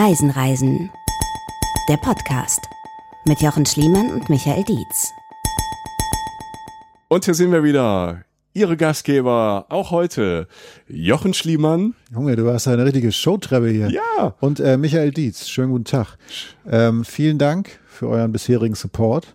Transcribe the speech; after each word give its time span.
Reisen, 0.00 0.30
Reisen. 0.30 0.90
Der 1.88 1.96
Podcast 1.96 2.60
mit 3.26 3.40
Jochen 3.40 3.66
Schliemann 3.66 4.12
und 4.12 4.30
Michael 4.30 4.62
Dietz. 4.62 5.10
Und 7.08 7.24
hier 7.24 7.34
sind 7.34 7.50
wir 7.50 7.64
wieder. 7.64 8.22
Ihre 8.54 8.76
Gastgeber, 8.76 9.66
auch 9.70 9.90
heute, 9.90 10.46
Jochen 10.86 11.34
Schliemann. 11.34 11.94
Junge, 12.12 12.36
du 12.36 12.48
hast 12.48 12.68
eine 12.68 12.84
richtige 12.84 13.10
Showtreppe 13.10 13.70
hier. 13.70 13.90
Ja. 13.90 14.36
Und 14.38 14.60
äh, 14.60 14.76
Michael 14.76 15.10
Dietz, 15.10 15.48
schönen 15.48 15.72
guten 15.72 15.84
Tag. 15.84 16.16
Ähm, 16.70 17.04
vielen 17.04 17.38
Dank 17.38 17.80
für 17.88 18.06
euren 18.06 18.30
bisherigen 18.30 18.76
Support 18.76 19.34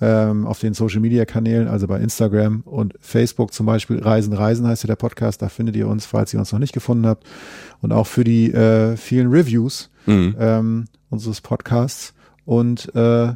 ähm, 0.00 0.46
auf 0.46 0.60
den 0.60 0.74
Social 0.74 1.00
Media 1.00 1.24
Kanälen, 1.24 1.68
also 1.68 1.86
bei 1.86 1.98
Instagram 2.00 2.62
und 2.64 2.94
Facebook 3.00 3.52
zum 3.52 3.66
Beispiel. 3.66 3.98
Reisen, 3.98 4.32
Reisen 4.32 4.66
heißt 4.66 4.84
ja 4.84 4.88
der 4.88 4.96
Podcast, 4.96 5.42
da 5.42 5.48
findet 5.48 5.76
ihr 5.76 5.88
uns, 5.88 6.06
falls 6.06 6.32
ihr 6.32 6.40
uns 6.40 6.52
noch 6.52 6.58
nicht 6.58 6.72
gefunden 6.72 7.06
habt. 7.06 7.26
Und 7.80 7.92
auch 7.92 8.06
für 8.06 8.24
die 8.24 8.52
äh, 8.52 8.96
vielen 8.96 9.30
Reviews 9.30 9.90
Mhm. 10.08 10.36
ähm, 10.38 10.84
unseres 11.10 11.40
Podcasts 11.40 12.14
und 12.44 12.94
äh, 12.94 13.32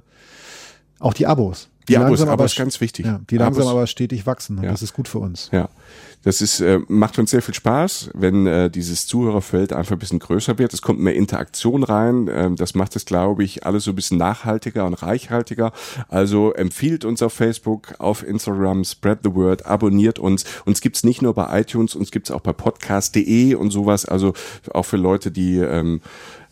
auch 0.98 1.14
die 1.14 1.26
Abos. 1.26 1.68
Die 1.88 1.96
Abos, 1.96 2.10
langsam 2.10 2.28
aber 2.28 2.32
aber 2.34 2.44
ist 2.44 2.56
ganz 2.56 2.80
wichtig. 2.80 3.06
Ja, 3.06 3.20
die 3.28 3.36
langsam 3.38 3.64
Abos- 3.64 3.70
aber 3.72 3.86
stetig 3.88 4.24
wachsen 4.24 4.58
und 4.58 4.64
Ja. 4.64 4.70
das 4.70 4.82
ist 4.82 4.92
gut 4.92 5.08
für 5.08 5.18
uns. 5.18 5.48
Ja, 5.52 5.68
das 6.22 6.40
ist, 6.40 6.60
äh, 6.60 6.78
macht 6.86 7.18
uns 7.18 7.32
sehr 7.32 7.42
viel 7.42 7.54
Spaß, 7.54 8.10
wenn 8.14 8.46
äh, 8.46 8.70
dieses 8.70 9.08
Zuhörerfeld 9.08 9.72
einfach 9.72 9.90
ein 9.92 9.98
bisschen 9.98 10.20
größer 10.20 10.58
wird. 10.58 10.72
Es 10.72 10.80
kommt 10.80 11.00
mehr 11.00 11.16
Interaktion 11.16 11.82
rein. 11.82 12.30
Ähm, 12.32 12.54
das 12.54 12.76
macht 12.76 12.94
es, 12.94 13.04
glaube 13.04 13.42
ich, 13.42 13.66
alles 13.66 13.82
so 13.82 13.90
ein 13.90 13.96
bisschen 13.96 14.16
nachhaltiger 14.16 14.86
und 14.86 14.94
reichhaltiger. 14.94 15.72
Also 16.08 16.52
empfiehlt 16.52 17.04
uns 17.04 17.20
auf 17.20 17.32
Facebook, 17.32 17.94
auf 17.98 18.22
Instagram, 18.24 18.84
spread 18.84 19.18
the 19.24 19.34
word, 19.34 19.66
abonniert 19.66 20.20
uns. 20.20 20.44
Uns 20.64 20.80
gibt's 20.82 21.02
nicht 21.02 21.20
nur 21.20 21.34
bei 21.34 21.60
iTunes, 21.62 21.96
uns 21.96 22.12
gibt's 22.12 22.30
auch 22.30 22.42
bei 22.42 22.52
podcast.de 22.52 23.56
und 23.56 23.72
sowas. 23.72 24.04
Also 24.04 24.34
auch 24.72 24.84
für 24.84 24.98
Leute, 24.98 25.32
die 25.32 25.56
ähm, 25.58 26.00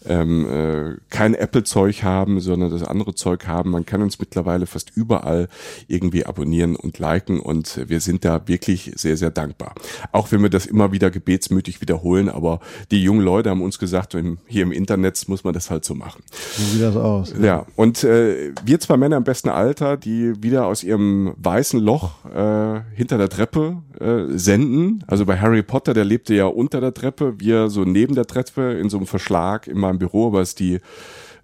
ähm, 0.06 0.48
äh, 0.48 0.96
kein 1.10 1.34
Apple-Zeug 1.34 2.02
haben, 2.02 2.40
sondern 2.40 2.70
das 2.70 2.82
andere 2.82 3.14
Zeug 3.14 3.46
haben. 3.46 3.70
Man 3.70 3.86
kann 3.86 4.02
uns 4.02 4.18
mittlerweile 4.18 4.66
fast 4.66 4.92
überall 4.94 5.48
irgendwie 5.88 6.24
abonnieren 6.26 6.76
und 6.76 6.98
liken 6.98 7.40
und 7.40 7.80
wir 7.88 8.00
sind 8.00 8.24
da 8.24 8.46
wirklich 8.46 8.92
sehr, 8.96 9.16
sehr 9.16 9.30
dankbar. 9.30 9.74
Auch 10.12 10.32
wenn 10.32 10.42
wir 10.42 10.50
das 10.50 10.66
immer 10.66 10.92
wieder 10.92 11.10
gebetsmütig 11.10 11.80
wiederholen, 11.80 12.28
aber 12.28 12.60
die 12.90 13.02
jungen 13.02 13.22
Leute 13.22 13.50
haben 13.50 13.62
uns 13.62 13.78
gesagt, 13.78 14.16
hier 14.46 14.62
im 14.62 14.72
Internet 14.72 15.28
muss 15.28 15.44
man 15.44 15.54
das 15.54 15.70
halt 15.70 15.84
so 15.84 15.94
machen. 15.94 16.22
So 16.30 16.64
sieht 16.64 16.82
das 16.82 16.96
aus. 16.96 17.34
Ja, 17.40 17.66
und 17.76 18.04
äh, 18.04 18.52
wir 18.64 18.80
zwei 18.80 18.96
Männer 18.96 19.16
im 19.16 19.24
besten 19.24 19.48
Alter, 19.48 19.96
die 19.96 20.42
wieder 20.42 20.66
aus 20.66 20.82
ihrem 20.82 21.34
weißen 21.36 21.80
Loch 21.80 22.24
äh, 22.24 22.80
hinter 22.94 23.18
der 23.18 23.28
Treppe 23.28 23.78
äh, 23.98 24.36
senden. 24.36 25.04
Also 25.06 25.26
bei 25.26 25.38
Harry 25.38 25.62
Potter, 25.62 25.94
der 25.94 26.04
lebte 26.04 26.34
ja 26.34 26.46
unter 26.46 26.80
der 26.80 26.94
Treppe, 26.94 27.34
wir 27.38 27.68
so 27.68 27.84
neben 27.84 28.14
der 28.14 28.26
Treppe 28.26 28.72
in 28.72 28.88
so 28.88 28.96
einem 28.96 29.06
Verschlag 29.06 29.66
in 29.66 29.78
meinem 29.90 29.98
Büro, 29.98 30.28
aber 30.28 30.40
es 30.40 30.50
ist 30.50 30.60
die 30.60 30.80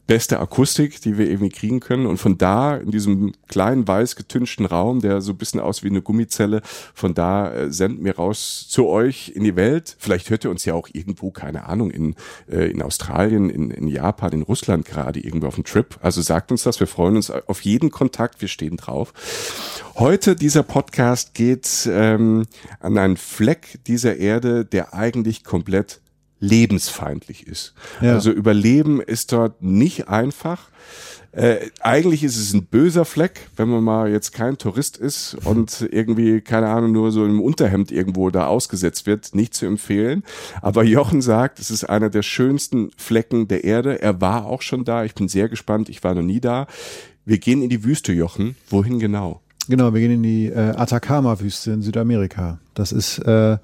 beste 0.06 0.38
Akustik, 0.38 1.00
die 1.00 1.18
wir 1.18 1.28
irgendwie 1.28 1.50
kriegen 1.50 1.80
können. 1.80 2.06
Und 2.06 2.18
von 2.18 2.38
da, 2.38 2.76
in 2.76 2.90
diesem 2.90 3.32
kleinen 3.48 3.86
weiß 3.86 4.16
getünchten 4.16 4.66
Raum, 4.66 5.00
der 5.00 5.20
so 5.20 5.32
ein 5.32 5.38
bisschen 5.38 5.60
aus 5.60 5.82
wie 5.82 5.88
eine 5.88 6.02
Gummizelle, 6.02 6.62
von 6.94 7.14
da 7.14 7.52
äh, 7.52 7.72
senden 7.72 8.04
wir 8.04 8.16
raus 8.16 8.66
zu 8.68 8.86
euch 8.86 9.32
in 9.34 9.44
die 9.44 9.56
Welt. 9.56 9.96
Vielleicht 9.98 10.30
hört 10.30 10.44
ihr 10.44 10.50
uns 10.50 10.64
ja 10.64 10.74
auch 10.74 10.88
irgendwo, 10.92 11.30
keine 11.30 11.66
Ahnung, 11.66 11.90
in, 11.90 12.14
äh, 12.50 12.70
in 12.70 12.82
Australien, 12.82 13.50
in, 13.50 13.70
in 13.70 13.88
Japan, 13.88 14.32
in 14.32 14.42
Russland 14.42 14.84
gerade 14.84 15.20
irgendwo 15.20 15.48
auf 15.48 15.56
dem 15.56 15.64
Trip. 15.64 15.98
Also 16.00 16.22
sagt 16.22 16.52
uns 16.52 16.62
das, 16.62 16.78
wir 16.80 16.86
freuen 16.86 17.16
uns 17.16 17.30
auf 17.30 17.62
jeden 17.62 17.90
Kontakt, 17.90 18.40
wir 18.40 18.48
stehen 18.48 18.76
drauf. 18.76 19.12
Heute 19.96 20.36
dieser 20.36 20.62
Podcast 20.62 21.34
geht 21.34 21.88
ähm, 21.90 22.44
an 22.80 22.98
einen 22.98 23.16
Fleck 23.16 23.80
dieser 23.86 24.16
Erde, 24.16 24.64
der 24.64 24.94
eigentlich 24.94 25.42
komplett 25.42 26.00
lebensfeindlich 26.40 27.46
ist. 27.46 27.74
Ja. 28.00 28.14
Also 28.14 28.30
Überleben 28.30 29.00
ist 29.00 29.32
dort 29.32 29.62
nicht 29.62 30.08
einfach. 30.08 30.68
Äh, 31.32 31.68
eigentlich 31.80 32.24
ist 32.24 32.38
es 32.38 32.54
ein 32.54 32.64
böser 32.64 33.04
Fleck, 33.04 33.48
wenn 33.56 33.68
man 33.68 33.84
mal 33.84 34.10
jetzt 34.10 34.32
kein 34.32 34.56
Tourist 34.56 34.96
ist 34.96 35.36
und 35.44 35.86
irgendwie, 35.90 36.40
keine 36.40 36.68
Ahnung, 36.68 36.92
nur 36.92 37.12
so 37.12 37.26
im 37.26 37.42
Unterhemd 37.42 37.92
irgendwo 37.92 38.30
da 38.30 38.46
ausgesetzt 38.46 39.06
wird, 39.06 39.34
nicht 39.34 39.52
zu 39.52 39.66
empfehlen. 39.66 40.22
Aber 40.62 40.82
Jochen 40.82 41.20
sagt, 41.20 41.58
es 41.58 41.70
ist 41.70 41.84
einer 41.84 42.08
der 42.08 42.22
schönsten 42.22 42.90
Flecken 42.96 43.48
der 43.48 43.64
Erde. 43.64 44.00
Er 44.00 44.20
war 44.22 44.46
auch 44.46 44.62
schon 44.62 44.84
da. 44.84 45.04
Ich 45.04 45.14
bin 45.14 45.28
sehr 45.28 45.50
gespannt. 45.50 45.90
Ich 45.90 46.02
war 46.02 46.14
noch 46.14 46.22
nie 46.22 46.40
da. 46.40 46.66
Wir 47.26 47.38
gehen 47.38 47.60
in 47.60 47.68
die 47.68 47.84
Wüste, 47.84 48.12
Jochen. 48.14 48.56
Wohin 48.70 48.98
genau? 48.98 49.42
Genau, 49.68 49.92
wir 49.92 50.00
gehen 50.00 50.12
in 50.12 50.22
die 50.22 50.46
äh, 50.46 50.74
Atacama-Wüste 50.76 51.72
in 51.72 51.82
Südamerika. 51.82 52.60
Das 52.74 52.92
ist 52.92 53.18
äh, 53.18 53.58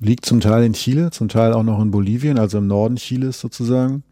liegt 0.00 0.24
zum 0.26 0.40
Teil 0.40 0.64
in 0.64 0.72
Chile, 0.72 1.10
zum 1.10 1.28
Teil 1.28 1.52
auch 1.52 1.62
noch 1.62 1.80
in 1.80 1.90
Bolivien, 1.90 2.38
also 2.38 2.58
im 2.58 2.66
Norden 2.66 2.96
Chiles 2.96 3.38
sozusagen. 3.40 4.02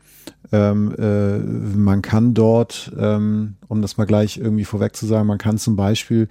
Ähm, 0.52 0.94
äh, 0.98 1.38
man 1.38 2.02
kann 2.02 2.34
dort, 2.34 2.92
ähm, 2.98 3.56
um 3.68 3.82
das 3.82 3.96
mal 3.96 4.04
gleich 4.04 4.38
irgendwie 4.38 4.64
vorweg 4.64 4.94
zu 4.94 5.06
sagen, 5.06 5.26
man 5.26 5.38
kann 5.38 5.58
zum 5.58 5.76
Beispiel 5.76 6.28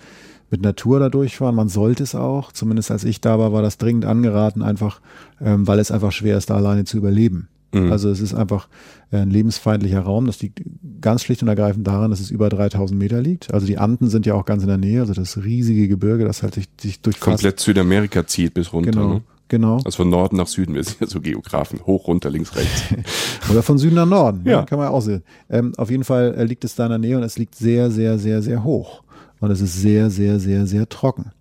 mit 0.49 0.61
Natur 0.61 0.99
da 0.99 1.09
durchfahren. 1.09 1.55
Man 1.55 1.69
sollte 1.69 2.03
es 2.03 2.15
auch. 2.15 2.51
Zumindest 2.51 2.91
als 2.91 3.03
ich 3.03 3.19
da 3.21 3.37
war, 3.39 3.51
war 3.51 3.61
das 3.61 3.77
dringend 3.77 4.05
angeraten, 4.05 4.61
einfach, 4.61 5.01
ähm, 5.41 5.67
weil 5.67 5.79
es 5.79 5.91
einfach 5.91 6.11
schwer 6.11 6.37
ist, 6.37 6.49
da 6.49 6.55
alleine 6.55 6.85
zu 6.85 6.97
überleben. 6.97 7.49
Mhm. 7.73 7.91
Also 7.91 8.09
es 8.09 8.21
ist 8.21 8.33
einfach 8.33 8.69
äh, 9.11 9.17
ein 9.17 9.29
lebensfeindlicher 9.29 9.99
Raum. 9.99 10.25
Das 10.25 10.41
liegt 10.41 10.61
ganz 11.01 11.23
schlicht 11.23 11.41
und 11.41 11.49
ergreifend 11.49 11.85
daran, 11.85 12.11
dass 12.11 12.19
es 12.19 12.31
über 12.31 12.49
3000 12.49 12.97
Meter 12.97 13.21
liegt. 13.21 13.53
Also 13.53 13.67
die 13.67 13.77
Anden 13.77 14.09
sind 14.09 14.25
ja 14.25 14.35
auch 14.35 14.45
ganz 14.45 14.63
in 14.63 14.69
der 14.69 14.77
Nähe. 14.77 15.01
Also 15.01 15.13
das 15.13 15.37
riesige 15.43 15.87
Gebirge, 15.87 16.25
das 16.25 16.43
halt 16.43 16.55
sich, 16.55 16.69
sich 16.79 17.01
durch 17.01 17.19
Komplett 17.19 17.59
Südamerika 17.59 18.25
zieht 18.25 18.53
bis 18.53 18.71
runter. 18.71 18.91
Genau, 18.91 19.13
Ne? 19.15 19.21
Genau. 19.47 19.77
Also 19.85 19.97
von 19.97 20.09
Norden 20.09 20.37
nach 20.37 20.47
Süden, 20.47 20.75
wir 20.75 20.83
sind 20.83 20.99
ja 21.01 21.07
so 21.07 21.21
Geografen. 21.21 21.79
Hoch, 21.85 22.07
runter, 22.07 22.29
links, 22.29 22.55
rechts. 22.55 22.83
Oder 23.51 23.63
von 23.63 23.77
Süden 23.77 23.95
nach 23.95 24.05
Norden. 24.05 24.41
Ja. 24.45 24.51
Ja. 24.51 24.65
Kann 24.65 24.79
man 24.79 24.87
ja 24.87 24.93
auch 24.93 25.01
sehen. 25.01 25.23
Ähm, 25.49 25.73
auf 25.77 25.89
jeden 25.89 26.03
Fall 26.03 26.35
äh, 26.35 26.43
liegt 26.43 26.63
es 26.63 26.75
da 26.75 26.85
in 26.85 26.89
der 26.89 26.99
Nähe 26.99 27.17
und 27.17 27.23
es 27.23 27.37
liegt 27.37 27.55
sehr, 27.55 27.91
sehr, 27.91 28.17
sehr, 28.19 28.41
sehr 28.41 28.63
hoch. 28.63 29.03
Und 29.39 29.51
es 29.51 29.61
ist 29.61 29.79
sehr, 29.79 30.09
sehr, 30.09 30.39
sehr, 30.39 30.65
sehr 30.65 30.89
trocken. 30.89 31.31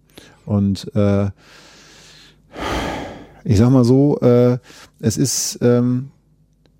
Und 0.44 0.94
äh, 0.94 1.30
ich 3.44 3.58
sag 3.58 3.70
mal 3.70 3.84
so, 3.84 4.18
äh, 4.20 4.58
es 5.00 5.16
ist, 5.16 5.58
ähm, 5.62 6.10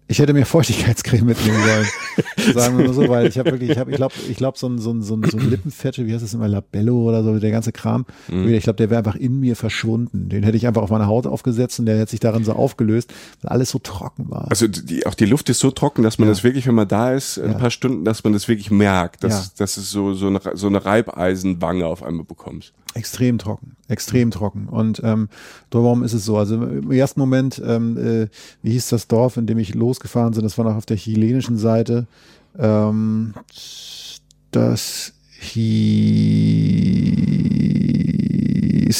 ich 0.08 0.18
hätte 0.20 0.32
mir 0.32 0.46
Feuchtigkeitscreme 0.46 1.24
mitnehmen 1.26 1.58
sollen. 1.64 2.54
Sagen 2.54 2.78
wir 2.78 2.86
mal 2.86 2.94
so, 2.94 3.08
weil 3.08 3.26
ich 3.26 3.38
habe 3.38 3.50
wirklich, 3.50 3.70
ich 3.70 3.78
habe, 3.78 3.90
ich 3.90 3.96
glaube, 3.96 4.14
ich 4.28 4.36
glaube, 4.36 4.56
so 4.58 4.68
ein, 4.68 4.78
so 4.78 4.92
ein, 4.92 5.02
so 5.02 5.16
ein, 5.16 5.24
so 5.28 5.36
ein 5.36 5.50
Lippenfette, 5.50 6.06
wie 6.06 6.12
heißt 6.14 6.22
das 6.22 6.32
immer, 6.34 6.46
Labello 6.48 7.02
oder 7.08 7.24
so, 7.24 7.38
der 7.38 7.50
ganze 7.50 7.72
Kram, 7.72 8.06
ich 8.28 8.62
glaube, 8.62 8.76
der 8.76 8.88
wäre 8.90 8.98
einfach 8.98 9.16
in 9.16 9.40
mir 9.40 9.56
verschwunden. 9.56 10.28
Den 10.28 10.42
hätte 10.44 10.56
ich 10.56 10.66
einfach 10.66 10.82
auf 10.82 10.90
meine 10.90 11.06
Haut 11.06 11.26
aufgesetzt 11.26 11.80
und 11.80 11.86
der 11.86 11.98
hätte 11.98 12.10
sich 12.12 12.20
darin 12.20 12.44
so 12.44 12.52
aufgelöst, 12.52 13.12
weil 13.42 13.50
alles 13.50 13.70
so 13.70 13.78
trocken 13.80 14.30
war. 14.30 14.48
Also 14.50 14.68
die, 14.68 15.06
auch 15.06 15.14
die 15.14 15.26
Luft 15.26 15.48
ist 15.50 15.58
so 15.58 15.70
trocken, 15.72 16.02
dass 16.02 16.18
man 16.18 16.28
Ja. 16.28 16.32
das 16.34 16.44
wirklich, 16.44 16.66
wenn 16.66 16.74
man 16.76 16.88
da 16.88 17.12
ist, 17.12 17.38
ein 17.38 17.52
Ja. 17.52 17.58
paar 17.58 17.70
Stunden, 17.70 18.04
dass 18.04 18.22
man 18.22 18.32
das 18.32 18.46
wirklich 18.48 18.70
merkt, 18.70 19.24
dass, 19.24 19.32
Ja. 19.46 19.50
dass 19.58 19.76
es 19.76 19.90
so, 19.90 20.14
so, 20.14 20.28
eine, 20.28 20.40
so 20.54 20.68
eine 20.68 20.84
Reibeisenwange 20.84 21.84
auf 21.86 22.02
einmal 22.02 22.24
bekommt. 22.24 22.72
Extrem 22.96 23.36
trocken, 23.36 23.76
extrem 23.88 24.30
trocken. 24.30 24.68
Und 24.70 25.02
ähm, 25.04 25.28
darum 25.68 26.02
ist 26.02 26.14
es 26.14 26.24
so. 26.24 26.38
Also 26.38 26.54
im 26.54 26.90
ersten 26.90 27.20
Moment, 27.20 27.60
ähm, 27.62 27.98
äh, 27.98 28.28
wie 28.62 28.70
hieß 28.70 28.88
das 28.88 29.06
Dorf, 29.06 29.36
in 29.36 29.46
dem 29.46 29.58
ich 29.58 29.74
losgefahren 29.74 30.32
bin? 30.32 30.42
Das 30.42 30.56
war 30.56 30.64
noch 30.64 30.76
auf 30.76 30.86
der 30.86 30.96
chilenischen 30.96 31.58
Seite. 31.58 32.06
Ähm, 32.58 33.34
das 34.50 35.12
hieß 35.40 35.76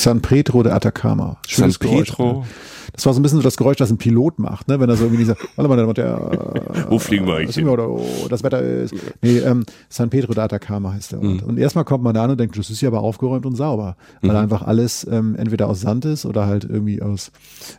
San 0.03 0.21
Pedro 0.21 0.63
de 0.63 0.73
Atacama. 0.73 1.39
San 1.49 1.73
Schönes 1.73 1.79
Geräusch, 1.79 2.11
Pedro. 2.11 2.41
ne? 2.41 2.47
Das 2.93 3.07
war 3.07 3.13
so 3.13 3.21
ein 3.21 3.23
bisschen 3.23 3.39
so 3.39 3.43
das 3.43 3.57
Geräusch, 3.57 3.77
das 3.77 3.91
ein 3.91 3.99
Pilot 3.99 4.39
macht, 4.39 4.69
ne? 4.69 4.81
wenn 4.81 4.89
er 4.89 4.97
so 4.97 5.05
irgendwie 5.05 5.19
dieser, 5.19 5.37
warte 5.57 5.69
mal, 5.69 5.95
der, 5.95 6.87
Wo 6.89 6.99
fliegen 6.99 7.27
wir 7.27 7.37
eigentlich 7.37 7.55
sind 7.55 7.65
wir 7.65 7.73
oder 7.73 7.89
oh, 7.89 8.27
das 8.29 8.43
Wetter 8.43 8.61
ist. 8.61 8.95
Nee, 9.23 9.39
ähm, 9.39 9.65
San 9.89 10.11
Pedro 10.11 10.33
de 10.33 10.43
Atacama 10.43 10.93
heißt 10.93 11.13
der 11.13 11.23
Ort. 11.23 11.43
Und 11.43 11.59
erstmal 11.59 11.85
kommt 11.85 12.05
man 12.05 12.15
da 12.15 12.25
an 12.25 12.31
und 12.31 12.41
denkt, 12.41 12.59
das 12.59 12.71
ist 12.71 12.81
ja 12.81 12.89
aber 12.89 13.01
aufgeräumt 13.01 13.47
und 13.47 13.57
sauber, 13.57 13.97
weil 14.23 14.37
einfach 14.37 14.63
alles 14.63 15.07
ähm, 15.11 15.35
entweder 15.37 15.69
aus 15.69 15.81
Sand 15.81 16.05
ist 16.05 16.27
oder 16.27 16.47
halt 16.47 16.65
irgendwie 16.65 17.03
aus 17.03 17.33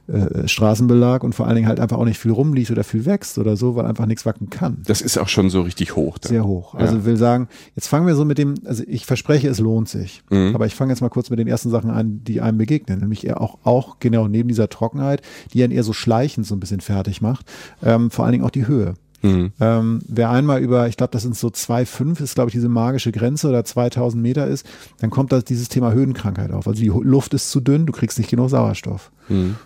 äh, 0.08 0.48
Straßenbelag 0.48 1.24
und 1.24 1.34
vor 1.34 1.46
allen 1.46 1.56
Dingen 1.56 1.68
halt 1.68 1.80
einfach 1.80 1.98
auch 1.98 2.06
nicht 2.06 2.20
viel 2.20 2.32
rumliegt 2.32 2.72
oder 2.72 2.84
viel 2.84 3.06
wächst 3.06 3.38
oder 3.38 3.56
so, 3.56 3.76
weil 3.76 3.86
einfach 3.86 4.06
nichts 4.06 4.26
wachsen 4.26 4.50
kann. 4.50 4.82
Das 4.86 5.02
ist 5.02 5.18
auch 5.18 5.28
schon 5.28 5.50
so 5.50 5.62
richtig 5.62 5.96
hoch. 5.96 6.18
Da. 6.18 6.30
Sehr 6.30 6.46
hoch. 6.46 6.76
Also 6.76 6.98
Ja. 6.98 7.06
will 7.06 7.18
sagen, 7.18 7.48
jetzt 7.76 7.88
fangen 7.88 8.08
wir 8.08 8.16
so 8.16 8.26
mit 8.26 8.38
dem, 8.38 8.56
also 8.66 8.84
ich 8.88 9.06
verspreche, 9.06 9.48
es 9.48 9.60
lohnt 9.60 9.90
sich. 9.90 10.24
Mhm. 10.30 10.52
Aber 10.54 10.66
ich 10.66 10.76
fange 10.76 10.92
jetzt 10.92 11.02
mal 11.02 11.10
kurz 11.10 11.30
mit 11.30 11.40
den 11.40 11.48
ersten 11.48 11.70
Sachen 11.70 11.90
an, 11.90 12.24
die 12.24 12.42
einem 12.42 12.58
begegnen. 12.58 13.00
Nämlich 13.00 13.32
auch, 13.36 13.58
auch 13.64 13.98
genau 14.00 14.28
neben 14.28 14.50
dieser 14.50 14.70
Trockenheit, 14.98 15.22
die 15.54 15.64
einen 15.64 15.74
eher 15.74 15.84
so 15.84 15.94
schleichend 15.94 16.46
so 16.46 16.56
ein 16.56 16.60
bisschen 16.60 16.82
fertig 16.82 17.22
macht, 17.22 17.46
ähm, 17.84 18.12
vor 18.12 18.26
allen 18.26 18.34
Dingen 18.34 18.46
auch 18.46 18.52
die 18.52 18.68
Höhe. 18.68 18.96
Mhm. 19.24 19.52
Ähm, 19.60 20.02
wer 20.08 20.30
einmal 20.30 20.62
über, 20.62 20.88
ich 20.88 20.96
glaube, 20.96 21.12
das 21.12 21.24
sind 21.24 21.36
so 21.36 21.48
2,5 21.48 22.22
ist, 22.22 22.36
glaube 22.36 22.50
ich, 22.50 22.54
diese 22.54 22.70
magische 22.70 23.12
Grenze 23.12 23.50
oder 23.50 23.66
2000 23.66 24.22
Meter 24.22 24.46
ist, 24.46 24.68
dann 25.00 25.10
kommt 25.10 25.32
da 25.32 25.42
dieses 25.42 25.70
Thema 25.70 25.92
Höhenkrankheit 25.92 26.52
auf. 26.52 26.68
Also 26.68 26.80
die 26.80 26.90
Luft 26.90 27.34
ist 27.34 27.50
zu 27.50 27.60
dünn, 27.60 27.88
du 27.88 27.94
kriegst 27.94 28.20
nicht 28.20 28.30
genug 28.30 28.52
Sauerstoff. 28.52 29.12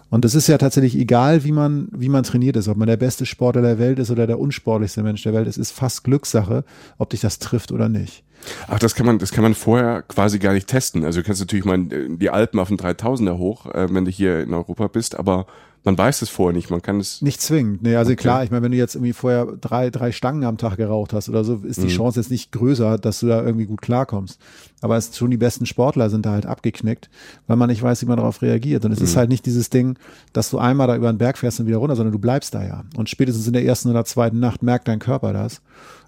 Und 0.09 0.23
das 0.23 0.35
ist 0.35 0.47
ja 0.47 0.57
tatsächlich 0.57 0.97
egal, 0.97 1.43
wie 1.43 1.51
man, 1.51 1.89
wie 1.91 2.07
man 2.07 2.23
trainiert 2.23 2.55
ist, 2.55 2.69
ob 2.69 2.77
man 2.77 2.87
der 2.87 2.97
beste 2.97 3.25
Sportler 3.25 3.61
der 3.61 3.77
Welt 3.77 3.99
ist 3.99 4.09
oder 4.09 4.25
der 4.25 4.39
unsportlichste 4.39 5.03
Mensch 5.03 5.23
der 5.23 5.33
Welt. 5.33 5.47
Es 5.47 5.57
ist 5.57 5.71
fast 5.71 6.05
Glückssache, 6.05 6.63
ob 6.97 7.09
dich 7.09 7.19
das 7.19 7.39
trifft 7.39 7.73
oder 7.73 7.89
nicht. 7.89 8.23
Ach, 8.67 8.79
das 8.79 8.95
kann 8.95 9.05
man, 9.05 9.19
das 9.19 9.31
kann 9.31 9.43
man 9.43 9.53
vorher 9.53 10.01
quasi 10.03 10.39
gar 10.39 10.53
nicht 10.53 10.67
testen. 10.67 11.05
Also 11.05 11.21
du 11.21 11.25
kannst 11.25 11.41
natürlich 11.41 11.65
mal 11.65 11.79
die 11.79 12.29
Alpen 12.29 12.59
auf 12.59 12.69
den 12.69 12.77
3000er 12.77 13.37
hoch, 13.37 13.65
äh, 13.67 13.93
wenn 13.93 14.05
du 14.05 14.11
hier 14.11 14.41
in 14.41 14.53
Europa 14.53 14.87
bist, 14.87 15.17
aber 15.17 15.45
man 15.83 15.97
weiß 15.97 16.21
es 16.21 16.29
vorher 16.29 16.55
nicht, 16.55 16.69
man 16.69 16.81
kann 16.81 16.99
es. 16.99 17.21
Nicht 17.21 17.41
zwingend. 17.41 17.81
Nee, 17.81 17.95
also 17.95 18.11
okay. 18.11 18.21
klar, 18.21 18.43
ich 18.43 18.51
meine, 18.51 18.63
wenn 18.63 18.71
du 18.71 18.77
jetzt 18.77 18.95
irgendwie 18.95 19.13
vorher 19.13 19.45
drei, 19.59 19.89
drei 19.89 20.11
Stangen 20.11 20.43
am 20.43 20.57
Tag 20.57 20.77
geraucht 20.77 21.11
hast 21.11 21.27
oder 21.27 21.43
so, 21.43 21.55
ist 21.63 21.81
die 21.81 21.87
mhm. 21.87 21.89
Chance 21.89 22.19
jetzt 22.19 22.29
nicht 22.29 22.51
größer, 22.51 22.99
dass 22.99 23.19
du 23.21 23.27
da 23.27 23.43
irgendwie 23.43 23.65
gut 23.65 23.81
klarkommst. 23.81 24.39
Aber 24.81 24.97
es 24.97 25.05
ist 25.05 25.17
schon 25.17 25.31
die 25.31 25.37
besten 25.37 25.65
Sportler 25.65 26.09
sind 26.09 26.25
da 26.25 26.31
halt 26.31 26.45
abgeknickt, 26.45 27.09
weil 27.47 27.57
man 27.57 27.69
nicht 27.69 27.81
weiß, 27.81 28.01
wie 28.03 28.05
man 28.05 28.17
darauf 28.17 28.41
reagiert. 28.43 28.85
Und 28.85 28.91
es 28.91 28.99
mhm. 28.99 29.05
ist 29.05 29.15
halt 29.15 29.29
nicht 29.29 29.45
dieses 29.45 29.71
Ding, 29.71 29.97
dass 30.33 30.51
du 30.51 30.59
einmal 30.59 30.87
da 30.87 30.95
über 30.95 31.11
den 31.11 31.17
Berg 31.17 31.39
fährst 31.39 31.59
und 31.59 31.67
wieder 31.67 31.77
runter, 31.77 31.95
sondern 31.95 32.13
du 32.13 32.19
bleibst 32.19 32.53
da 32.53 32.63
ja. 32.63 32.83
Und 32.95 33.09
spätestens 33.09 33.47
in 33.47 33.53
der 33.53 33.65
ersten 33.65 33.89
oder 33.89 34.05
zweiten 34.05 34.39
Nacht 34.39 34.61
merkt 34.61 34.87
dein 34.87 34.99
Körper 34.99 35.33
das. 35.33 35.61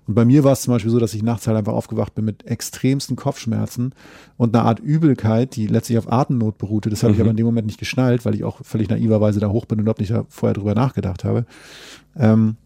Und 0.07 0.15
bei 0.15 0.25
mir 0.25 0.43
war 0.43 0.51
es 0.53 0.61
zum 0.61 0.73
Beispiel 0.73 0.91
so, 0.91 0.99
dass 0.99 1.13
ich 1.13 1.23
nachts 1.23 1.47
halt 1.47 1.57
einfach 1.57 1.73
aufgewacht 1.73 2.13
bin 2.15 2.25
mit 2.25 2.45
extremsten 2.45 3.15
Kopfschmerzen 3.15 3.93
und 4.37 4.55
einer 4.55 4.65
Art 4.65 4.79
Übelkeit, 4.79 5.55
die 5.55 5.67
letztlich 5.67 5.97
auf 5.97 6.11
Atemnot 6.11 6.57
beruhte. 6.57 6.89
Das 6.89 7.03
habe 7.03 7.13
mhm. 7.13 7.15
ich 7.15 7.21
aber 7.21 7.31
in 7.31 7.37
dem 7.37 7.45
Moment 7.45 7.67
nicht 7.67 7.79
geschnallt, 7.79 8.25
weil 8.25 8.35
ich 8.35 8.43
auch 8.43 8.63
völlig 8.63 8.89
naiverweise 8.89 9.39
da 9.39 9.49
hoch 9.49 9.65
bin 9.65 9.79
und 9.79 9.83
überhaupt 9.83 10.01
nicht 10.01 10.13
vorher 10.29 10.53
drüber 10.53 10.75
nachgedacht 10.75 11.23
habe. 11.23 11.45
Ähm, 12.17 12.57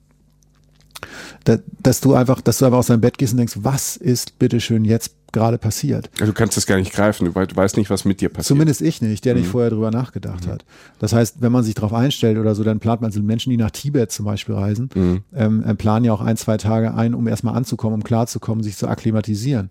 dass 1.83 2.01
du 2.01 2.13
einfach, 2.13 2.41
dass 2.41 2.57
du 2.57 2.65
einfach 2.65 2.79
aus 2.79 2.87
deinem 2.87 3.01
Bett 3.01 3.17
gehst 3.17 3.33
und 3.33 3.37
denkst, 3.37 3.55
was 3.57 3.97
ist 3.97 4.39
bitteschön 4.39 4.85
jetzt 4.85 5.13
gerade 5.31 5.57
passiert. 5.57 6.09
Du 6.17 6.33
kannst 6.33 6.57
das 6.57 6.65
gar 6.65 6.77
nicht 6.77 6.93
greifen, 6.93 7.25
du 7.25 7.35
weißt 7.35 7.77
nicht, 7.77 7.89
was 7.89 8.05
mit 8.05 8.21
dir 8.21 8.29
passiert. 8.29 8.47
Zumindest 8.47 8.81
ich 8.81 9.01
nicht, 9.01 9.25
der 9.25 9.35
mhm. 9.35 9.41
nicht 9.41 9.49
vorher 9.49 9.69
drüber 9.69 9.91
nachgedacht 9.91 10.45
mhm. 10.45 10.51
hat. 10.51 10.65
Das 10.99 11.13
heißt, 11.13 11.41
wenn 11.41 11.51
man 11.51 11.63
sich 11.63 11.75
darauf 11.75 11.93
einstellt 11.93 12.37
oder 12.37 12.55
so, 12.55 12.63
dann 12.63 12.79
plant 12.79 13.01
man 13.01 13.11
so 13.11 13.21
Menschen, 13.21 13.49
die 13.49 13.57
nach 13.57 13.71
Tibet 13.71 14.11
zum 14.11 14.25
Beispiel 14.25 14.55
reisen, 14.55 14.89
mhm. 14.95 15.23
ähm, 15.35 15.77
planen 15.77 16.05
ja 16.05 16.13
auch 16.13 16.21
ein, 16.21 16.37
zwei 16.37 16.57
Tage 16.57 16.93
ein, 16.93 17.13
um 17.13 17.27
erstmal 17.27 17.55
anzukommen, 17.55 17.95
um 17.95 18.03
klarzukommen, 18.03 18.63
sich 18.63 18.77
zu 18.77 18.87
akklimatisieren. 18.87 19.69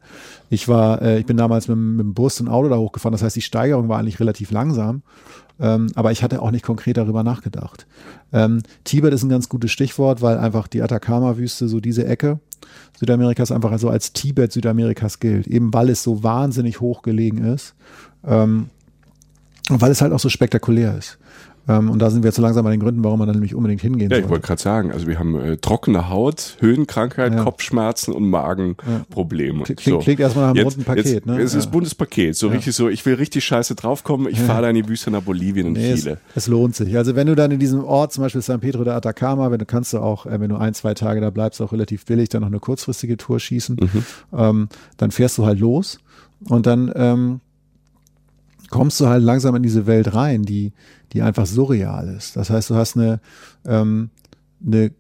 Ich 0.51 0.69
war, 0.69 1.01
äh, 1.03 1.19
ich 1.19 1.27
bin 1.27 1.37
damals 1.37 1.69
mit, 1.69 1.79
mit 1.79 2.01
dem 2.01 2.15
Bus 2.15 2.41
und 2.41 2.49
Auto 2.49 2.69
da 2.69 2.77
hochgefahren, 2.77 3.13
das 3.13 3.23
heißt, 3.23 3.37
die 3.37 3.43
Steigerung 3.43 3.89
war 3.89 3.99
eigentlich 3.99 4.21
relativ 4.21 4.51
langsam. 4.51 5.03
Ähm, 5.59 5.89
aber 5.95 6.13
ich 6.13 6.23
hatte 6.23 6.43
auch 6.43 6.51
nicht 6.51 6.65
konkret 6.65 6.97
darüber 6.97 7.23
nachgedacht. 7.23 7.87
Ähm, 8.33 8.63
Tibet 8.85 9.15
ist 9.15 9.23
ein 9.23 9.31
ganz 9.31 9.49
gutes 9.49 9.71
Stichwort, 9.71 10.21
weil 10.21 10.39
einfach 10.39 10.69
die 10.69 10.83
Atacama-Wüste, 10.83 11.69
so 11.69 11.81
diese 11.81 12.07
Ecke, 12.07 12.41
Südamerikas 12.99 13.53
einfach 13.53 13.73
also 13.73 13.89
als 13.89 14.13
Tibet 14.13 14.53
Südamerikas 14.53 15.19
gilt, 15.19 15.47
eben 15.47 15.73
weil 15.73 15.91
es 15.91 16.03
so 16.03 16.23
wahnsinnig 16.23 16.81
hoch 16.81 17.03
gelegen 17.03 17.45
ist 17.45 17.75
ähm, 18.25 18.71
und 19.71 19.81
weil 19.81 19.91
es 19.91 20.01
halt 20.01 20.13
auch 20.13 20.21
so 20.21 20.29
spektakulär 20.29 20.97
ist. 20.97 21.19
Ähm, 21.69 21.91
und 21.91 21.99
da 21.99 22.11
sind 22.11 22.23
wir 22.23 22.29
jetzt 22.29 22.37
so 22.37 22.43
langsam 22.43 22.65
bei 22.65 22.71
den 22.71 22.81
Gründen, 22.81 23.03
warum 23.03 23.19
man 23.19 23.27
dann 23.27 23.37
nämlich 23.37 23.55
unbedingt 23.55 23.81
hingehen 23.81 24.11
Ja, 24.11 24.19
ich 24.19 24.29
wollte 24.29 24.47
gerade 24.47 24.61
sagen, 24.61 24.93
also 24.93 25.07
wir 25.07 25.19
haben 25.19 25.39
äh, 25.39 25.57
trockene 25.57 26.09
Haut, 26.09 26.57
Höhenkrankheit, 26.61 27.35
ja. 27.35 27.43
Kopfschmerzen 27.43 28.15
und 28.15 28.29
Magenprobleme. 28.29 29.65
Klingt, 29.65 29.81
so. 29.81 29.99
klingt 29.99 30.21
erstmal 30.21 30.45
nach 30.45 30.51
einem 30.51 30.65
jetzt, 30.65 30.67
runden 30.67 30.85
Paket, 30.85 31.07
jetzt, 31.07 31.27
ne? 31.27 31.41
Es 31.41 31.55
ist 31.55 31.65
ja. 31.65 31.71
buntes 31.71 31.95
Paket, 31.95 32.37
so 32.37 32.49
ja. 32.49 32.53
richtig 32.55 32.75
so, 32.75 32.89
ich 32.89 33.05
will 33.05 33.15
richtig 33.15 33.45
scheiße 33.45 33.75
draufkommen, 33.75 34.29
ich 34.31 34.39
ja. 34.39 34.45
fahre 34.45 34.63
da 34.63 34.71
in 34.71 34.77
die 34.77 34.89
Wüste 34.89 35.11
nach 35.11 35.23
Bolivien 35.23 35.67
und 35.67 35.73
nee, 35.73 35.95
Chile. 35.95 36.19
Es, 36.35 36.45
es, 36.45 36.47
lohnt 36.47 36.77
sich. 36.77 36.97
Also 36.97 37.17
wenn 37.17 37.27
du 37.27 37.35
dann 37.35 37.51
in 37.51 37.59
diesem 37.59 37.83
Ort, 37.83 38.13
zum 38.13 38.23
Beispiel 38.23 38.43
San 38.43 38.61
Pedro 38.61 38.85
de 38.85 38.93
Atacama, 38.93 39.51
wenn 39.51 39.59
du 39.59 39.67
kannst 39.67 39.93
du 39.93 39.99
auch, 39.99 40.27
äh, 40.27 40.41
wenn 40.41 40.51
du 40.51 40.57
ein, 40.57 40.75
zwei 40.75 40.95
Tage 40.95 41.21
da 41.21 41.31
bleibst, 41.31 41.61
auch 41.61 41.73
relativ 41.73 42.05
billig 42.07 42.29
dann 42.29 42.43
noch 42.43 42.49
eine 42.49 42.61
kurzfristige 42.61 43.17
Tour 43.17 43.41
schießen, 43.41 43.77
mhm. 43.81 44.05
ähm, 44.37 44.69
dann 44.99 45.11
fährst 45.11 45.37
du 45.39 45.47
halt 45.47 45.59
los 45.59 45.99
und 46.49 46.67
dann 46.67 46.93
ähm, 46.95 47.41
kommst 48.71 49.01
du 49.01 49.07
halt 49.07 49.23
langsam 49.23 49.55
in 49.55 49.63
diese 49.63 49.87
Welt 49.87 50.15
rein, 50.15 50.43
die, 50.43 50.73
die 51.13 51.23
einfach 51.23 51.47
surreal 51.47 52.09
ist. 52.09 52.37
Das 52.37 52.51
heißt, 52.51 52.71
du 52.71 52.75
hast 52.75 52.97
eine, 52.97 53.21
ähm, 53.65 54.11
eine 54.65 54.93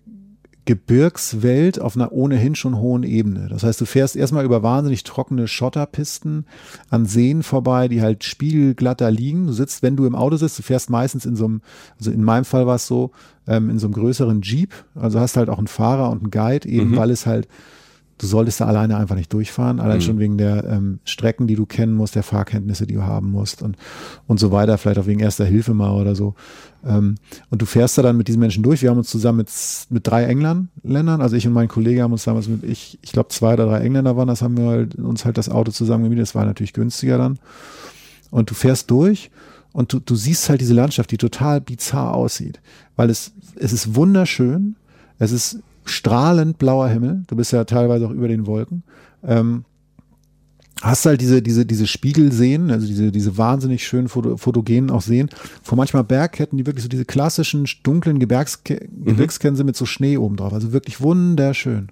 Gebirgswelt 0.67 1.81
auf 1.81 1.95
einer 1.95 2.11
ohnehin 2.13 2.57
schon 2.57 2.79
hohen 2.79 3.05
Ebene. 3.05 3.47
Das 3.49 3.63
heißt, 3.63 3.81
du 3.81 3.85
fährst 3.85 4.17
erstmal 4.17 4.45
über 4.45 4.65
wahnsinnig 4.65 5.05
trockene 5.05 5.47
Schotterpisten 5.47 6.45
an 6.91 7.07
Seen 7.07 7.45
vorbei, 7.45 7.87
die 7.87 8.03
halt 8.03 8.25
spiegelglatter 8.25 9.11
liegen. 9.13 9.47
Du 9.47 9.53
sitzt, 9.53 9.85
wenn 9.85 9.95
du 9.95 10.07
im 10.07 10.17
Auto 10.17 10.37
sitzt, 10.37 10.59
du 10.59 10.65
fährst 10.65 10.91
meistens 10.91 11.25
in 11.25 11.37
so 11.37 11.45
einem, 11.45 11.63
also 11.99 12.11
in 12.11 12.25
meinem 12.25 12.45
Fall 12.45 12.67
war 12.67 12.75
es 12.75 12.87
so, 12.89 13.13
ähm, 13.47 13.71
in 13.71 13.79
so 13.79 13.87
einem 13.87 13.95
größeren 13.95 14.43
Jeep. 14.43 14.75
Also 14.97 15.21
hast 15.21 15.37
halt 15.37 15.49
auch 15.49 15.59
einen 15.59 15.69
Fahrer 15.69 16.11
und 16.11 16.23
einen 16.23 16.31
Guide, 16.33 16.69
eben 16.69 16.91
mhm. 16.91 16.97
weil 16.97 17.11
es 17.11 17.27
halt 17.27 17.47
du 18.19 18.27
solltest 18.27 18.61
da 18.61 18.67
alleine 18.67 18.97
einfach 18.97 19.15
nicht 19.15 19.33
durchfahren, 19.33 19.81
allein 19.81 19.99
mhm. 19.99 20.03
schon 20.03 20.19
wegen 20.19 20.39
der 20.39 20.65
ähm, 20.65 21.01
Strecken, 21.05 21.47
die 21.47 21.55
du 21.55 21.67
kennen 21.67 21.95
musst, 21.95 22.15
der 22.15 22.23
Fahrkenntnisse, 22.23 22.87
die 22.87 22.95
du 22.95 23.03
haben 23.03 23.31
musst 23.31 23.63
und, 23.63 23.77
und 24.27 24.41
so 24.41 24.53
weiter, 24.53 24.79
vielleicht 24.79 24.99
auch 24.99 25.07
wegen 25.07 25.21
erster 25.21 25.45
Hilfe 25.45 25.75
mal 25.75 25.91
oder 25.91 26.15
so. 26.15 26.35
Ähm, 26.85 27.17
und 27.51 27.61
du 27.61 27.67
fährst 27.67 27.99
da 27.99 28.03
dann 28.03 28.17
mit 28.17 28.29
diesen 28.29 28.41
Menschen 28.41 28.63
durch. 28.63 28.83
Wir 28.83 28.91
haben 28.91 28.99
uns 28.99 29.11
zusammen 29.11 29.39
mit, 29.39 29.51
mit 29.91 30.07
drei 30.07 30.25
Engländern, 30.25 30.69
Ländern, 30.83 31.21
also 31.21 31.37
ich 31.37 31.47
und 31.47 31.53
mein 31.53 31.69
Kollege 31.69 32.03
haben 32.03 32.13
uns 32.13 32.25
damals 32.25 32.49
mit, 32.49 32.63
ich, 32.63 32.99
ich 33.03 33.13
glaube 33.13 33.29
zwei 33.29 33.55
oder 33.55 33.67
drei 33.67 33.81
Engländer 33.81 34.17
waren 34.17 34.29
das, 34.29 34.43
haben 34.43 34.57
wir 34.57 34.67
halt, 34.67 34.95
uns 34.95 35.25
halt 35.25 35.37
das 35.37 35.49
Auto 35.49 35.73
zusammen 35.73 36.05
gemietet, 36.05 36.23
das 36.23 36.35
war 36.35 36.45
natürlich 36.45 36.73
günstiger 36.73 37.19
dann. 37.19 37.39
Und 38.31 38.51
du 38.51 38.55
fährst 38.55 38.91
durch 38.91 39.31
und 39.73 39.93
du, 39.93 40.01
du 40.01 40.15
siehst 40.15 40.49
halt 40.49 40.61
diese 40.61 40.75
Landschaft, 40.75 41.11
die 41.11 41.19
total 41.19 41.61
bizarr 41.61 42.15
aussieht, 42.15 42.61
weil 42.97 43.11
es, 43.11 43.33
es 43.57 43.73
ist 43.73 43.95
wunderschön, 43.95 44.77
es 45.19 45.33
ist 45.33 45.61
strahlend 45.87 46.59
blauer 46.59 46.88
Himmel. 46.88 47.25
Du 47.27 47.37
bist 47.37 47.53
ja 47.53 47.65
teilweise 47.65 48.06
auch 48.06 48.11
über 48.11 48.29
den 48.29 48.47
Wolken. 48.47 48.83
Ähm, 49.25 49.65
hast 50.83 51.06
halt 51.06 51.21
diese, 51.21 51.41
diese, 51.43 51.65
diese 51.65 51.87
Spiegelseen, 51.87 52.71
also 52.71 52.87
diese, 52.87 53.11
diese 53.11 53.38
wahnsinnig 53.38 53.87
schönen 53.87 54.09
Foto, 54.09 54.37
fotogenen 54.37 54.91
auch 54.91 55.00
Seen, 55.00 55.31
vor 55.62 55.77
manchmal 55.77 56.05
Bergketten, 56.05 56.59
die 56.59 56.67
wirklich 56.67 56.83
so 56.83 56.88
diese 56.88 57.05
klassischen 57.05 57.67
dunklen 57.83 58.19
Gebirgske 58.19 58.88
mhm. 58.91 59.06
Gebirgsketten 59.06 59.56
sind 59.56 59.67
mit 59.67 59.77
so 59.77 59.87
Schnee 59.87 60.19
oben 60.19 60.37
drauf. 60.37 60.53
Also 60.53 60.73
wirklich 60.73 61.00
wunderschön. 61.00 61.89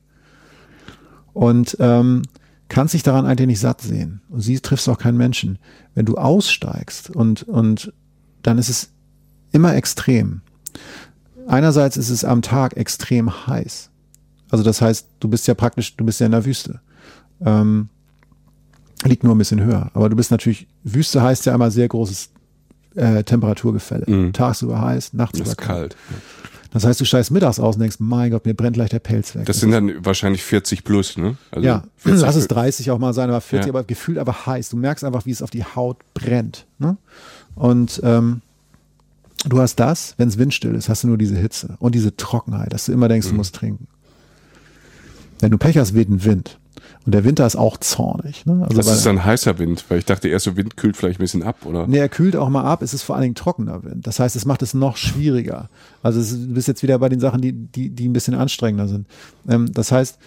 Und 1.32 1.76
ähm, 1.80 2.22
kannst 2.68 2.94
dich 2.94 3.02
daran 3.02 3.26
eigentlich 3.26 3.46
nicht 3.46 3.60
satt 3.60 3.80
sehen. 3.80 4.20
Und 4.28 4.40
sie 4.40 4.60
triffst 4.60 4.88
auch 4.88 4.98
keinen 4.98 5.16
Menschen. 5.16 5.58
Wenn 5.94 6.06
du 6.06 6.16
aussteigst 6.16 7.10
und, 7.10 7.42
und 7.44 7.92
dann 8.42 8.58
ist 8.58 8.68
es 8.68 8.90
immer 9.52 9.74
extrem. 9.74 10.42
Einerseits 11.46 11.96
ist 11.96 12.10
es 12.10 12.24
am 12.24 12.42
Tag 12.42 12.76
extrem 12.76 13.46
heiß. 13.46 13.90
Also 14.50 14.64
das 14.64 14.80
heißt, 14.80 15.08
du 15.20 15.28
bist 15.28 15.46
ja 15.46 15.54
praktisch, 15.54 15.96
du 15.96 16.04
bist 16.04 16.20
ja 16.20 16.26
in 16.26 16.32
der 16.32 16.44
Wüste. 16.44 16.80
Ähm, 17.44 17.88
liegt 19.04 19.24
nur 19.24 19.34
ein 19.34 19.38
bisschen 19.38 19.60
höher. 19.60 19.90
Aber 19.94 20.08
du 20.08 20.16
bist 20.16 20.30
natürlich, 20.30 20.66
Wüste 20.84 21.22
heißt 21.22 21.46
ja 21.46 21.54
immer 21.54 21.70
sehr 21.70 21.88
großes 21.88 22.30
äh, 22.94 23.24
Temperaturgefälle. 23.24 24.04
Mhm. 24.06 24.32
Tagsüber 24.32 24.80
heiß, 24.80 25.12
nachts 25.12 25.40
über 25.40 25.54
kalt. 25.54 25.96
Das 26.72 26.84
heißt, 26.84 27.00
du 27.00 27.04
steigst 27.04 27.30
mittags 27.30 27.60
aus 27.60 27.76
und 27.76 27.82
denkst, 27.82 27.98
mein 28.00 28.32
Gott, 28.32 28.46
mir 28.46 28.54
brennt 28.54 28.74
gleich 28.74 28.90
der 28.90 28.98
Pelz 28.98 29.36
weg. 29.36 29.46
Das, 29.46 29.60
sind 29.60 29.70
dann 29.70 30.04
wahrscheinlich 30.04 30.42
40 30.42 30.82
plus, 30.82 31.16
ne? 31.16 31.36
Also 31.52 31.64
ja, 31.64 31.84
lass 32.04 32.34
es 32.34 32.48
30 32.48 32.90
auch 32.90 32.98
mal 32.98 33.12
sein, 33.12 33.28
aber 33.28 33.40
40, 33.40 33.66
ja. 33.66 33.72
aber 33.72 33.84
gefühlt 33.84 34.18
aber 34.18 34.46
heiß. 34.46 34.70
Du 34.70 34.76
merkst 34.76 35.04
einfach, 35.04 35.24
wie 35.24 35.30
es 35.30 35.40
auf 35.40 35.50
die 35.50 35.64
Haut 35.64 35.98
brennt. 36.14 36.66
Ne? 36.78 36.96
Und 37.54 38.00
ähm, 38.02 38.40
Du 39.46 39.60
hast 39.60 39.76
das, 39.76 40.14
wenn 40.16 40.28
es 40.28 40.38
windstill 40.38 40.74
ist, 40.74 40.88
hast 40.88 41.04
du 41.04 41.08
nur 41.08 41.18
diese 41.18 41.36
Hitze 41.36 41.76
und 41.78 41.94
diese 41.94 42.16
Trockenheit, 42.16 42.72
dass 42.72 42.86
du 42.86 42.92
immer 42.92 43.08
denkst, 43.08 43.26
mhm. 43.26 43.32
du 43.32 43.36
musst 43.36 43.54
trinken. 43.54 43.88
Wenn 45.40 45.50
du 45.50 45.58
Pech 45.58 45.76
hast, 45.76 45.94
weht 45.94 46.08
ein 46.08 46.24
Wind. 46.24 46.58
Und 47.04 47.12
der 47.12 47.24
Winter 47.24 47.46
ist 47.46 47.56
auch 47.56 47.76
zornig. 47.76 48.46
Ne? 48.46 48.62
Also 48.62 48.76
das 48.76 48.90
ist 48.90 49.04
dann 49.04 49.24
heißer 49.24 49.58
Wind, 49.58 49.84
weil 49.88 49.98
ich 49.98 50.06
dachte, 50.06 50.28
erst 50.28 50.46
so 50.46 50.56
Wind 50.56 50.76
kühlt 50.76 50.96
vielleicht 50.96 51.18
ein 51.18 51.22
bisschen 51.22 51.42
ab, 51.42 51.66
oder? 51.66 51.86
Nee, 51.86 51.98
er 51.98 52.08
kühlt 52.08 52.34
auch 52.34 52.48
mal 52.48 52.64
ab, 52.64 52.80
es 52.80 52.94
ist 52.94 53.02
vor 53.02 53.14
allen 53.14 53.24
Dingen 53.24 53.34
trockener 53.34 53.84
Wind. 53.84 54.06
Das 54.06 54.20
heißt, 54.20 54.36
es 54.36 54.46
macht 54.46 54.62
es 54.62 54.72
noch 54.72 54.96
schwieriger. 54.96 55.68
Also 56.02 56.20
es, 56.20 56.30
du 56.30 56.54
bist 56.54 56.66
jetzt 56.66 56.82
wieder 56.82 56.98
bei 56.98 57.10
den 57.10 57.20
Sachen, 57.20 57.42
die, 57.42 57.52
die, 57.52 57.90
die 57.90 58.08
ein 58.08 58.14
bisschen 58.14 58.34
anstrengender 58.34 58.88
sind. 58.88 59.06
Ähm, 59.46 59.70
das 59.72 59.92
heißt, 59.92 60.18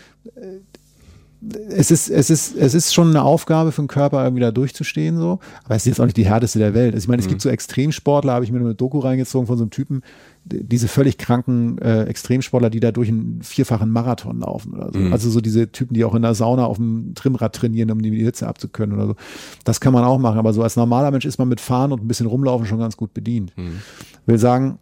es 1.70 1.92
ist, 1.92 2.10
es 2.10 2.30
ist, 2.30 2.56
es 2.56 2.74
ist 2.74 2.94
schon 2.94 3.10
eine 3.10 3.22
Aufgabe 3.22 3.72
für 3.72 3.82
den 3.82 3.88
Körper, 3.88 4.24
irgendwie 4.24 4.42
da 4.42 4.52
durchzustehen, 4.52 5.18
so. 5.18 5.40
Aber 5.64 5.76
es 5.76 5.84
ist 5.84 5.88
jetzt 5.88 6.02
auch 6.02 6.06
nicht 6.06 6.18
die 6.18 6.26
härteste 6.26 6.58
der 6.58 6.74
Welt. 6.74 6.96
Also 6.96 7.06
ich 7.06 7.08
meine, 7.08 7.20
es 7.20 7.28
mhm. 7.28 7.32
gibt 7.32 7.42
so 7.42 7.50
Extremsportler, 7.50 8.34
habe 8.34 8.44
ich 8.44 8.52
mir 8.52 8.60
eine 8.60 8.74
Doku 8.74 9.00
reingezogen 9.00 9.46
von 9.46 9.58
so 9.58 9.64
einem 9.64 9.70
Typen, 9.70 10.02
diese 10.46 10.88
völlig 10.88 11.18
kranken 11.18 11.78
äh, 11.78 12.06
Extremsportler, 12.06 12.70
die 12.70 12.80
da 12.80 12.92
durch 12.92 13.10
einen 13.10 13.42
vierfachen 13.44 13.92
Marathon 13.92 14.40
laufen 14.40 14.74
oder 14.74 14.92
so. 14.92 15.00
Mhm. 15.00 15.14
Also 15.14 15.30
so 15.30 15.40
diese 15.40 15.72
Typen, 15.72 15.94
die 15.94 16.06
auch 16.06 16.16
in 16.16 16.24
der 16.24 16.34
Sauna 16.34 16.66
auf 16.66 16.78
dem 16.78 17.14
Trimmrad 17.14 17.54
trainieren, 17.54 17.92
um 17.92 18.02
die 18.02 18.12
Hitze 18.24 18.48
abzukönnen 18.48 18.96
oder 18.96 19.08
so. 19.08 19.16
Das 19.64 19.80
kann 19.80 19.94
man 19.94 20.04
auch 20.04 20.18
machen. 20.18 20.40
Aber 20.40 20.54
so 20.54 20.64
als 20.64 20.76
normaler 20.76 21.12
Mensch 21.12 21.26
ist 21.26 21.38
man 21.38 21.50
mit 21.50 21.62
Fahren 21.62 21.92
und 21.92 22.04
ein 22.04 22.08
bisschen 22.08 22.28
rumlaufen 22.28 22.66
schon 22.66 22.80
ganz 22.80 22.98
gut 22.98 23.14
bedient. 23.14 23.54
Mhm. 23.58 23.82
Will 24.26 24.40
sagen, 24.40 24.80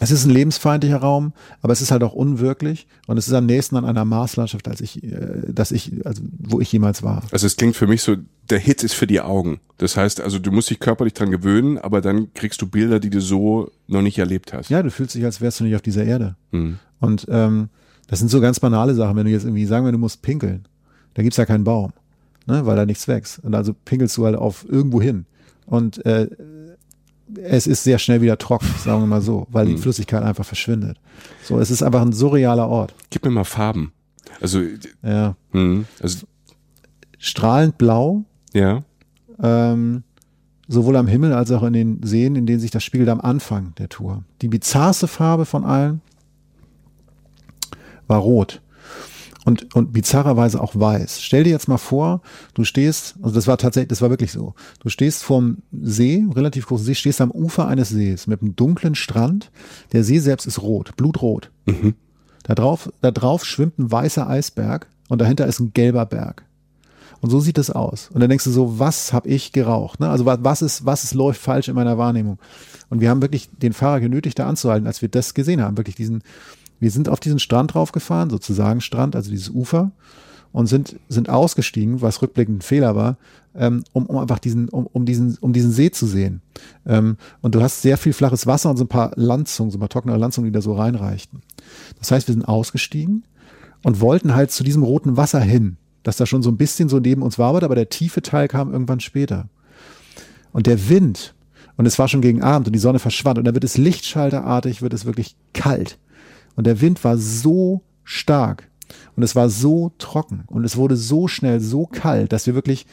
es 0.00 0.10
ist 0.10 0.24
ein 0.24 0.30
lebensfeindlicher 0.30 0.98
Raum, 0.98 1.32
aber 1.60 1.72
es 1.72 1.80
ist 1.80 1.90
halt 1.90 2.02
auch 2.02 2.12
unwirklich 2.12 2.86
und 3.06 3.18
es 3.18 3.26
ist 3.26 3.34
am 3.34 3.46
nächsten 3.46 3.76
an 3.76 3.84
einer 3.84 4.04
Marslandschaft, 4.04 4.68
als 4.68 4.80
ich, 4.80 5.02
äh, 5.02 5.42
dass 5.48 5.72
ich, 5.72 6.06
also 6.06 6.22
wo 6.38 6.60
ich 6.60 6.70
jemals 6.70 7.02
war. 7.02 7.22
Also 7.32 7.46
es 7.46 7.56
klingt 7.56 7.76
für 7.76 7.86
mich 7.86 8.02
so, 8.02 8.16
der 8.50 8.58
Hit 8.58 8.82
ist 8.82 8.94
für 8.94 9.06
die 9.06 9.20
Augen. 9.20 9.60
Das 9.78 9.96
heißt, 9.96 10.20
also 10.20 10.38
du 10.38 10.50
musst 10.52 10.70
dich 10.70 10.80
körperlich 10.80 11.14
dran 11.14 11.30
gewöhnen, 11.30 11.78
aber 11.78 12.00
dann 12.00 12.32
kriegst 12.34 12.62
du 12.62 12.66
Bilder, 12.66 13.00
die 13.00 13.10
du 13.10 13.20
so 13.20 13.70
noch 13.86 14.02
nicht 14.02 14.18
erlebt 14.18 14.52
hast. 14.52 14.70
Ja, 14.70 14.82
du 14.82 14.90
fühlst 14.90 15.14
dich, 15.14 15.24
als 15.24 15.40
wärst 15.40 15.60
du 15.60 15.64
nicht 15.64 15.74
auf 15.74 15.82
dieser 15.82 16.04
Erde. 16.04 16.36
Mhm. 16.52 16.78
Und 17.00 17.26
ähm, 17.28 17.68
das 18.06 18.20
sind 18.20 18.30
so 18.30 18.40
ganz 18.40 18.60
banale 18.60 18.94
Sachen, 18.94 19.16
wenn 19.16 19.26
du 19.26 19.32
jetzt 19.32 19.44
irgendwie 19.44 19.66
sagen, 19.66 19.84
wenn 19.84 19.92
du 19.92 19.98
musst 19.98 20.22
pinkeln, 20.22 20.66
da 21.14 21.22
gibt's 21.22 21.36
ja 21.36 21.46
keinen 21.46 21.64
Baum, 21.64 21.92
ne, 22.46 22.64
weil 22.64 22.76
da 22.76 22.86
nichts 22.86 23.08
wächst. 23.08 23.40
Und 23.44 23.54
also 23.54 23.74
pinkelst 23.84 24.16
du 24.16 24.24
halt 24.24 24.36
auf 24.36 24.64
irgendwo 24.68 25.02
hin. 25.02 25.26
Und 25.66 26.04
äh, 26.06 26.28
es 27.36 27.66
ist 27.66 27.84
sehr 27.84 27.98
schnell 27.98 28.20
wieder 28.20 28.38
trocken, 28.38 28.68
sagen 28.82 29.02
wir 29.02 29.06
mal 29.06 29.20
so, 29.20 29.46
weil 29.50 29.66
die 29.66 29.74
hm. 29.74 29.78
Flüssigkeit 29.78 30.22
einfach 30.22 30.44
verschwindet. 30.44 30.98
So, 31.42 31.58
es 31.58 31.70
ist 31.70 31.82
einfach 31.82 32.00
ein 32.02 32.12
surrealer 32.12 32.68
Ort. 32.68 32.94
Gib 33.10 33.24
mir 33.24 33.30
mal 33.30 33.44
Farben. 33.44 33.92
Also, 34.40 34.62
ja. 35.02 35.36
Mh, 35.52 35.84
also 36.00 36.26
strahlend 37.18 37.78
blau, 37.78 38.24
Ja. 38.52 38.82
ähm, 39.42 40.04
sowohl 40.68 40.96
am 40.96 41.08
Himmel 41.08 41.32
als 41.32 41.50
auch 41.50 41.62
in 41.62 41.72
den 41.72 42.02
Seen, 42.02 42.36
in 42.36 42.46
denen 42.46 42.60
sich 42.60 42.70
das 42.70 42.84
spiegelt 42.84 43.08
am 43.08 43.20
Anfang 43.20 43.74
der 43.78 43.88
Tour. 43.88 44.22
Die 44.42 44.48
bizarrste 44.48 45.08
Farbe 45.08 45.44
von 45.44 45.64
allen 45.64 46.00
war 48.06 48.18
rot. 48.20 48.60
Und, 49.48 49.74
und 49.74 49.94
bizarrerweise 49.94 50.60
auch 50.62 50.74
weiß. 50.78 51.22
Stell 51.22 51.44
dir 51.44 51.48
jetzt 51.50 51.68
mal 51.68 51.78
vor, 51.78 52.20
du 52.52 52.64
stehst, 52.64 53.14
also 53.22 53.34
das 53.34 53.46
war 53.46 53.56
tatsächlich, 53.56 53.88
das 53.88 54.02
war 54.02 54.10
wirklich 54.10 54.30
so. 54.30 54.52
Du 54.80 54.90
stehst 54.90 55.24
vorm 55.24 55.62
See, 55.72 56.22
relativ 56.34 56.66
großen 56.66 56.84
See, 56.84 56.94
stehst 56.94 57.22
am 57.22 57.30
Ufer 57.30 57.66
eines 57.66 57.88
Sees 57.88 58.26
mit 58.26 58.42
einem 58.42 58.56
dunklen 58.56 58.94
Strand. 58.94 59.50
Der 59.92 60.04
See 60.04 60.18
selbst 60.18 60.46
ist 60.46 60.60
rot, 60.60 60.94
blutrot. 60.96 61.50
Da 62.42 62.54
drauf, 62.54 62.92
da 63.00 63.10
drauf 63.10 63.46
schwimmt 63.46 63.78
ein 63.78 63.90
weißer 63.90 64.28
Eisberg 64.28 64.86
und 65.08 65.18
dahinter 65.22 65.46
ist 65.46 65.60
ein 65.60 65.72
gelber 65.72 66.04
Berg. 66.04 66.44
Und 67.22 67.30
so 67.30 67.40
sieht 67.40 67.56
es 67.56 67.70
aus. 67.70 68.10
Und 68.12 68.20
dann 68.20 68.28
denkst 68.28 68.44
du 68.44 68.50
so, 68.50 68.78
was 68.78 69.14
habe 69.14 69.28
ich 69.30 69.52
geraucht? 69.52 69.98
Ne? 69.98 70.10
Also 70.10 70.26
wa- 70.26 70.38
was 70.42 70.60
ist, 70.60 70.84
was 70.84 71.04
ist 71.04 71.14
läuft 71.14 71.40
falsch 71.40 71.68
in 71.68 71.74
meiner 71.74 71.96
Wahrnehmung? 71.96 72.38
Und 72.90 73.00
wir 73.00 73.08
haben 73.08 73.22
wirklich 73.22 73.48
den 73.50 73.72
Fahrer 73.72 74.00
genötigt, 74.00 74.38
da 74.38 74.46
anzuhalten, 74.46 74.86
als 74.86 75.00
wir 75.00 75.08
das 75.08 75.32
gesehen 75.32 75.62
haben. 75.62 75.78
Wirklich 75.78 75.96
diesen, 75.96 76.22
wir 76.80 76.90
sind 76.90 77.08
auf 77.08 77.20
diesen 77.20 77.38
Strand 77.38 77.74
draufgefahren, 77.74 78.30
sozusagen 78.30 78.80
Strand, 78.80 79.16
also 79.16 79.30
dieses 79.30 79.50
Ufer, 79.50 79.92
und 80.52 80.66
sind, 80.66 80.96
sind 81.08 81.28
ausgestiegen, 81.28 82.00
was 82.00 82.22
rückblickend 82.22 82.58
ein 82.58 82.62
Fehler 82.62 82.96
war, 82.96 83.16
ähm, 83.54 83.84
um, 83.92 84.06
um 84.06 84.16
einfach 84.16 84.38
diesen, 84.38 84.68
um, 84.68 84.86
um 84.86 85.04
diesen, 85.04 85.36
um 85.40 85.52
diesen 85.52 85.70
See 85.70 85.90
zu 85.90 86.06
sehen. 86.06 86.40
Ähm, 86.86 87.16
und 87.42 87.54
du 87.54 87.62
hast 87.62 87.82
sehr 87.82 87.98
viel 87.98 88.12
flaches 88.12 88.46
Wasser 88.46 88.70
und 88.70 88.76
so 88.76 88.84
ein 88.84 88.88
paar 88.88 89.12
Landzungen, 89.16 89.70
so 89.70 89.76
ein 89.76 89.80
paar 89.80 89.88
trockene 89.88 90.16
Landzungen, 90.16 90.50
die 90.50 90.54
da 90.54 90.62
so 90.62 90.74
reinreichten. 90.74 91.40
Das 91.98 92.10
heißt, 92.10 92.28
wir 92.28 92.32
sind 92.32 92.46
ausgestiegen 92.46 93.24
und 93.82 94.00
wollten 94.00 94.34
halt 94.34 94.50
zu 94.50 94.64
diesem 94.64 94.82
roten 94.82 95.16
Wasser 95.16 95.40
hin, 95.40 95.76
das 96.02 96.16
da 96.16 96.26
schon 96.26 96.42
so 96.42 96.50
ein 96.50 96.56
bisschen 96.56 96.88
so 96.88 96.98
neben 96.98 97.22
uns 97.22 97.38
war, 97.38 97.62
aber 97.62 97.74
der 97.74 97.88
tiefe 97.88 98.22
Teil 98.22 98.48
kam 98.48 98.72
irgendwann 98.72 99.00
später. 99.00 99.48
Und 100.52 100.66
der 100.66 100.88
Wind, 100.88 101.34
und 101.76 101.86
es 101.86 101.98
war 101.98 102.08
schon 102.08 102.22
gegen 102.22 102.42
Abend 102.42 102.66
und 102.68 102.72
die 102.72 102.80
Sonne 102.80 102.98
verschwand 102.98 103.38
und 103.38 103.44
da 103.44 103.54
wird 103.54 103.64
es 103.64 103.76
lichtschalterartig, 103.76 104.82
wird 104.82 104.94
es 104.94 105.04
wirklich 105.04 105.36
kalt. 105.52 105.98
Und 106.58 106.66
der 106.66 106.80
Wind 106.80 107.04
war 107.04 107.16
so 107.18 107.82
stark 108.02 108.68
und 109.14 109.22
es 109.22 109.36
war 109.36 109.48
so 109.48 109.92
trocken 109.98 110.42
und 110.48 110.64
es 110.64 110.76
wurde 110.76 110.96
so 110.96 111.28
schnell 111.28 111.60
so 111.60 111.86
kalt, 111.86 112.32
dass 112.32 112.48
wir 112.48 112.56
wirklich 112.56 112.84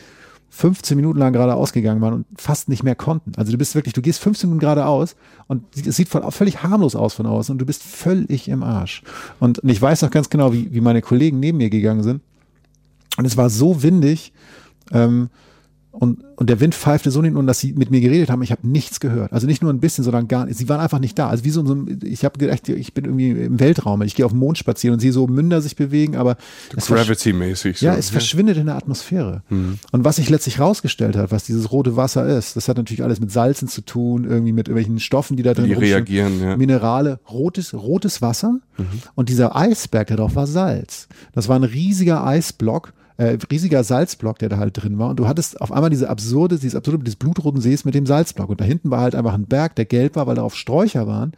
15 0.51 0.95
Minuten 0.95 1.17
lang 1.17 1.33
geradeaus 1.33 1.73
gegangen 1.73 1.99
waren 1.99 2.13
und 2.13 2.25
fast 2.37 2.69
nicht 2.69 2.83
mehr 2.83 2.93
konnten. 2.93 3.31
Also 3.37 3.51
du 3.51 3.57
bist 3.57 3.73
wirklich, 3.73 3.95
du 3.95 4.03
gehst 4.03 4.19
15 4.19 4.47
Minuten 4.47 4.59
geradeaus 4.59 5.15
und 5.47 5.63
es 5.75 5.95
sieht 5.95 6.09
von, 6.09 6.31
völlig 6.31 6.61
harmlos 6.61 6.95
aus 6.95 7.15
von 7.15 7.25
außen 7.25 7.53
und 7.53 7.57
du 7.57 7.65
bist 7.65 7.81
völlig 7.81 8.49
im 8.49 8.61
Arsch. 8.61 9.01
Und, 9.39 9.57
und 9.57 9.69
ich 9.69 9.81
weiß 9.81 10.03
noch 10.03 10.11
ganz 10.11 10.29
genau, 10.29 10.53
wie, 10.53 10.71
wie 10.71 10.81
meine 10.81 11.01
Kollegen 11.01 11.39
neben 11.39 11.57
mir 11.57 11.71
gegangen 11.71 12.03
sind. 12.03 12.21
Und 13.17 13.25
es 13.25 13.35
war 13.35 13.49
so 13.49 13.81
windig, 13.81 14.31
ähm, 14.91 15.29
und, 15.99 16.23
und 16.35 16.49
der 16.49 16.59
Wind 16.59 16.75
pfeifte 16.75 17.09
so 17.09 17.23
hin 17.23 17.37
und 17.37 17.47
dass 17.47 17.59
sie 17.59 17.73
mit 17.73 17.89
mir 17.89 18.01
geredet 18.01 18.29
haben, 18.29 18.41
ich 18.41 18.51
habe 18.51 18.67
nichts 18.67 18.99
gehört. 18.99 19.31
Also 19.31 19.47
nicht 19.47 19.61
nur 19.61 19.71
ein 19.71 19.79
bisschen, 19.79 20.03
sondern 20.03 20.27
gar 20.27 20.45
nicht. 20.45 20.57
Sie 20.57 20.67
waren 20.67 20.81
einfach 20.81 20.99
nicht 20.99 21.17
da. 21.17 21.29
Also 21.29 21.45
wie 21.45 21.49
so, 21.49 21.65
so 21.65 21.85
ich 22.03 22.25
habe 22.25 22.37
gedacht, 22.37 22.67
ich 22.67 22.93
bin 22.93 23.05
irgendwie 23.05 23.31
im 23.31 23.59
Weltraum. 23.59 24.01
Ich 24.01 24.15
gehe 24.15 24.25
auf 24.25 24.33
den 24.33 24.39
Mond 24.39 24.57
spazieren 24.57 24.93
und 24.93 24.99
sehe 24.99 25.13
so 25.13 25.27
Münder 25.27 25.61
sich 25.61 25.75
bewegen, 25.75 26.15
aber 26.15 26.37
Gravity-mäßig. 26.75 27.79
So. 27.79 27.85
ja, 27.85 27.95
es 27.95 28.09
verschwindet 28.09 28.57
in 28.57 28.65
der 28.65 28.75
Atmosphäre. 28.75 29.43
Und 29.49 30.03
was 30.03 30.17
sich 30.17 30.29
letztlich 30.29 30.59
rausgestellt 30.59 31.15
hat, 31.15 31.31
was 31.31 31.45
dieses 31.45 31.71
rote 31.71 31.95
Wasser 31.95 32.27
ist, 32.27 32.55
das 32.55 32.67
hat 32.67 32.77
natürlich 32.77 33.03
alles 33.03 33.19
mit 33.19 33.31
Salzen 33.31 33.67
zu 33.67 33.81
tun, 33.81 34.25
irgendwie 34.25 34.51
mit 34.51 34.67
irgendwelchen 34.67 34.99
Stoffen, 34.99 35.37
die 35.37 35.43
da 35.43 35.53
drin 35.53 35.65
Die 35.65 35.73
reagieren, 35.73 36.41
ja. 36.41 36.57
Minerale, 36.57 37.19
rotes, 37.29 37.73
rotes 37.73 38.21
Wasser. 38.21 38.59
Und 39.15 39.29
dieser 39.29 39.55
Eisberg 39.55 40.07
da 40.07 40.15
drauf 40.17 40.35
war 40.35 40.47
Salz. 40.47 41.07
Das 41.33 41.47
war 41.47 41.55
ein 41.55 41.63
riesiger 41.63 42.25
Eisblock, 42.25 42.93
äh, 43.17 43.37
riesiger 43.51 43.83
Salzblock, 43.83 44.39
der 44.39 44.49
da 44.49 44.57
halt 44.57 44.81
drin 44.81 44.97
war. 44.99 45.09
Und 45.09 45.17
du 45.19 45.27
hattest 45.27 45.61
auf 45.61 45.71
einmal 45.71 45.89
diese 45.89 46.09
absurde, 46.09 46.55
dieses 46.57 46.75
absurde, 46.75 47.03
dieses 47.03 47.15
blutroten 47.15 47.61
Sees 47.61 47.85
mit 47.85 47.95
dem 47.95 48.05
Salzblock. 48.05 48.49
Und 48.49 48.59
da 48.61 48.65
hinten 48.65 48.91
war 48.91 49.01
halt 49.01 49.15
einfach 49.15 49.33
ein 49.33 49.45
Berg, 49.45 49.75
der 49.75 49.85
gelb 49.85 50.15
war, 50.15 50.27
weil 50.27 50.35
darauf 50.35 50.55
Sträucher 50.55 51.07
waren 51.07 51.33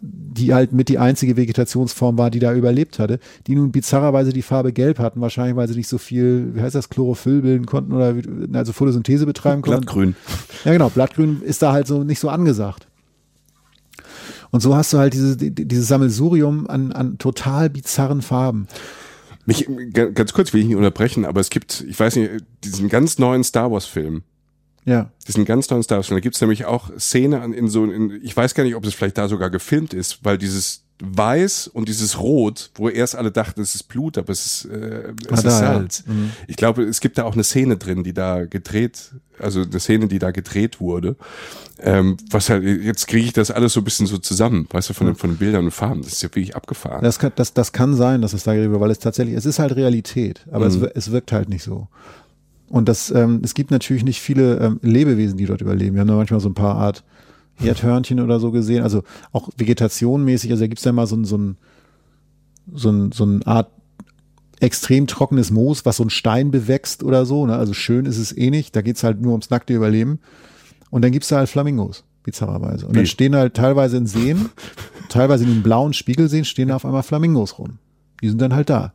die 0.00 0.54
halt 0.54 0.72
mit 0.72 0.88
die 0.88 0.98
einzige 0.98 1.36
Vegetationsform 1.36 2.16
war, 2.16 2.30
die 2.30 2.38
da 2.38 2.54
überlebt 2.54 2.98
hatte, 2.98 3.18
die 3.46 3.54
nun 3.54 3.70
bizarrerweise 3.70 4.32
die 4.32 4.40
Farbe 4.40 4.72
gelb 4.72 4.98
hatten, 4.98 5.20
wahrscheinlich 5.20 5.56
weil 5.56 5.68
sie 5.68 5.74
nicht 5.74 5.88
so 5.88 5.98
viel, 5.98 6.54
wie 6.54 6.62
heißt 6.62 6.74
das, 6.74 6.88
Chlorophyll 6.88 7.42
bilden 7.42 7.66
konnten 7.66 7.92
oder 7.92 8.14
also 8.54 8.72
Photosynthese 8.72 9.26
betreiben 9.26 9.60
konnten. 9.60 9.82
Blattgrün. 9.82 10.16
Ja, 10.64 10.72
genau, 10.72 10.88
Blattgrün 10.88 11.42
ist 11.42 11.60
da 11.60 11.72
halt 11.74 11.86
so 11.86 12.02
nicht 12.02 12.18
so 12.18 12.30
angesagt. 12.30 12.86
Und 14.50 14.60
so 14.60 14.74
hast 14.74 14.90
du 14.94 14.96
halt 14.96 15.12
diese, 15.12 15.36
die- 15.36 15.50
dieses 15.50 15.86
Sammelsurium 15.88 16.66
an, 16.66 16.92
an 16.92 17.18
total 17.18 17.68
bizarren 17.68 18.22
Farben. 18.22 18.68
Mich, 19.46 19.68
ga- 19.92 20.06
ganz 20.10 20.32
kurz 20.32 20.52
will 20.52 20.60
ich 20.60 20.66
nicht 20.66 20.76
unterbrechen, 20.76 21.24
aber 21.24 21.40
es 21.40 21.50
gibt, 21.50 21.84
ich 21.88 21.98
weiß 21.98 22.16
nicht, 22.16 22.30
diesen 22.64 22.88
ganz 22.88 23.18
neuen 23.18 23.44
Star 23.44 23.70
Wars-Film. 23.70 24.22
Ja. 24.86 25.10
diesen 25.26 25.46
ganz 25.46 25.70
neuen 25.70 25.82
Star 25.82 25.96
Wars-Film. 25.98 26.16
Da 26.18 26.20
gibt's 26.20 26.40
nämlich 26.42 26.66
auch 26.66 26.90
Szene 26.98 27.40
an, 27.40 27.52
in 27.54 27.68
so, 27.68 27.84
in, 27.84 28.20
ich 28.22 28.36
weiß 28.36 28.54
gar 28.54 28.64
nicht, 28.64 28.74
ob 28.74 28.84
es 28.84 28.94
vielleicht 28.94 29.16
da 29.18 29.28
sogar 29.28 29.48
gefilmt 29.50 29.94
ist, 29.94 30.24
weil 30.24 30.36
dieses 30.38 30.83
Weiß 31.02 31.66
und 31.66 31.88
dieses 31.88 32.20
Rot, 32.20 32.70
wo 32.76 32.88
erst 32.88 33.16
alle 33.16 33.32
dachten, 33.32 33.60
es 33.60 33.74
ist 33.74 33.84
Blut, 33.88 34.16
aber 34.16 34.30
es 34.30 34.46
ist, 34.46 34.64
äh, 34.66 35.12
es 35.26 35.30
Ah, 35.30 35.34
ist 35.34 35.44
da, 35.44 35.48
ja. 35.50 35.56
Salz. 35.74 36.04
Ich 36.46 36.56
glaube, 36.56 36.84
es 36.84 37.00
gibt 37.00 37.18
da 37.18 37.24
auch 37.24 37.34
eine 37.34 37.42
Szene 37.42 37.76
drin, 37.76 38.04
die 38.04 38.12
da 38.14 38.44
gedreht, 38.44 39.12
also 39.40 39.62
eine 39.62 39.80
Szene, 39.80 40.06
die 40.06 40.20
da 40.20 40.30
gedreht 40.30 40.80
wurde. 40.80 41.16
Ähm, 41.80 42.16
was 42.30 42.48
halt, 42.48 42.62
jetzt 42.62 43.08
kriege 43.08 43.26
ich 43.26 43.32
das 43.32 43.50
alles 43.50 43.72
so 43.72 43.80
ein 43.80 43.84
bisschen 43.84 44.06
so 44.06 44.18
zusammen, 44.18 44.68
weißt 44.70 44.90
du, 44.90 44.94
von, 44.94 45.08
den, 45.08 45.16
von 45.16 45.30
den 45.30 45.36
Bildern 45.38 45.64
und 45.64 45.72
Farben. 45.72 46.02
Das 46.02 46.12
ist 46.12 46.22
ja 46.22 46.28
wirklich 46.28 46.54
abgefahren. 46.54 47.02
Das 47.02 47.18
kann, 47.18 47.32
das, 47.34 47.52
das 47.52 47.72
kann 47.72 47.94
sein, 47.96 48.22
dass 48.22 48.32
es 48.32 48.44
da 48.44 48.54
wird, 48.54 48.80
weil 48.80 48.90
es 48.92 49.00
tatsächlich, 49.00 49.36
es 49.36 49.46
ist 49.46 49.58
halt 49.58 49.74
Realität, 49.74 50.46
aber 50.52 50.70
Mhm. 50.70 50.84
es, 50.84 50.90
es 50.94 51.10
wirkt 51.10 51.32
halt 51.32 51.48
nicht 51.48 51.64
so. 51.64 51.88
Und 52.68 52.88
das, 52.88 53.10
ähm, 53.10 53.40
es 53.42 53.54
gibt 53.54 53.72
natürlich 53.72 54.04
nicht 54.04 54.20
viele 54.20 54.58
ähm, 54.58 54.78
Lebewesen, 54.82 55.36
die 55.36 55.46
dort 55.46 55.60
überleben. 55.60 55.94
Wir 55.96 56.02
haben 56.02 56.08
da 56.08 56.14
manchmal 56.14 56.40
so 56.40 56.48
ein 56.48 56.54
paar 56.54 56.76
Art 56.76 57.02
Erdhörnchen 57.62 58.20
oder 58.20 58.40
so 58.40 58.50
gesehen, 58.50 58.82
also 58.82 59.02
auch 59.32 59.48
vegetationmäßig, 59.56 60.50
also 60.50 60.62
da 60.64 60.66
gibt's 60.66 60.84
ja 60.84 60.92
mal 60.92 61.06
so 61.06 61.16
ein, 61.16 61.24
so 61.24 61.36
ein, 61.36 61.56
so 62.72 62.90
ein, 62.90 63.12
so 63.12 63.24
eine 63.24 63.46
Art 63.46 63.70
extrem 64.60 65.06
trockenes 65.06 65.50
Moos, 65.50 65.84
was 65.84 65.98
so 65.98 66.04
ein 66.04 66.10
Stein 66.10 66.50
bewächst 66.50 67.02
oder 67.02 67.26
so, 67.26 67.46
ne? 67.46 67.56
also 67.56 67.74
schön 67.74 68.06
ist 68.06 68.18
es 68.18 68.36
eh 68.36 68.50
nicht, 68.50 68.74
da 68.74 68.82
geht's 68.82 69.04
halt 69.04 69.20
nur 69.20 69.32
ums 69.32 69.50
nackte 69.50 69.74
Überleben. 69.74 70.20
Und 70.90 71.02
dann 71.02 71.12
gibt's 71.12 71.28
da 71.28 71.38
halt 71.38 71.48
Flamingos, 71.48 72.04
bizarrerweise. 72.22 72.86
Und 72.86 72.96
dann 72.96 73.02
Wie? 73.02 73.08
stehen 73.08 73.34
halt 73.34 73.54
teilweise 73.54 73.96
in 73.96 74.06
Seen, 74.06 74.50
teilweise 75.08 75.44
in 75.44 75.50
den 75.50 75.62
blauen 75.62 75.92
Spiegelseen 75.92 76.44
stehen 76.44 76.68
da 76.68 76.76
auf 76.76 76.84
einmal 76.84 77.02
Flamingos 77.02 77.58
rum. 77.58 77.78
Die 78.22 78.28
sind 78.28 78.40
dann 78.40 78.54
halt 78.54 78.70
da. 78.70 78.92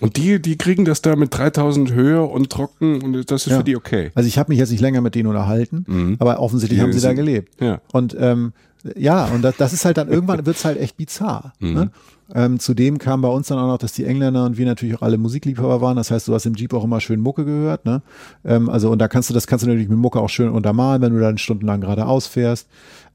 Und 0.00 0.16
die, 0.16 0.40
die 0.40 0.56
kriegen 0.56 0.84
das 0.84 1.02
da 1.02 1.16
mit 1.16 1.36
3000 1.36 1.92
Höhe 1.92 2.22
und 2.22 2.50
trocken 2.50 3.02
und 3.02 3.30
das 3.30 3.46
ist 3.46 3.52
Ja. 3.52 3.58
für 3.58 3.64
die 3.64 3.76
okay. 3.76 4.10
Also 4.14 4.26
ich 4.26 4.38
habe 4.38 4.50
mich 4.50 4.58
jetzt 4.58 4.70
nicht 4.70 4.80
länger 4.80 5.00
mit 5.00 5.14
denen 5.14 5.28
unterhalten, 5.28 6.16
aber 6.18 6.40
offensichtlich 6.40 6.78
Die 6.78 6.82
haben 6.82 6.92
sie 6.92 7.00
da 7.00 7.12
gelebt. 7.12 7.60
ja. 7.60 7.80
Und 7.92 8.16
ähm, 8.18 8.52
ja, 8.96 9.26
und 9.26 9.42
das, 9.42 9.56
das 9.58 9.74
ist 9.74 9.84
halt 9.84 9.98
dann 9.98 10.08
irgendwann 10.08 10.46
wird's 10.46 10.64
halt 10.64 10.78
echt 10.78 10.96
bizarr. 10.96 11.52
Ne? 11.60 11.90
Ähm, 12.34 12.58
zudem 12.60 12.96
kam 12.96 13.20
bei 13.20 13.28
uns 13.28 13.48
dann 13.48 13.58
auch 13.58 13.66
noch, 13.66 13.76
dass 13.76 13.92
die 13.92 14.04
Engländer 14.06 14.46
und 14.46 14.56
wir 14.56 14.64
natürlich 14.64 14.96
auch 14.96 15.02
alle 15.02 15.18
Musikliebhaber 15.18 15.82
waren. 15.82 15.96
Das 15.96 16.10
heißt, 16.10 16.28
du 16.28 16.32
hast 16.34 16.46
im 16.46 16.54
Jeep 16.54 16.72
auch 16.72 16.84
immer 16.84 17.00
schön 17.02 17.20
Mucke 17.20 17.44
gehört. 17.44 17.84
Ne? 17.84 18.00
Ähm, 18.42 18.70
also 18.70 18.90
und 18.90 18.98
da 19.00 19.08
kannst 19.08 19.28
du 19.28 19.34
das 19.34 19.46
kannst 19.46 19.64
du 19.64 19.68
natürlich 19.68 19.88
mit 19.90 19.98
Mucke 19.98 20.18
auch 20.18 20.30
schön 20.30 20.48
untermalen, 20.48 21.02
wenn 21.02 21.12
du 21.12 21.20
dann 21.20 21.36
stundenlang 21.36 21.82
geradeaus 21.82 22.26
fährst. 22.26 22.68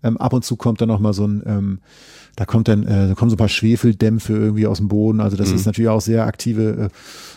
Ähm, 0.03 0.17
ab 0.17 0.33
und 0.33 0.45
zu 0.45 0.55
kommt 0.55 0.81
dann 0.81 0.89
noch 0.89 0.99
mal 0.99 1.13
so 1.13 1.25
ein 1.25 1.41
ähm, 1.47 1.79
da 2.35 2.45
kommt 2.45 2.67
dann, 2.67 2.83
äh, 2.83 3.07
da 3.07 3.15
kommen 3.15 3.29
so 3.29 3.35
ein 3.35 3.37
paar 3.37 3.49
Schwefeldämpfe 3.49 4.33
irgendwie 4.33 4.67
aus 4.67 4.77
dem 4.77 4.87
Boden. 4.87 5.21
Also 5.21 5.37
das 5.37 5.51
ist 5.51 5.65
natürlich 5.65 5.89
auch 5.89 6.01
sehr 6.01 6.25
aktive, 6.25 6.89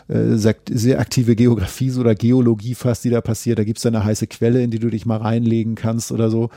äh, 0.08 0.12
äh, 0.12 0.36
sehr, 0.36 0.98
aktive 0.98 1.36
Geografie 1.36 1.90
so 1.90 2.00
oder 2.00 2.14
Geologie 2.14 2.74
fast, 2.74 3.04
die 3.04 3.10
da 3.10 3.20
passiert. 3.20 3.58
Da 3.58 3.64
gibt's 3.64 3.82
dann 3.82 3.94
eine 3.94 4.04
heiße 4.04 4.26
Quelle, 4.26 4.62
in 4.62 4.70
die 4.70 4.80
du 4.80 4.90
dich 4.90 5.06
mal 5.06 5.18
reinlegen 5.18 5.76
kannst 5.76 6.10
oder 6.10 6.30
so. 6.30 6.50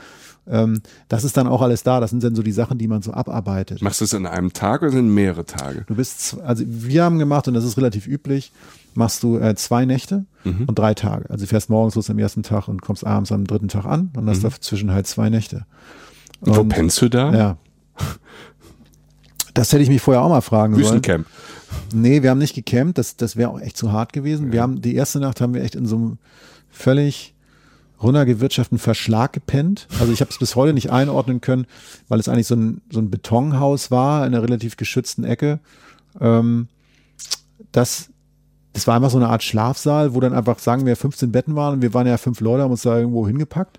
Ähm, 0.48 0.80
das 1.08 1.22
ist 1.22 1.36
dann 1.36 1.46
auch 1.46 1.62
alles 1.62 1.84
da. 1.84 2.00
Das 2.00 2.10
sind 2.10 2.24
dann 2.24 2.34
so 2.34 2.42
die 2.42 2.50
Sachen, 2.50 2.78
die 2.78 2.88
man 2.88 3.02
so 3.02 3.12
abarbeitet. 3.12 3.80
Machst 3.80 4.00
du 4.00 4.06
es 4.06 4.14
an 4.14 4.26
einem 4.26 4.52
Tag 4.52 4.82
oder 4.82 4.90
sind 4.90 5.14
mehrere 5.14 5.44
Tage? 5.44 5.84
Du 5.86 5.94
bist, 5.94 6.36
also 6.44 6.64
wir 6.66 7.04
haben 7.04 7.20
gemacht, 7.20 7.46
und 7.46 7.54
das 7.54 7.64
ist 7.64 7.76
relativ 7.76 8.08
üblich, 8.08 8.52
machst 8.94 9.22
du 9.22 9.38
äh, 9.38 9.54
zwei 9.54 9.84
Nächte 9.84 10.26
und 10.66 10.76
drei 10.76 10.94
Tage. 10.94 11.30
Also 11.30 11.44
du 11.44 11.48
fährst 11.48 11.70
morgens 11.70 11.94
los 11.94 12.10
am 12.10 12.18
ersten 12.18 12.42
Tag 12.42 12.66
und 12.66 12.82
kommst 12.82 13.06
abends 13.06 13.30
am 13.30 13.46
dritten 13.46 13.68
Tag 13.68 13.84
an 13.84 14.10
und 14.16 14.28
hast 14.28 14.42
dazwischen 14.42 14.90
halt 14.90 15.06
zwei 15.06 15.30
Nächte. 15.30 15.64
Und 16.40 16.56
wo 16.56 16.64
pennst 16.64 17.00
du 17.00 17.08
da? 17.08 17.32
Ja. 17.32 17.56
Das 19.54 19.72
hätte 19.72 19.82
ich 19.82 19.88
mich 19.88 20.00
vorher 20.00 20.22
auch 20.22 20.28
mal 20.28 20.40
fragen 20.40 20.74
sollen. 20.74 20.84
Wüstencamp. 20.84 21.26
Nee, 21.92 22.22
wir 22.22 22.30
haben 22.30 22.38
nicht 22.38 22.54
gecampt, 22.54 22.98
das, 22.98 23.16
das 23.16 23.36
wäre 23.36 23.50
auch 23.50 23.60
echt 23.60 23.76
zu 23.76 23.92
hart 23.92 24.12
gewesen. 24.12 24.52
Wir 24.52 24.62
haben, 24.62 24.80
die 24.80 24.94
erste 24.94 25.20
Nacht 25.20 25.40
haben 25.40 25.54
wir 25.54 25.62
echt 25.62 25.74
in 25.74 25.86
so 25.86 25.96
einem 25.96 26.18
völlig 26.70 27.34
runtergewirtschafteten 28.02 28.78
Verschlag 28.78 29.32
gepennt. 29.32 29.86
Also 30.00 30.12
ich 30.12 30.20
habe 30.20 30.30
es 30.30 30.38
bis 30.38 30.56
heute 30.56 30.72
nicht 30.72 30.90
einordnen 30.90 31.40
können, 31.40 31.66
weil 32.08 32.18
es 32.18 32.28
eigentlich 32.28 32.46
so 32.46 32.56
ein, 32.56 32.80
so 32.90 33.00
ein 33.00 33.10
Betonhaus 33.10 33.90
war 33.90 34.26
in 34.26 34.34
einer 34.34 34.42
relativ 34.42 34.76
geschützten 34.76 35.24
Ecke. 35.24 35.60
Ähm, 36.20 36.68
das, 37.70 38.10
das 38.72 38.86
war 38.86 38.96
einfach 38.96 39.10
so 39.10 39.18
eine 39.18 39.28
Art 39.28 39.42
Schlafsaal, 39.42 40.14
wo 40.14 40.20
dann 40.20 40.32
einfach, 40.32 40.58
sagen 40.58 40.84
wir, 40.84 40.96
15 40.96 41.30
Betten 41.30 41.54
waren 41.54 41.74
und 41.74 41.82
wir 41.82 41.94
waren 41.94 42.06
ja 42.06 42.16
fünf 42.16 42.40
Leute, 42.40 42.64
haben 42.64 42.72
uns 42.72 42.82
da 42.82 42.98
irgendwo 42.98 43.26
hingepackt 43.26 43.78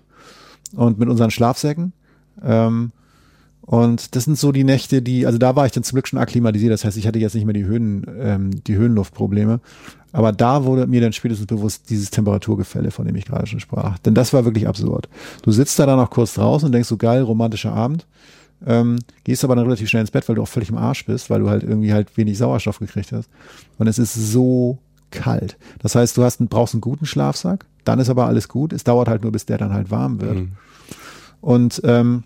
und 0.74 0.98
mit 0.98 1.08
unseren 1.08 1.30
Schlafsäcken. 1.30 1.92
Ähm, 2.42 2.92
Und 3.66 4.14
das 4.14 4.24
sind 4.24 4.38
so 4.38 4.52
die 4.52 4.64
Nächte, 4.64 5.00
die, 5.00 5.26
also 5.26 5.38
da 5.38 5.56
war 5.56 5.64
ich 5.64 5.72
dann 5.72 5.84
zum 5.84 5.96
Glück 5.96 6.06
schon 6.06 6.18
akklimatisiert. 6.18 6.72
Das 6.72 6.84
heißt, 6.84 6.98
ich 6.98 7.06
hatte 7.06 7.18
jetzt 7.18 7.34
nicht 7.34 7.46
mehr 7.46 7.54
die 7.54 7.64
Höhen, 7.64 8.06
ähm, 8.20 8.50
die 8.64 8.76
Höhenluftprobleme. 8.76 9.60
Aber 10.12 10.32
da 10.32 10.64
wurde 10.64 10.86
mir 10.86 11.00
dann 11.00 11.12
spätestens 11.12 11.46
bewusst 11.46 11.88
dieses 11.88 12.10
Temperaturgefälle, 12.10 12.90
von 12.90 13.06
dem 13.06 13.16
ich 13.16 13.24
gerade 13.24 13.46
schon 13.46 13.60
sprach. 13.60 13.98
Denn 13.98 14.14
das 14.14 14.32
war 14.32 14.44
wirklich 14.44 14.68
absurd. 14.68 15.08
Du 15.42 15.50
sitzt 15.50 15.78
da 15.78 15.86
dann 15.86 15.98
noch 15.98 16.10
kurz 16.10 16.34
draußen 16.34 16.66
und 16.66 16.72
denkst 16.72 16.88
so 16.88 16.98
geil, 16.98 17.22
romantischer 17.22 17.72
Abend. 17.72 18.06
Ähm, 18.66 18.98
gehst 19.24 19.44
aber 19.44 19.56
dann 19.56 19.64
relativ 19.64 19.88
schnell 19.88 20.02
ins 20.02 20.10
Bett, 20.10 20.28
weil 20.28 20.36
du 20.36 20.42
auch 20.42 20.48
völlig 20.48 20.68
im 20.68 20.78
Arsch 20.78 21.04
bist, 21.06 21.30
weil 21.30 21.40
du 21.40 21.48
halt 21.48 21.62
irgendwie 21.62 21.92
halt 21.92 22.16
wenig 22.16 22.38
Sauerstoff 22.38 22.78
gekriegt 22.78 23.12
hast. 23.12 23.28
Und 23.78 23.86
es 23.86 23.98
ist 23.98 24.14
so 24.14 24.78
kalt. 25.10 25.56
Das 25.80 25.94
heißt, 25.94 26.16
du 26.16 26.22
hast, 26.22 26.38
brauchst 26.50 26.74
einen 26.74 26.80
guten 26.80 27.06
Schlafsack, 27.06 27.66
dann 27.84 27.98
ist 27.98 28.10
aber 28.10 28.26
alles 28.26 28.48
gut. 28.48 28.72
Es 28.72 28.84
dauert 28.84 29.08
halt 29.08 29.22
nur, 29.22 29.32
bis 29.32 29.46
der 29.46 29.58
dann 29.58 29.72
halt 29.72 29.90
warm 29.90 30.20
wird. 30.20 30.36
Mhm. 30.36 30.52
Und 31.40 31.80
ähm, 31.84 32.24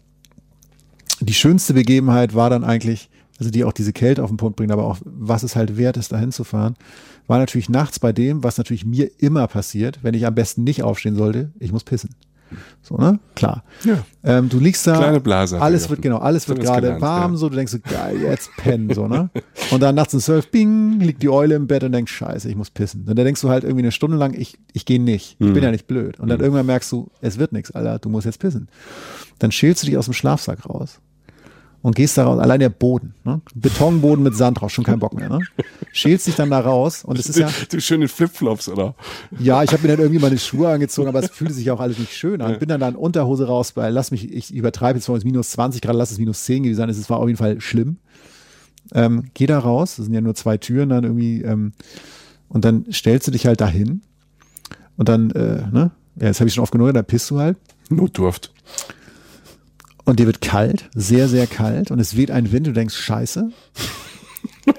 die 1.20 1.34
schönste 1.34 1.75
Begebenheit 1.75 2.34
war 2.34 2.50
dann 2.50 2.64
eigentlich, 2.64 3.10
also 3.38 3.50
die 3.50 3.64
auch 3.64 3.72
diese 3.72 3.92
Kälte 3.92 4.22
auf 4.22 4.30
den 4.30 4.37
Punkt 4.37 4.56
bringt, 4.56 4.72
aber 4.72 4.84
auch 4.84 4.98
was 5.04 5.42
es 5.42 5.56
halt 5.56 5.76
wert 5.76 5.96
ist, 5.96 6.12
dahin 6.12 6.32
zu 6.32 6.44
fahren, 6.44 6.76
war 7.26 7.38
natürlich 7.38 7.68
nachts 7.68 7.98
bei 7.98 8.12
dem, 8.12 8.42
was 8.42 8.58
natürlich 8.58 8.84
mir 8.84 9.10
immer 9.18 9.46
passiert, 9.46 10.00
wenn 10.02 10.14
ich 10.14 10.26
am 10.26 10.34
besten 10.34 10.64
nicht 10.64 10.82
aufstehen 10.82 11.16
sollte, 11.16 11.52
ich 11.58 11.72
muss 11.72 11.84
pissen. 11.84 12.10
So, 12.82 12.96
ne? 12.96 13.18
Klar. 13.34 13.62
Ja. 13.84 13.98
Ähm, 14.25 14.48
du 14.48 14.58
liegst 14.58 14.87
da. 14.87 14.96
Kleine 14.96 15.20
Blase. 15.20 15.60
Alles 15.60 15.90
wird, 15.90 16.00
genau, 16.00 16.18
alles 16.18 16.48
wird 16.48 16.60
gerade 16.60 17.00
warm, 17.00 17.32
ja. 17.32 17.38
so, 17.38 17.48
du 17.48 17.56
denkst 17.56 17.72
so, 17.72 17.78
geil, 17.78 18.22
jetzt 18.22 18.50
pennen, 18.56 18.92
so, 18.94 19.06
ne? 19.06 19.30
Und 19.70 19.82
dann 19.82 19.94
nachts 19.94 20.14
um 20.14 20.20
zwölf, 20.20 20.50
bing, 20.50 21.00
liegt 21.00 21.22
die 21.22 21.28
Eule 21.28 21.54
im 21.54 21.66
Bett 21.66 21.84
und 21.84 21.92
denkst, 21.92 22.12
scheiße, 22.12 22.48
ich 22.48 22.56
muss 22.56 22.70
pissen. 22.70 23.04
Und 23.06 23.18
dann 23.18 23.25
denkst 23.25 23.40
du 23.40 23.50
halt 23.50 23.64
irgendwie 23.64 23.82
eine 23.82 23.92
Stunde 23.92 24.16
lang, 24.16 24.34
ich, 24.34 24.58
ich 24.72 24.87
gehe 24.87 25.00
nicht. 25.00 25.37
Ich 25.38 25.46
mhm. 25.46 25.54
bin 25.54 25.62
ja 25.62 25.70
nicht 25.70 25.87
blöd. 25.87 26.18
Und 26.20 26.28
dann 26.28 26.38
mhm. 26.38 26.44
irgendwann 26.44 26.66
merkst 26.66 26.90
du, 26.90 27.10
es 27.20 27.38
wird 27.38 27.52
nichts, 27.52 27.70
Alter, 27.72 27.98
du 27.98 28.08
musst 28.08 28.25
jetzt 28.25 28.38
pissen. 28.38 28.68
Dann 29.38 29.52
schälst 29.52 29.82
du 29.82 29.87
dich 29.87 29.98
aus 29.98 30.06
dem 30.06 30.14
Schlafsack 30.14 30.68
raus 30.68 31.00
und 31.82 31.94
gehst 31.94 32.18
da 32.18 32.25
raus, 32.25 32.40
allein 32.40 32.61
der 32.61 32.70
Boden, 32.70 33.14
ne? 33.25 33.40
Betonboden 33.54 34.25
mit 34.25 34.35
Sand 34.35 34.61
drauf, 34.61 34.73
schon 34.73 34.85
kein 34.85 34.99
Bock 34.99 35.14
mehr, 35.14 35.28
ne? 35.28 35.40
Schälst 35.92 36.26
dich 36.26 36.35
dann 36.35 36.50
da 36.50 36.61
raus 36.61 37.04
und 37.04 37.18
es 37.18 37.28
ist 37.28 37.38
ja. 37.38 37.49
Du 37.70 37.80
schöne 37.80 38.08
Flipflops, 38.08 38.68
oder? 38.68 38.94
Ja, 39.38 39.62
ich 39.62 39.73
habe 39.73 39.82
mir 39.82 39.88
dann 39.88 40.00
irgendwie 40.00 40.20
meine 40.20 40.38
Schuhe 40.38 40.68
angezogen, 40.68 41.08
aber 41.08 41.20
es 41.20 41.30
fühlte 41.30 41.54
sich 41.54 41.70
auch 41.70 41.80
alles 41.80 41.99
nicht 41.99 42.12
schön 42.12 42.40
an. 42.42 42.58
Bin 42.58 42.68
dann 42.68 42.80
da 42.80 42.88
in 42.88 42.97
Unterhose 42.97 43.47
raus, 43.47 43.76
weil 43.76 43.92
lass 43.92 44.11
mich, 44.11 44.32
ich 44.32 44.52
übertreibe 44.52 44.99
jetzt 44.99 45.06
vor 45.06 45.14
uns 45.14 45.25
minus 45.25 45.50
20 45.50 45.80
Grad, 45.80 45.94
lass 45.94 46.11
es 46.11 46.18
minus 46.18 46.44
10 46.44 46.64
gewesen 46.64 46.76
sein, 46.78 46.88
es 46.88 47.11
war 47.11 47.18
auf 47.18 47.28
jeden 47.28 47.38
Fall 47.38 47.61
schlimm. 47.61 47.99
Ähm, 48.92 49.30
geh 49.35 49.47
da 49.47 49.58
raus, 49.58 49.97
das 49.97 50.06
sind 50.06 50.14
ja 50.14 50.20
nur 50.20 50.35
zwei 50.35 50.56
Türen 50.56 50.88
dann 50.88 51.04
irgendwie, 51.04 51.42
ähm, 51.42 51.73
und 52.49 52.64
dann 52.64 52.87
stellst 52.90 53.26
du 53.26 53.30
dich 53.30 53.47
halt 53.47 53.61
dahin 53.61 54.02
und 54.97 55.08
dann, 55.08 55.30
äh, 55.30 55.66
ne? 55.70 55.90
Ja, 56.16 56.26
jetzt 56.26 56.40
habe 56.40 56.49
ich 56.49 56.54
schon 56.54 56.62
oft 56.62 56.73
genug, 56.73 56.92
da 56.94 57.02
pisst 57.02 57.30
du 57.30 57.38
halt. 57.38 57.56
Notdurft. 57.90 58.52
Und 60.09 60.19
dir 60.19 60.25
wird 60.25 60.41
kalt, 60.41 60.88
sehr, 60.95 61.29
sehr 61.29 61.47
kalt 61.47 61.91
und 61.91 61.99
es 61.99 62.17
weht 62.17 62.31
ein 62.31 62.50
Wind, 62.50 62.67
du 62.67 62.73
denkst, 62.73 62.97
scheiße. 62.97 63.50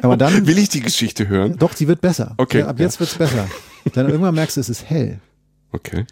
Aber 0.01 0.17
dann. 0.17 0.47
Will 0.47 0.57
ich 0.57 0.69
die 0.69 0.79
Geschichte 0.79 1.27
hören? 1.27 1.55
Doch, 1.59 1.75
die 1.75 1.87
wird 1.87 2.01
besser. 2.01 2.33
Okay. 2.37 2.61
Ja, 2.61 2.67
ab 2.67 2.79
jetzt 2.79 2.95
ja. 2.95 3.01
wird's 3.01 3.13
besser. 3.13 3.47
Dann 3.93 4.07
irgendwann 4.07 4.33
merkst 4.33 4.57
du, 4.57 4.61
es 4.61 4.69
ist 4.69 4.89
hell. 4.89 5.19
Okay. 5.71 6.07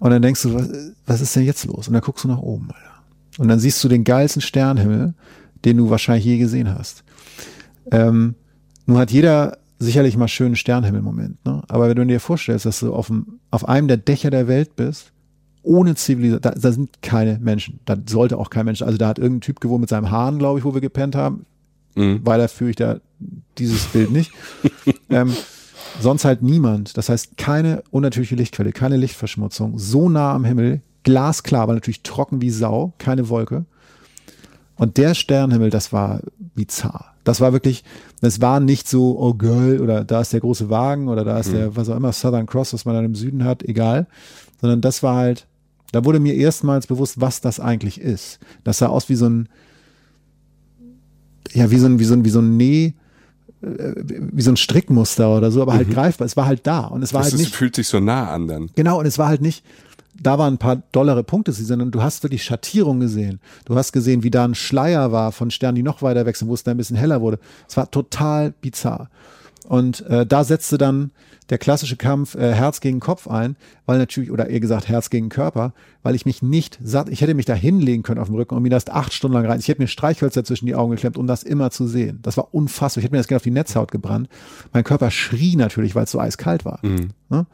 Und 0.00 0.10
dann 0.10 0.20
denkst 0.20 0.42
du, 0.42 0.54
was, 0.54 0.68
was 1.06 1.20
ist 1.20 1.36
denn 1.36 1.44
jetzt 1.44 1.64
los? 1.64 1.86
Und 1.86 1.94
dann 1.94 2.02
guckst 2.02 2.24
du 2.24 2.28
nach 2.28 2.40
oben, 2.40 2.72
Alter. 2.72 3.04
Und 3.38 3.46
dann 3.46 3.60
siehst 3.60 3.84
du 3.84 3.88
den 3.88 4.02
geilsten 4.02 4.42
Sternhimmel, 4.42 5.14
den 5.64 5.76
du 5.76 5.88
wahrscheinlich 5.88 6.24
je 6.24 6.38
gesehen 6.38 6.68
hast. 6.68 7.04
Ähm, 7.92 8.34
nun 8.86 8.98
hat 8.98 9.12
jeder 9.12 9.58
sicherlich 9.78 10.16
mal 10.16 10.26
schönen 10.26 10.56
Sternhimmel-Moment, 10.56 11.44
ne? 11.44 11.62
Aber 11.68 11.88
wenn 11.88 11.94
du 11.94 12.04
dir 12.04 12.18
vorstellst, 12.18 12.66
dass 12.66 12.80
du 12.80 12.92
auf, 12.92 13.06
dem, 13.06 13.38
auf 13.52 13.68
einem 13.68 13.86
der 13.86 13.98
Dächer 13.98 14.30
der 14.30 14.48
Welt 14.48 14.74
bist 14.74 15.12
ohne 15.66 15.96
Zivilisation, 15.96 16.40
da, 16.54 16.58
da, 16.58 16.72
sind 16.72 17.02
keine 17.02 17.38
Menschen. 17.38 17.80
Da 17.84 17.96
sollte 18.06 18.38
auch 18.38 18.50
kein 18.50 18.64
Mensch, 18.64 18.82
also 18.82 18.96
da 18.96 19.08
hat 19.08 19.18
irgendein 19.18 19.42
Typ 19.42 19.60
gewohnt 19.60 19.80
mit 19.80 19.90
seinem 19.90 20.10
Haaren, 20.10 20.38
glaube 20.38 20.58
ich, 20.58 20.64
wo 20.64 20.74
wir 20.74 20.80
gepennt 20.80 21.16
haben. 21.16 21.44
Mhm. 21.96 22.24
Weiter 22.24 22.48
führe 22.48 22.70
ich 22.70 22.76
da 22.76 22.98
dieses 23.58 23.86
Bild 23.86 24.10
nicht. 24.12 24.32
ähm, 25.10 25.32
sonst 26.00 26.24
halt 26.24 26.42
niemand. 26.42 26.96
Das 26.96 27.08
heißt, 27.08 27.36
keine 27.36 27.82
unnatürliche 27.90 28.36
Lichtquelle, 28.36 28.72
keine 28.72 28.96
Lichtverschmutzung. 28.96 29.78
So 29.78 30.08
nah 30.08 30.34
am 30.34 30.44
Himmel, 30.44 30.82
glasklar, 31.02 31.62
aber 31.62 31.74
natürlich 31.74 32.02
trocken 32.02 32.40
wie 32.40 32.50
Sau, 32.50 32.92
keine 32.98 33.28
Wolke. 33.28 33.64
Und 34.76 34.98
der 34.98 35.14
Sternhimmel, 35.14 35.70
das 35.70 35.92
war 35.92 36.20
bizarr. 36.54 37.14
Das 37.24 37.40
war 37.40 37.52
wirklich, 37.52 37.82
das 38.20 38.40
war 38.40 38.60
nicht 38.60 38.86
so, 38.86 39.18
oh 39.18 39.34
geil, 39.34 39.80
oder 39.80 40.04
da 40.04 40.20
ist 40.20 40.32
der 40.32 40.40
große 40.40 40.70
Wagen 40.70 41.08
oder 41.08 41.24
da 41.24 41.40
ist 41.40 41.48
mhm. 41.48 41.54
der, 41.54 41.76
was 41.76 41.88
auch 41.88 41.96
immer, 41.96 42.12
Southern 42.12 42.46
Cross, 42.46 42.72
was 42.72 42.84
man 42.84 42.94
dann 42.94 43.06
im 43.06 43.14
Süden 43.14 43.42
hat, 43.42 43.62
egal. 43.64 44.06
Sondern 44.60 44.80
das 44.80 45.02
war 45.02 45.16
halt, 45.16 45.46
da 45.96 46.04
wurde 46.04 46.20
mir 46.20 46.34
erstmals 46.34 46.86
bewusst, 46.86 47.22
was 47.22 47.40
das 47.40 47.58
eigentlich 47.58 47.98
ist. 47.98 48.38
Das 48.64 48.76
sah 48.76 48.88
aus 48.88 49.08
wie 49.08 49.14
so 49.14 49.30
ein, 49.30 49.48
ja, 51.52 51.70
wie 51.70 51.78
so 51.78 51.86
ein, 51.86 51.98
wie 51.98 52.04
so 52.04 52.12
ein, 52.12 52.22
wie 52.22 52.28
so 52.28 52.40
ein 52.40 52.58
Näh, 52.58 52.92
äh, 53.62 53.94
wie 54.04 54.42
so 54.42 54.50
ein 54.50 54.58
Strickmuster 54.58 55.34
oder 55.34 55.50
so, 55.50 55.62
aber 55.62 55.72
halt 55.72 55.88
mhm. 55.88 55.94
greifbar. 55.94 56.26
Es 56.26 56.36
war 56.36 56.44
halt 56.44 56.66
da 56.66 56.80
und 56.80 57.02
es 57.02 57.14
war 57.14 57.22
das 57.22 57.32
halt 57.32 57.40
nicht. 57.40 57.50
Es 57.50 57.56
fühlt 57.56 57.74
sich 57.74 57.88
so 57.88 57.98
nah 57.98 58.30
an 58.30 58.46
dann. 58.46 58.68
Genau 58.74 59.00
und 59.00 59.06
es 59.06 59.18
war 59.18 59.28
halt 59.28 59.40
nicht. 59.40 59.64
Da 60.20 60.38
waren 60.38 60.54
ein 60.54 60.58
paar 60.58 60.82
dollere 60.92 61.24
Punkte, 61.24 61.52
sondern 61.52 61.90
du 61.90 62.02
hast 62.02 62.22
wirklich 62.22 62.44
Schattierung 62.44 63.00
gesehen. 63.00 63.40
Du 63.64 63.74
hast 63.74 63.92
gesehen, 63.92 64.22
wie 64.22 64.30
da 64.30 64.44
ein 64.44 64.54
Schleier 64.54 65.12
war 65.12 65.32
von 65.32 65.50
Sternen, 65.50 65.76
die 65.76 65.82
noch 65.82 66.02
weiter 66.02 66.26
weg 66.26 66.36
sind, 66.36 66.48
wo 66.48 66.54
es 66.54 66.62
dann 66.62 66.74
ein 66.74 66.76
bisschen 66.76 66.96
heller 66.98 67.22
wurde. 67.22 67.38
Es 67.66 67.78
war 67.78 67.90
total 67.90 68.52
bizarr. 68.60 69.08
Und 69.68 70.00
äh, 70.06 70.24
da 70.24 70.44
setzte 70.44 70.78
dann 70.78 71.10
der 71.50 71.58
klassische 71.58 71.96
Kampf 71.96 72.34
äh, 72.34 72.52
Herz 72.52 72.80
gegen 72.80 73.00
Kopf 73.00 73.28
ein, 73.28 73.56
weil 73.84 73.98
natürlich, 73.98 74.30
oder 74.30 74.48
eher 74.48 74.60
gesagt 74.60 74.88
Herz 74.88 75.10
gegen 75.10 75.28
Körper, 75.28 75.72
weil 76.02 76.14
ich 76.14 76.26
mich 76.26 76.42
nicht 76.42 76.78
satt, 76.82 77.08
ich 77.08 77.20
hätte 77.20 77.34
mich 77.34 77.46
da 77.46 77.54
hinlegen 77.54 78.02
können 78.02 78.20
auf 78.20 78.28
dem 78.28 78.36
Rücken 78.36 78.54
und 78.54 78.62
mir 78.62 78.70
das 78.70 78.88
acht 78.88 79.12
Stunden 79.12 79.34
lang 79.34 79.46
rein. 79.46 79.60
Ich 79.60 79.68
hätte 79.68 79.80
mir 79.80 79.88
Streichhölzer 79.88 80.44
zwischen 80.44 80.66
die 80.66 80.74
Augen 80.74 80.92
geklemmt, 80.92 81.16
um 81.16 81.26
das 81.26 81.42
immer 81.42 81.70
zu 81.70 81.86
sehen. 81.86 82.20
Das 82.22 82.36
war 82.36 82.54
unfassbar. 82.54 83.00
Ich 83.00 83.04
hätte 83.04 83.14
mir 83.14 83.18
das 83.18 83.28
gerne 83.28 83.38
auf 83.38 83.44
die 83.44 83.50
Netzhaut 83.50 83.90
gebrannt. 83.90 84.28
Mein 84.72 84.84
Körper 84.84 85.10
schrie 85.10 85.56
natürlich, 85.56 85.94
weil 85.94 86.04
es 86.04 86.10
so 86.10 86.20
eiskalt 86.20 86.64
war. 86.64 86.80
Mhm. 86.82 87.10
Ne? 87.28 87.46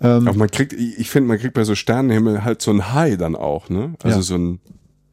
Ähm, 0.00 0.28
Aber 0.28 0.36
man 0.36 0.50
kriegt, 0.50 0.72
ich 0.72 1.08
finde, 1.08 1.28
man 1.28 1.38
kriegt 1.38 1.54
bei 1.54 1.64
so 1.64 1.74
Sternenhimmel 1.74 2.44
halt 2.44 2.62
so 2.62 2.72
ein 2.72 2.92
High 2.92 3.16
dann 3.16 3.36
auch, 3.36 3.68
ne? 3.68 3.94
Also 4.02 4.18
ja. 4.18 4.22
so 4.22 4.34
ein 4.36 4.60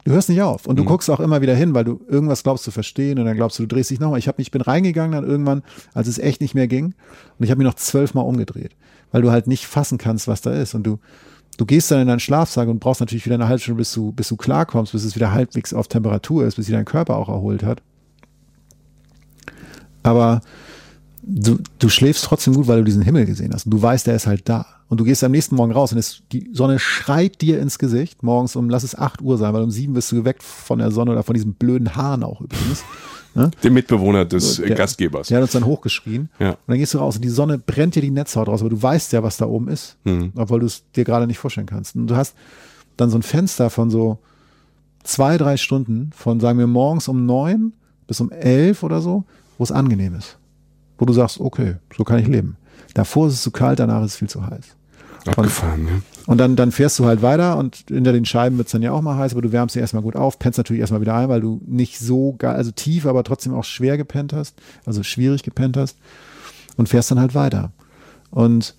Du 0.04 0.12
hörst 0.12 0.30
nicht 0.30 0.42
auf 0.42 0.66
und 0.66 0.78
du 0.78 0.84
mhm. 0.84 0.88
guckst 0.88 1.10
auch 1.10 1.20
immer 1.20 1.42
wieder 1.42 1.56
hin, 1.56 1.74
weil 1.76 1.84
du 1.84 2.02
irgendwas 2.08 2.44
glaubst 2.44 2.64
zu 2.64 2.72
verstehen 2.72 3.20
und 3.20 3.26
dann 3.26 3.36
glaubst 3.36 3.60
du, 3.60 3.64
du 3.64 3.76
drehst 3.76 3.92
dich 3.92 4.00
nochmal. 4.00 4.20
Ich, 4.20 4.28
hab, 4.28 4.40
ich 4.40 4.50
bin 4.50 4.62
reingegangen 4.62 5.12
dann 5.12 5.30
irgendwann, 5.30 5.64
als 5.94 6.08
es 6.08 6.18
echt 6.18 6.42
nicht 6.42 6.56
mehr 6.56 6.68
ging 6.68 6.96
und 7.38 7.44
ich 7.44 7.52
habe 7.52 7.60
mich 7.60 7.68
noch 7.68 7.76
zwölfmal 7.76 8.26
umgedreht, 8.26 8.76
weil 9.12 9.22
du 9.22 9.32
halt 9.32 9.48
nicht 9.48 9.68
fassen 9.68 9.98
kannst, 9.98 10.28
was 10.28 10.42
da 10.42 10.52
ist 10.52 10.74
und 10.74 10.84
du 10.84 11.00
du 11.58 11.66
gehst 11.66 11.92
dann 11.92 12.02
in 12.02 12.08
deinen 12.08 12.20
Schlafsack 12.20 12.68
und 12.70 12.80
brauchst 12.80 13.02
natürlich 13.02 13.26
wieder 13.26 13.36
eine 13.36 13.48
halbe 13.48 13.62
Stunde, 13.62 13.78
bis 13.78 13.92
du 13.94 14.12
bis 14.12 14.30
du 14.30 14.38
klarkommst, 14.38 14.94
bis 14.94 15.04
es 15.04 15.16
wieder 15.16 15.32
halbwegs 15.32 15.74
auf 15.74 15.88
Temperatur 15.88 16.46
ist, 16.46 16.56
bis 16.56 16.66
sich 16.66 16.74
dein 16.74 16.86
Körper 16.86 17.18
auch 17.18 17.30
erholt 17.30 17.64
hat. 17.64 17.84
Aber 20.04 20.42
du, 21.24 21.60
du 21.80 21.90
schläfst 21.90 22.26
trotzdem 22.26 22.54
gut, 22.54 22.68
weil 22.68 22.80
du 22.80 22.84
diesen 22.86 23.02
Himmel 23.02 23.26
gesehen 23.26 23.54
hast 23.54 23.66
und 23.66 23.72
du 23.72 23.82
weißt, 23.82 24.08
der 24.08 24.16
ist 24.16 24.28
halt 24.28 24.48
da. 24.50 24.66
Und 24.90 25.00
du 25.00 25.06
gehst 25.06 25.24
am 25.24 25.32
nächsten 25.32 25.56
Morgen 25.56 25.72
raus 25.72 25.94
und 25.94 26.00
es, 26.00 26.22
die 26.32 26.50
Sonne 26.52 26.78
schreit 26.78 27.42
dir 27.42 27.62
ins 27.62 27.80
Gesicht. 27.80 28.24
Morgens 28.24 28.58
um, 28.58 28.70
lass 28.70 28.84
es 28.84 28.98
acht 28.98 29.22
Uhr 29.22 29.38
sein, 29.38 29.54
weil 29.54 29.64
um 29.64 29.72
sieben 29.72 29.94
bist 29.94 30.12
du 30.12 30.18
geweckt 30.18 30.44
von 30.44 30.80
der 30.80 30.92
Sonne 30.92 31.12
oder 31.12 31.24
von 31.24 31.34
diesem 31.34 31.54
blöden 31.54 31.96
Hahn 31.96 32.24
auch 32.24 32.42
übrigens. 32.42 32.84
Ne? 33.34 33.50
Dem 33.64 33.74
Mitbewohner 33.74 34.26
des 34.26 34.58
der, 34.58 34.76
Gastgebers. 34.76 35.30
Der 35.30 35.38
hat 35.38 35.44
uns 35.44 35.54
dann 35.54 35.66
hochgeschrien. 35.66 36.30
Ja. 36.40 36.50
Und 36.50 36.58
dann 36.68 36.78
gehst 36.78 36.94
du 36.94 36.98
raus 36.98 37.16
und 37.16 37.22
die 37.24 37.30
Sonne 37.30 37.58
brennt 37.58 37.96
dir 37.96 38.02
die 38.02 38.12
Netzhaut 38.12 38.50
raus, 38.50 38.60
aber 38.60 38.70
du 38.70 38.82
weißt 38.82 39.14
ja, 39.14 39.24
was 39.24 39.38
da 39.38 39.46
oben 39.46 39.70
ist. 39.70 39.96
Mhm. 40.04 40.34
Obwohl 40.36 40.60
du 40.60 40.66
es 40.66 40.84
dir 40.92 41.06
gerade 41.06 41.28
nicht 41.28 41.40
vorstellen 41.40 41.68
kannst. 41.68 41.96
Und 41.96 42.08
du 42.08 42.16
hast 42.18 42.36
dann 42.98 43.10
so 43.10 43.18
ein 43.18 43.24
Fenster 43.24 43.70
von 43.70 43.90
so 43.90 44.20
zwei, 45.04 45.38
drei 45.38 45.56
Stunden, 45.56 46.12
von 46.14 46.42
sagen 46.42 46.60
wir 46.60 46.68
morgens 46.68 47.08
um 47.08 47.26
neun 47.26 47.72
bis 48.08 48.20
um 48.20 48.30
elf 48.32 48.84
oder 48.84 49.00
so, 49.00 49.24
wo 49.58 49.64
es 49.64 49.72
angenehm 49.72 50.16
ist. 50.16 50.38
Wo 51.02 51.06
du 51.06 51.14
sagst, 51.14 51.40
okay, 51.40 51.78
so 51.98 52.04
kann 52.04 52.20
ich 52.20 52.28
leben. 52.28 52.58
Davor 52.94 53.26
ist 53.26 53.34
es 53.34 53.42
zu 53.42 53.50
kalt, 53.50 53.80
danach 53.80 54.04
ist 54.04 54.12
es 54.12 54.18
viel 54.18 54.30
zu 54.30 54.46
heiß. 54.46 54.76
Abgefahren, 55.26 55.80
und, 55.80 55.86
ne? 55.86 56.02
Und 56.28 56.38
dann, 56.38 56.56
dann 56.56 56.72
fährst 56.72 57.00
du 57.00 57.06
halt 57.06 57.24
weiter 57.24 57.58
und 57.58 57.86
hinter 57.88 58.14
den 58.14 58.24
Scheiben 58.24 58.60
wird 58.60 58.68
es 58.68 58.72
dann 58.72 58.84
ja 58.84 58.92
auch 58.92 59.02
mal 59.02 59.18
heiß, 59.18 59.32
aber 59.32 59.42
du 59.42 59.52
wärmst 59.52 59.74
dich 59.74 59.82
erstmal 59.82 60.04
gut 60.04 60.16
auf, 60.16 60.38
pennst 60.38 60.60
natürlich 60.60 60.82
erstmal 60.82 61.02
wieder 61.02 61.16
ein, 61.16 61.28
weil 61.28 61.42
du 61.42 61.60
nicht 61.66 61.98
so 61.98 62.36
geil, 62.38 62.56
also 62.56 62.70
tief, 62.70 63.08
aber 63.08 63.24
trotzdem 63.24 63.56
auch 63.56 63.64
schwer 63.64 63.98
gepennt 63.98 64.32
hast, 64.32 64.62
also 64.86 65.02
schwierig 65.02 65.42
gepennt 65.42 65.76
hast 65.76 65.98
und 66.78 66.88
fährst 66.88 67.10
dann 67.10 67.20
halt 67.20 67.34
weiter. 67.34 67.72
Und 68.30 68.76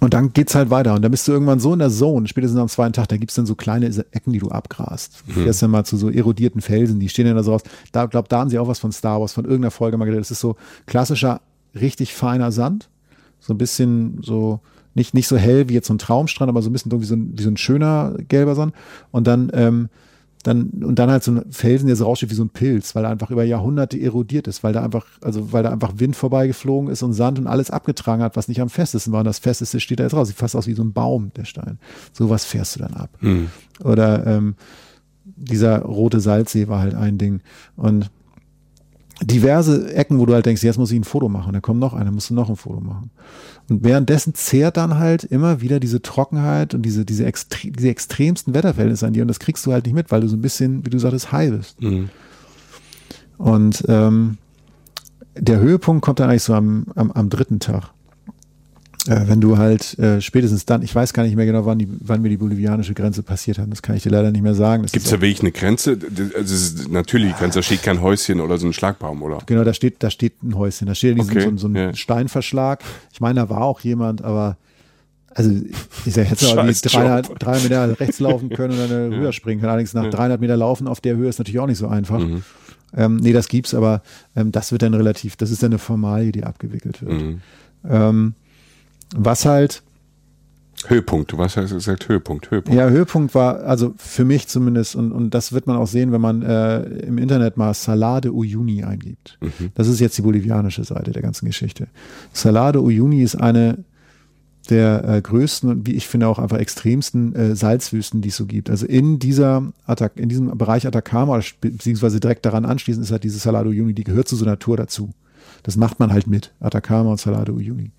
und 0.00 0.12
dann 0.12 0.32
geht's 0.32 0.54
halt 0.54 0.70
weiter. 0.70 0.94
Und 0.94 1.02
dann 1.02 1.10
bist 1.10 1.26
du 1.26 1.32
irgendwann 1.32 1.58
so 1.58 1.72
in 1.72 1.78
der 1.78 1.90
Zone, 1.90 2.28
spätestens 2.28 2.60
am 2.60 2.68
zweiten 2.68 2.92
Tag, 2.92 3.08
da 3.08 3.16
gibt's 3.16 3.34
dann 3.34 3.46
so 3.46 3.54
kleine 3.54 3.86
Ecken, 3.86 4.32
die 4.32 4.38
du 4.38 4.50
abgrast. 4.50 5.22
Mhm. 5.26 5.44
fährst 5.44 5.62
dann 5.62 5.70
mal 5.70 5.84
zu 5.84 5.96
so 5.96 6.10
erodierten 6.10 6.60
Felsen, 6.60 7.00
die 7.00 7.08
stehen 7.08 7.26
dann 7.26 7.36
da 7.36 7.42
so 7.42 7.52
raus. 7.52 7.62
Da, 7.92 8.06
glaub, 8.06 8.28
da 8.28 8.40
haben 8.40 8.50
sie 8.50 8.58
auch 8.58 8.68
was 8.68 8.78
von 8.78 8.92
Star 8.92 9.20
Wars, 9.20 9.32
von 9.32 9.44
irgendeiner 9.44 9.70
Folge 9.70 9.96
mal 9.96 10.04
gedacht. 10.04 10.20
Das 10.20 10.30
ist 10.30 10.40
so 10.40 10.56
klassischer, 10.84 11.40
richtig 11.74 12.14
feiner 12.14 12.52
Sand. 12.52 12.90
So 13.40 13.54
ein 13.54 13.58
bisschen 13.58 14.20
so, 14.22 14.60
nicht, 14.94 15.14
nicht 15.14 15.28
so 15.28 15.36
hell 15.36 15.68
wie 15.68 15.74
jetzt 15.74 15.86
so 15.88 15.94
ein 15.94 15.98
Traumstrand, 15.98 16.48
aber 16.48 16.60
so 16.60 16.68
ein 16.68 16.72
bisschen 16.72 16.92
wie 16.92 17.04
so 17.04 17.14
ein, 17.14 17.32
wie 17.36 17.42
so 17.42 17.50
ein 17.50 17.56
schöner 17.56 18.16
gelber 18.28 18.54
Sand. 18.54 18.74
Und 19.12 19.26
dann, 19.26 19.50
ähm, 19.54 19.88
dann, 20.46 20.70
und 20.84 20.98
dann 20.98 21.10
halt 21.10 21.24
so 21.24 21.32
ein 21.32 21.50
Felsen, 21.50 21.88
der 21.88 21.96
so 21.96 22.04
raussteht 22.04 22.30
wie 22.30 22.34
so 22.34 22.44
ein 22.44 22.50
Pilz, 22.50 22.94
weil 22.94 23.04
er 23.04 23.10
einfach 23.10 23.30
über 23.30 23.42
Jahrhunderte 23.42 23.98
erodiert 24.00 24.46
ist, 24.46 24.62
weil 24.62 24.72
da 24.72 24.84
einfach, 24.84 25.06
also 25.22 25.52
weil 25.52 25.62
da 25.62 25.70
einfach 25.70 25.94
Wind 25.96 26.14
vorbeigeflogen 26.14 26.88
ist 26.88 27.02
und 27.02 27.14
Sand 27.14 27.38
und 27.38 27.46
alles 27.46 27.70
abgetragen 27.70 28.22
hat, 28.22 28.36
was 28.36 28.46
nicht 28.46 28.60
am 28.60 28.68
festesten 28.68 29.12
war. 29.12 29.20
Und 29.20 29.26
das 29.26 29.40
Festeste 29.40 29.80
steht 29.80 29.98
da 29.98 30.04
jetzt 30.04 30.14
raus. 30.14 30.28
Sieht 30.28 30.36
fast 30.36 30.54
aus 30.54 30.66
wie 30.66 30.74
so 30.74 30.84
ein 30.84 30.92
Baum, 30.92 31.32
der 31.34 31.44
Stein. 31.44 31.78
So 32.12 32.30
was 32.30 32.44
fährst 32.44 32.76
du 32.76 32.80
dann 32.80 32.94
ab. 32.94 33.10
Mhm. 33.20 33.48
Oder 33.82 34.26
ähm, 34.26 34.54
dieser 35.24 35.80
rote 35.82 36.20
Salzsee 36.20 36.68
war 36.68 36.80
halt 36.80 36.94
ein 36.94 37.18
Ding. 37.18 37.40
Und 37.74 38.10
diverse 39.22 39.94
Ecken, 39.94 40.18
wo 40.18 40.26
du 40.26 40.34
halt 40.34 40.46
denkst, 40.46 40.62
jetzt 40.62 40.78
muss 40.78 40.90
ich 40.90 40.98
ein 40.98 41.04
Foto 41.04 41.28
machen. 41.28 41.52
Da 41.52 41.60
kommt 41.60 41.80
noch 41.80 41.94
einer, 41.94 42.10
musst 42.10 42.30
du 42.30 42.34
noch 42.34 42.50
ein 42.50 42.56
Foto 42.56 42.80
machen. 42.80 43.10
Und 43.68 43.82
währenddessen 43.82 44.34
zehrt 44.34 44.76
dann 44.76 44.98
halt 44.98 45.24
immer 45.24 45.60
wieder 45.60 45.80
diese 45.80 46.02
Trockenheit 46.02 46.74
und 46.74 46.82
diese, 46.82 47.04
diese, 47.04 47.24
extre 47.24 47.70
diese 47.70 47.88
extremsten 47.88 48.54
Wetterverhältnisse 48.54 49.06
an 49.06 49.14
dir. 49.14 49.22
Und 49.22 49.28
das 49.28 49.38
kriegst 49.38 49.64
du 49.64 49.72
halt 49.72 49.86
nicht 49.86 49.94
mit, 49.94 50.10
weil 50.10 50.20
du 50.20 50.28
so 50.28 50.36
ein 50.36 50.42
bisschen, 50.42 50.84
wie 50.84 50.90
du 50.90 50.98
sagtest, 50.98 51.32
high 51.32 51.50
bist. 51.50 51.80
Mhm. 51.80 52.10
Und 53.38 53.84
ähm, 53.88 54.38
der 55.34 55.60
Höhepunkt 55.60 56.04
kommt 56.04 56.20
dann 56.20 56.28
eigentlich 56.28 56.42
so 56.42 56.54
am, 56.54 56.86
am, 56.94 57.10
am 57.12 57.30
dritten 57.30 57.60
Tag. 57.60 57.90
Äh, 59.08 59.28
wenn 59.28 59.40
du 59.40 59.58
halt 59.58 59.98
äh, 59.98 60.20
spätestens 60.20 60.64
dann, 60.64 60.82
ich 60.82 60.94
weiß 60.94 61.12
gar 61.12 61.22
nicht 61.22 61.36
mehr 61.36 61.46
genau, 61.46 61.64
wann, 61.64 61.78
die, 61.78 61.88
wann 62.00 62.22
wir 62.22 62.30
die 62.30 62.36
bolivianische 62.36 62.94
Grenze 62.94 63.22
passiert 63.22 63.58
haben, 63.58 63.70
das 63.70 63.82
kann 63.82 63.96
ich 63.96 64.02
dir 64.02 64.10
leider 64.10 64.30
nicht 64.30 64.42
mehr 64.42 64.54
sagen. 64.54 64.84
Gibt 64.84 65.04
es 65.04 65.10
da 65.10 65.20
wirklich 65.20 65.40
eine 65.40 65.52
Grenze? 65.52 65.96
Das 65.96 66.50
ist 66.50 66.88
natürlich 66.90 67.32
die 67.32 67.38
Grenze, 67.38 67.58
da 67.58 67.62
steht 67.62 67.82
kein 67.82 68.00
Häuschen 68.00 68.40
oder 68.40 68.58
so 68.58 68.66
ein 68.66 68.72
Schlagbaum, 68.72 69.22
oder? 69.22 69.38
Genau, 69.46 69.64
da 69.64 69.74
steht, 69.74 70.02
da 70.02 70.10
steht 70.10 70.42
ein 70.42 70.56
Häuschen, 70.56 70.86
da 70.86 70.94
steht 70.94 71.18
okay, 71.20 71.40
so, 71.40 71.56
so, 71.56 71.68
ein 71.68 71.76
ja. 71.76 71.94
Steinverschlag. 71.94 72.82
Ich 73.12 73.20
meine, 73.20 73.40
da 73.40 73.48
war 73.48 73.62
auch 73.62 73.80
jemand, 73.80 74.22
aber 74.22 74.56
also 75.34 75.50
ich 76.06 76.14
sag, 76.14 76.24
hätte 76.30 76.48
aber 76.50 76.66
wie 76.66 76.72
300, 76.72 77.28
300 77.38 77.62
Meter 77.62 78.00
rechts 78.00 78.20
laufen 78.20 78.48
können 78.48 78.72
und 78.72 78.90
dann 78.90 78.90
ja. 79.12 79.18
rüber 79.18 79.32
springen 79.32 79.60
können. 79.60 79.70
Allerdings 79.70 79.92
nach 79.92 80.04
ja. 80.04 80.10
300 80.10 80.40
Meter 80.40 80.56
laufen 80.56 80.88
auf 80.88 81.00
der 81.00 81.16
Höhe 81.16 81.28
ist 81.28 81.38
natürlich 81.38 81.60
auch 81.60 81.66
nicht 81.66 81.78
so 81.78 81.88
einfach. 81.88 82.20
Mhm. 82.20 82.42
Ähm, 82.96 83.16
nee, 83.16 83.34
das 83.34 83.48
gibt's, 83.48 83.74
aber 83.74 84.02
ähm, 84.34 84.50
das 84.50 84.72
wird 84.72 84.82
dann 84.82 84.94
relativ, 84.94 85.36
das 85.36 85.50
ist 85.50 85.62
dann 85.62 85.72
eine 85.72 85.78
Formalie, 85.78 86.32
die 86.32 86.44
abgewickelt 86.44 87.02
wird. 87.02 87.20
Mhm. 87.20 87.40
Ähm, 87.86 88.34
was 89.14 89.44
halt 89.44 89.82
Höhepunkt, 90.88 91.32
du 91.32 91.38
hast 91.38 91.56
ja 91.56 91.62
gesagt 91.62 92.08
Höhepunkt, 92.08 92.50
Höhepunkt. 92.50 92.78
Ja, 92.78 92.88
Höhepunkt 92.88 93.34
war, 93.34 93.60
also 93.60 93.94
für 93.96 94.24
mich 94.24 94.46
zumindest, 94.46 94.94
und, 94.94 95.10
und 95.10 95.30
das 95.30 95.52
wird 95.52 95.66
man 95.66 95.76
auch 95.76 95.86
sehen, 95.86 96.12
wenn 96.12 96.20
man 96.20 96.42
äh, 96.42 96.82
im 96.82 97.18
Internet 97.18 97.56
mal 97.56 97.72
Salade 97.74 98.32
Uyuni 98.32 98.84
eingibt. 98.84 99.38
Mhm. 99.40 99.70
Das 99.74 99.88
ist 99.88 100.00
jetzt 100.00 100.18
die 100.18 100.22
bolivianische 100.22 100.84
Seite 100.84 101.12
der 101.12 101.22
ganzen 101.22 101.46
Geschichte. 101.46 101.88
Salade 102.32 102.82
Uyuni 102.82 103.22
ist 103.22 103.36
eine 103.36 103.78
der 104.68 105.04
äh, 105.08 105.22
größten 105.22 105.70
und 105.70 105.86
wie 105.86 105.94
ich 105.94 106.08
finde 106.08 106.28
auch 106.28 106.38
einfach 106.38 106.58
extremsten 106.58 107.34
äh, 107.34 107.56
Salzwüsten, 107.56 108.20
die 108.20 108.28
es 108.28 108.36
so 108.36 108.46
gibt. 108.46 108.68
Also 108.68 108.84
in 108.84 109.18
dieser 109.18 109.72
Attac 109.86 110.16
in 110.16 110.28
diesem 110.28 110.58
Bereich 110.58 110.86
Atacama, 110.86 111.40
beziehungsweise 111.60 112.20
direkt 112.20 112.44
daran 112.44 112.64
anschließend 112.64 113.04
ist 113.04 113.12
halt 113.12 113.24
diese 113.24 113.38
Salado 113.38 113.70
Uyuni, 113.70 113.94
die 113.94 114.04
gehört 114.04 114.28
zu 114.28 114.36
so 114.36 114.44
einer 114.44 114.58
Tour 114.58 114.76
dazu. 114.76 115.10
Das 115.62 115.76
macht 115.76 116.00
man 116.00 116.12
halt 116.12 116.26
mit, 116.26 116.52
Atacama 116.60 117.10
und 117.10 117.20
Salado 117.20 117.52
Uyuni. 117.54 117.92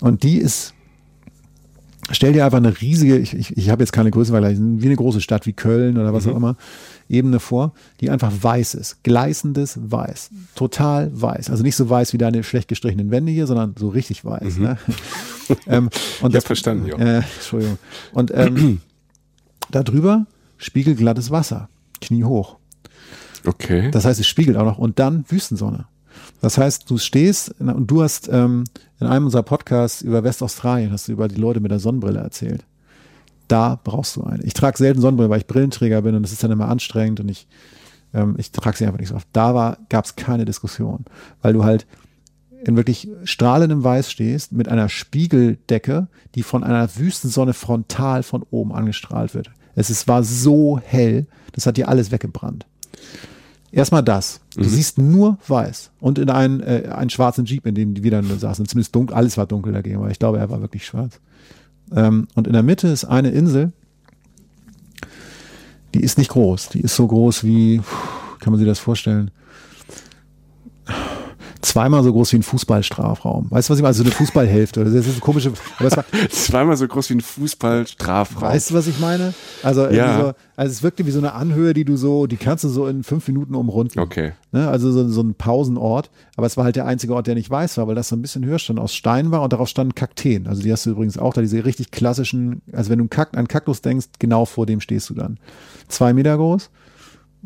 Und 0.00 0.22
die 0.22 0.38
ist, 0.38 0.74
stell 2.10 2.32
dir 2.32 2.44
einfach 2.44 2.58
eine 2.58 2.80
riesige, 2.80 3.16
ich, 3.18 3.34
ich, 3.34 3.56
ich 3.56 3.70
habe 3.70 3.82
jetzt 3.82 3.92
keine 3.92 4.10
Größenvergleiche, 4.10 4.60
wie 4.60 4.86
eine 4.86 4.96
große 4.96 5.20
Stadt 5.20 5.46
wie 5.46 5.52
Köln 5.52 5.98
oder 5.98 6.12
was 6.12 6.26
mhm. 6.26 6.32
auch 6.32 6.36
immer, 6.36 6.56
Ebene 7.08 7.40
vor, 7.40 7.72
die 8.00 8.10
einfach 8.10 8.32
weiß 8.40 8.74
ist. 8.74 9.02
Gleißendes 9.04 9.78
Weiß. 9.82 10.30
Total 10.54 11.10
weiß. 11.14 11.50
Also 11.50 11.62
nicht 11.62 11.76
so 11.76 11.88
weiß 11.88 12.12
wie 12.12 12.18
deine 12.18 12.42
schlecht 12.42 12.68
gestrichenen 12.68 13.10
Wände 13.10 13.32
hier, 13.32 13.46
sondern 13.46 13.74
so 13.78 13.88
richtig 13.88 14.24
weiß. 14.24 14.56
Mhm. 14.56 14.62
Ne? 14.62 14.78
ähm, 15.66 15.90
und 16.20 16.30
ich 16.30 16.34
das, 16.34 16.44
verstanden, 16.44 16.86
ja. 16.86 16.96
Äh, 16.96 17.22
Entschuldigung. 17.36 17.78
Und 18.12 18.32
ähm, 18.34 18.80
darüber 19.70 20.26
spiegelglattes 20.58 21.30
Wasser. 21.30 21.68
Kniehoch. 22.00 22.56
Okay. 23.44 23.90
Das 23.90 24.04
heißt, 24.04 24.20
es 24.20 24.26
spiegelt 24.26 24.56
auch 24.56 24.64
noch. 24.64 24.78
Und 24.78 24.98
dann 24.98 25.24
Wüstensonne. 25.28 25.86
Das 26.40 26.58
heißt, 26.58 26.90
du 26.90 26.98
stehst 26.98 27.54
und 27.60 27.86
du 27.86 28.02
hast 28.02 28.28
ähm, 28.30 28.64
in 29.00 29.06
einem 29.06 29.26
unserer 29.26 29.42
Podcasts 29.42 30.02
über 30.02 30.24
Westaustralien, 30.24 30.92
hast 30.92 31.08
du 31.08 31.12
über 31.12 31.28
die 31.28 31.40
Leute 31.40 31.60
mit 31.60 31.70
der 31.70 31.78
Sonnenbrille 31.78 32.20
erzählt. 32.20 32.64
Da 33.48 33.80
brauchst 33.82 34.16
du 34.16 34.24
eine. 34.24 34.42
Ich 34.42 34.54
trage 34.54 34.76
selten 34.76 35.00
Sonnenbrille, 35.00 35.30
weil 35.30 35.40
ich 35.40 35.46
Brillenträger 35.46 36.02
bin 36.02 36.14
und 36.14 36.22
das 36.22 36.32
ist 36.32 36.42
dann 36.42 36.50
immer 36.50 36.68
anstrengend 36.68 37.20
und 37.20 37.28
ich, 37.28 37.46
ähm, 38.12 38.34
ich 38.38 38.50
trage 38.50 38.76
sie 38.76 38.86
einfach 38.86 38.98
nicht 38.98 39.08
so 39.08 39.14
oft. 39.14 39.28
Da 39.32 39.76
gab 39.88 40.04
es 40.04 40.16
keine 40.16 40.44
Diskussion, 40.44 41.04
weil 41.42 41.52
du 41.52 41.64
halt 41.64 41.86
in 42.64 42.76
wirklich 42.76 43.08
strahlendem 43.24 43.84
Weiß 43.84 44.10
stehst 44.10 44.52
mit 44.52 44.68
einer 44.68 44.88
Spiegeldecke, 44.88 46.08
die 46.34 46.42
von 46.42 46.64
einer 46.64 46.96
Wüstensonne 46.96 47.52
frontal 47.52 48.22
von 48.22 48.44
oben 48.50 48.72
angestrahlt 48.72 49.34
wird. 49.34 49.50
Es 49.74 49.90
ist, 49.90 50.08
war 50.08 50.24
so 50.24 50.80
hell, 50.82 51.26
das 51.52 51.66
hat 51.66 51.76
dir 51.76 51.88
alles 51.88 52.10
weggebrannt. 52.10 52.66
Erstmal 53.76 54.02
das. 54.02 54.40
Du 54.54 54.62
mhm. 54.62 54.68
siehst 54.68 54.96
nur 54.96 55.36
weiß 55.46 55.90
und 56.00 56.18
in 56.18 56.30
einen, 56.30 56.60
äh, 56.60 56.88
einen 56.90 57.10
schwarzen 57.10 57.44
Jeep, 57.44 57.66
in 57.66 57.74
dem 57.74 57.92
die 57.92 58.02
wieder 58.02 58.22
saßen. 58.22 58.64
Zumindest 58.64 58.94
dunkel, 58.94 59.14
alles 59.14 59.36
war 59.36 59.44
dunkel 59.44 59.74
dagegen, 59.74 59.96
aber 59.98 60.10
ich 60.10 60.18
glaube, 60.18 60.38
er 60.38 60.48
war 60.48 60.62
wirklich 60.62 60.86
schwarz. 60.86 61.20
Ähm, 61.94 62.26
und 62.34 62.46
in 62.46 62.54
der 62.54 62.62
Mitte 62.62 62.88
ist 62.88 63.04
eine 63.04 63.32
Insel, 63.32 63.74
die 65.92 66.00
ist 66.00 66.16
nicht 66.16 66.30
groß. 66.30 66.70
Die 66.70 66.80
ist 66.80 66.96
so 66.96 67.06
groß 67.06 67.44
wie, 67.44 67.82
kann 68.40 68.50
man 68.50 68.58
sich 68.58 68.66
das 68.66 68.78
vorstellen? 68.78 69.30
Zweimal 71.60 72.02
so 72.02 72.12
groß 72.12 72.32
wie 72.32 72.36
ein 72.36 72.42
Fußballstrafraum. 72.42 73.50
Weißt 73.50 73.68
du, 73.68 73.72
was 73.72 73.78
ich 73.78 73.82
meine? 73.82 73.88
Also 73.88 74.02
eine 74.02 74.12
Fußballhälfte. 74.12 74.84
Das 74.84 74.92
ist 74.92 75.10
eine 75.10 75.20
komische. 75.20 75.52
Zweimal 76.30 76.76
so 76.76 76.86
groß 76.86 77.10
wie 77.10 77.14
ein 77.14 77.20
Fußballstrafraum. 77.20 78.42
Weißt 78.42 78.70
du, 78.70 78.74
was 78.74 78.86
ich 78.86 78.98
meine? 78.98 79.34
Also, 79.62 79.88
ja. 79.88 80.20
so, 80.20 80.32
also 80.56 80.72
es 80.72 80.82
wirkte 80.82 81.06
wie 81.06 81.10
so 81.10 81.18
eine 81.18 81.32
Anhöhe, 81.32 81.74
die 81.74 81.84
du 81.84 81.96
so, 81.96 82.26
die 82.26 82.36
kannst 82.36 82.64
du 82.64 82.68
so 82.68 82.86
in 82.86 83.02
fünf 83.02 83.26
Minuten 83.28 83.54
umrunden. 83.54 83.98
Okay. 83.98 84.32
Ne? 84.52 84.68
Also 84.68 84.90
so, 84.92 85.08
so 85.08 85.22
ein 85.22 85.34
Pausenort. 85.34 86.10
Aber 86.36 86.46
es 86.46 86.56
war 86.56 86.64
halt 86.64 86.76
der 86.76 86.86
einzige 86.86 87.14
Ort, 87.14 87.26
der 87.26 87.34
nicht 87.34 87.50
weiß 87.50 87.76
war, 87.78 87.88
weil 87.88 87.94
das 87.94 88.08
so 88.08 88.16
ein 88.16 88.22
bisschen 88.22 88.44
höher 88.44 88.58
stand, 88.58 88.78
aus 88.78 88.94
Stein 88.94 89.30
war 89.30 89.42
und 89.42 89.52
darauf 89.52 89.68
standen 89.68 89.94
Kakteen. 89.94 90.46
Also 90.46 90.62
die 90.62 90.72
hast 90.72 90.86
du 90.86 90.90
übrigens 90.90 91.18
auch 91.18 91.34
da, 91.34 91.40
diese 91.40 91.64
richtig 91.64 91.90
klassischen, 91.90 92.62
also 92.72 92.90
wenn 92.90 92.98
du 92.98 93.08
an 93.32 93.48
Kaktus 93.48 93.82
denkst, 93.82 94.06
genau 94.18 94.44
vor 94.44 94.66
dem 94.66 94.80
stehst 94.80 95.10
du 95.10 95.14
dann. 95.14 95.38
Zwei 95.88 96.12
Meter 96.12 96.36
groß 96.36 96.70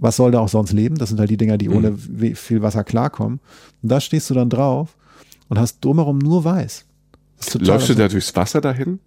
was 0.01 0.17
soll 0.17 0.33
da 0.33 0.41
auch 0.41 0.49
sonst 0.49 0.73
leben? 0.73 0.97
Das 0.97 1.11
sind 1.11 1.21
halt 1.21 1.31
die 1.31 1.37
Dinger, 1.37 1.59
die 1.59 1.69
mhm. 1.69 1.77
ohne 1.77 2.35
viel 2.35 2.63
Wasser 2.63 2.85
klarkommen. 2.85 3.41
Und 3.83 3.89
da 3.91 4.01
stehst 4.01 4.31
du 4.31 4.35
dann 4.35 4.51
drauf 4.51 4.97
und 5.49 5.59
hast 5.59 5.85
drumherum 5.85 6.19
nur 6.19 6.45
weiß. 6.45 6.85
Läufst 7.59 7.89
du 7.89 7.95
da 7.95 8.09
durchs 8.09 8.35
Wasser 8.35 8.61
dahin? 8.61 8.99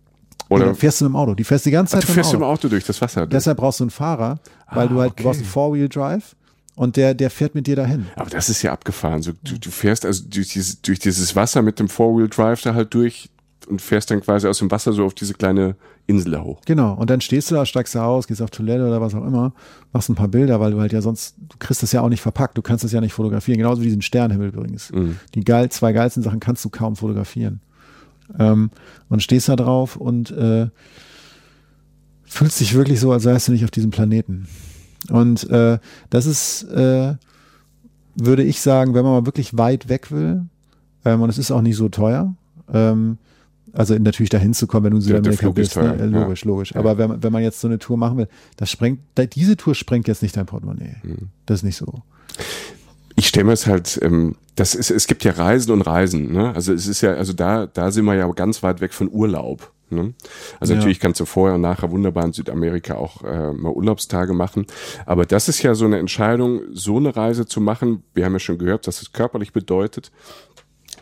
Oder 0.50 0.68
ja, 0.68 0.74
fährst 0.74 1.02
du 1.02 1.06
mit 1.06 1.14
dem 1.14 1.16
Auto. 1.16 1.34
Die 1.34 1.44
fährst 1.44 1.66
die 1.66 1.72
ganze 1.72 1.94
Zeit 1.94 2.04
Ach, 2.04 2.08
du 2.08 2.14
fährst 2.14 2.32
mit 2.32 2.42
dem 2.42 2.46
Auto 2.46 2.68
durch 2.68 2.86
das 2.86 3.02
Wasser. 3.02 3.22
Durch. 3.22 3.32
Deshalb 3.32 3.58
brauchst 3.58 3.80
du 3.80 3.86
einen 3.86 3.92
Fahrer, 3.92 4.40
weil 4.72 4.88
ah, 4.88 4.90
du 4.90 5.00
halt 5.00 5.12
okay. 5.12 5.24
du 5.24 5.30
brauchst 5.30 5.40
einen 5.40 5.50
Four-Wheel-Drive 5.50 6.36
und 6.76 6.96
der, 6.96 7.14
der 7.14 7.30
fährt 7.30 7.56
mit 7.56 7.66
dir 7.68 7.76
dahin. 7.76 8.08
Aber 8.16 8.30
das 8.30 8.50
ist 8.50 8.62
ja 8.62 8.72
abgefahren. 8.72 9.22
So, 9.22 9.32
du, 9.44 9.58
du 9.58 9.72
fährst 9.72 10.06
also 10.06 10.24
durch 10.28 10.50
dieses, 10.50 10.82
durch 10.82 11.00
dieses 11.00 11.36
Wasser 11.36 11.62
mit 11.62 11.80
dem 11.80 11.88
Four-Wheel-Drive 11.88 12.62
da 12.62 12.74
halt 12.74 12.94
durch 12.94 13.30
und 13.68 13.82
fährst 13.82 14.12
dann 14.12 14.22
quasi 14.22 14.48
aus 14.48 14.60
dem 14.60 14.72
Wasser 14.72 14.94
so 14.94 15.06
auf 15.06 15.14
diese 15.14 15.34
kleine 15.34 15.76
Insel 16.08 16.32
da 16.32 16.42
hoch. 16.42 16.62
Genau, 16.66 16.94
und 16.94 17.10
dann 17.10 17.22
stehst 17.22 17.50
du 17.50 17.56
da, 17.56 17.66
steigst 17.66 17.96
du 17.96 18.00
aus, 18.00 18.28
gehst 18.28 18.42
auf 18.42 18.50
Toilette 18.50 18.86
oder 18.86 19.02
was 19.02 19.16
auch 19.16 19.26
immer, 19.26 19.54
machst 19.92 20.10
ein 20.10 20.16
paar 20.16 20.28
Bilder, 20.28 20.60
weil 20.60 20.72
du 20.72 20.80
halt 20.80 20.92
ja 20.92 21.02
sonst, 21.02 21.36
du 21.38 21.58
kriegst 21.60 21.84
das 21.84 21.92
ja 21.92 22.02
auch 22.02 22.10
nicht 22.10 22.22
verpackt, 22.22 22.58
du 22.58 22.62
kannst 22.62 22.84
das 22.84 22.92
ja 22.92 23.02
nicht 23.02 23.14
fotografieren, 23.14 23.58
genauso 23.58 23.82
wie 23.82 23.86
diesen 23.86 24.02
Sternhimmel 24.02 24.50
übrigens. 24.50 24.92
Mhm. 24.92 25.18
Die 25.34 25.44
geil, 25.44 25.70
zwei 25.70 25.94
geilsten 25.94 26.24
Sachen 26.24 26.40
kannst 26.40 26.64
du 26.66 26.70
kaum 26.70 26.96
fotografieren. 26.96 27.62
Ähm, 28.40 28.72
und 29.10 29.22
stehst 29.22 29.50
da 29.50 29.56
drauf 29.56 29.96
und 29.96 30.32
äh, 30.32 30.68
fühlst 32.26 32.60
dich 32.60 32.74
wirklich 32.74 33.00
so, 33.00 33.12
als 33.12 33.24
seist 33.24 33.48
du 33.48 33.52
nicht 33.52 33.64
auf 33.64 33.72
diesem 33.72 33.92
Planeten. 33.92 34.48
Und 35.10 35.50
äh, 35.50 35.80
das 36.10 36.26
ist, 36.26 36.64
äh, 36.64 37.16
würde 38.16 38.44
ich 38.44 38.62
sagen, 38.62 38.94
wenn 38.94 39.04
man 39.04 39.14
mal 39.14 39.26
wirklich 39.26 39.58
weit 39.58 39.90
weg 39.90 40.12
will, 40.12 40.46
ähm, 41.06 41.22
und 41.22 41.30
es 41.30 41.38
ist 41.38 41.52
auch 41.52 41.62
nicht 41.62 41.76
so 41.76 41.90
teuer, 41.90 42.36
ähm, 42.72 43.18
also 43.74 43.96
natürlich 43.96 44.30
dahin 44.30 44.54
zu 44.54 44.68
kommen, 44.68 44.86
wenn 44.86 44.92
du 44.92 44.98
in 44.98 45.02
Südamerika 45.02 45.50
bist. 45.50 45.76
Ne? 45.76 46.06
Logisch, 46.06 46.44
ja. 46.44 46.48
logisch. 46.48 46.76
Aber 46.76 46.98
wenn, 46.98 47.24
wenn 47.24 47.34
man 47.34 47.42
jetzt 47.42 47.60
so 47.60 47.68
eine 47.68 47.80
Tour 47.80 47.98
machen 47.98 48.18
will, 48.18 48.28
das 48.56 48.70
sprengt, 48.70 49.00
diese 49.36 49.58
Tour 49.58 49.76
sprengt 49.76 50.08
jetzt 50.08 50.22
nicht 50.22 50.38
dein 50.38 50.46
Portemonnaie. 50.46 50.96
Mhm. 51.04 51.30
Das 51.46 51.60
ist 51.60 51.64
nicht 51.64 51.78
so. 51.78 52.04
Ich 53.16 53.28
stelle 53.28 53.46
mir 53.46 53.54
es 53.54 53.68
halt, 53.68 54.00
ähm, 54.02 54.36
das 54.56 54.76
ist, 54.76 54.92
es 54.92 55.08
gibt 55.08 55.24
ja 55.24 55.34
Reisen 55.34 55.72
und 55.72 55.82
Reisen, 55.82 56.32
ne? 56.32 56.54
Also 56.56 56.74
es 56.74 56.88
ist 56.88 57.02
ja, 57.02 57.14
also 57.14 57.34
da, 57.34 57.68
da 57.68 57.92
sind 57.92 58.06
wir 58.06 58.16
ja 58.16 58.28
ganz 58.32 58.64
weit 58.64 58.82
weg 58.82 58.94
von 58.94 59.10
Urlaub. 59.12 59.72
Ne? 59.90 60.14
Also 60.60 60.74
ja. 60.74 60.78
natürlich 60.78 61.00
kannst 61.00 61.20
du 61.20 61.26
vorher 61.26 61.56
und 61.56 61.62
nachher 61.62 61.92
wunderbar 61.92 62.26
in 62.26 62.34
Südamerika 62.34 62.96
auch 62.96 63.24
äh, 63.24 63.54
mal 63.54 63.72
Urlaubstage 63.72 64.34
machen. 64.34 64.66
Aber 65.06 65.26
das 65.26 65.50
ist 65.50 65.62
ja 65.62 65.76
so 65.76 65.86
eine 65.86 66.00
Entscheidung, 66.00 66.62
so 66.74 66.98
eine 66.98 67.16
Reise 67.16 67.46
zu 67.46 67.62
machen. 67.62 68.04
Wir 68.14 68.26
haben 68.26 68.34
ja 68.34 68.40
schon 68.40 68.58
gehört, 68.58 68.88
was 68.88 69.02
es 69.02 69.12
körperlich 69.14 69.54
bedeutet 69.54 70.12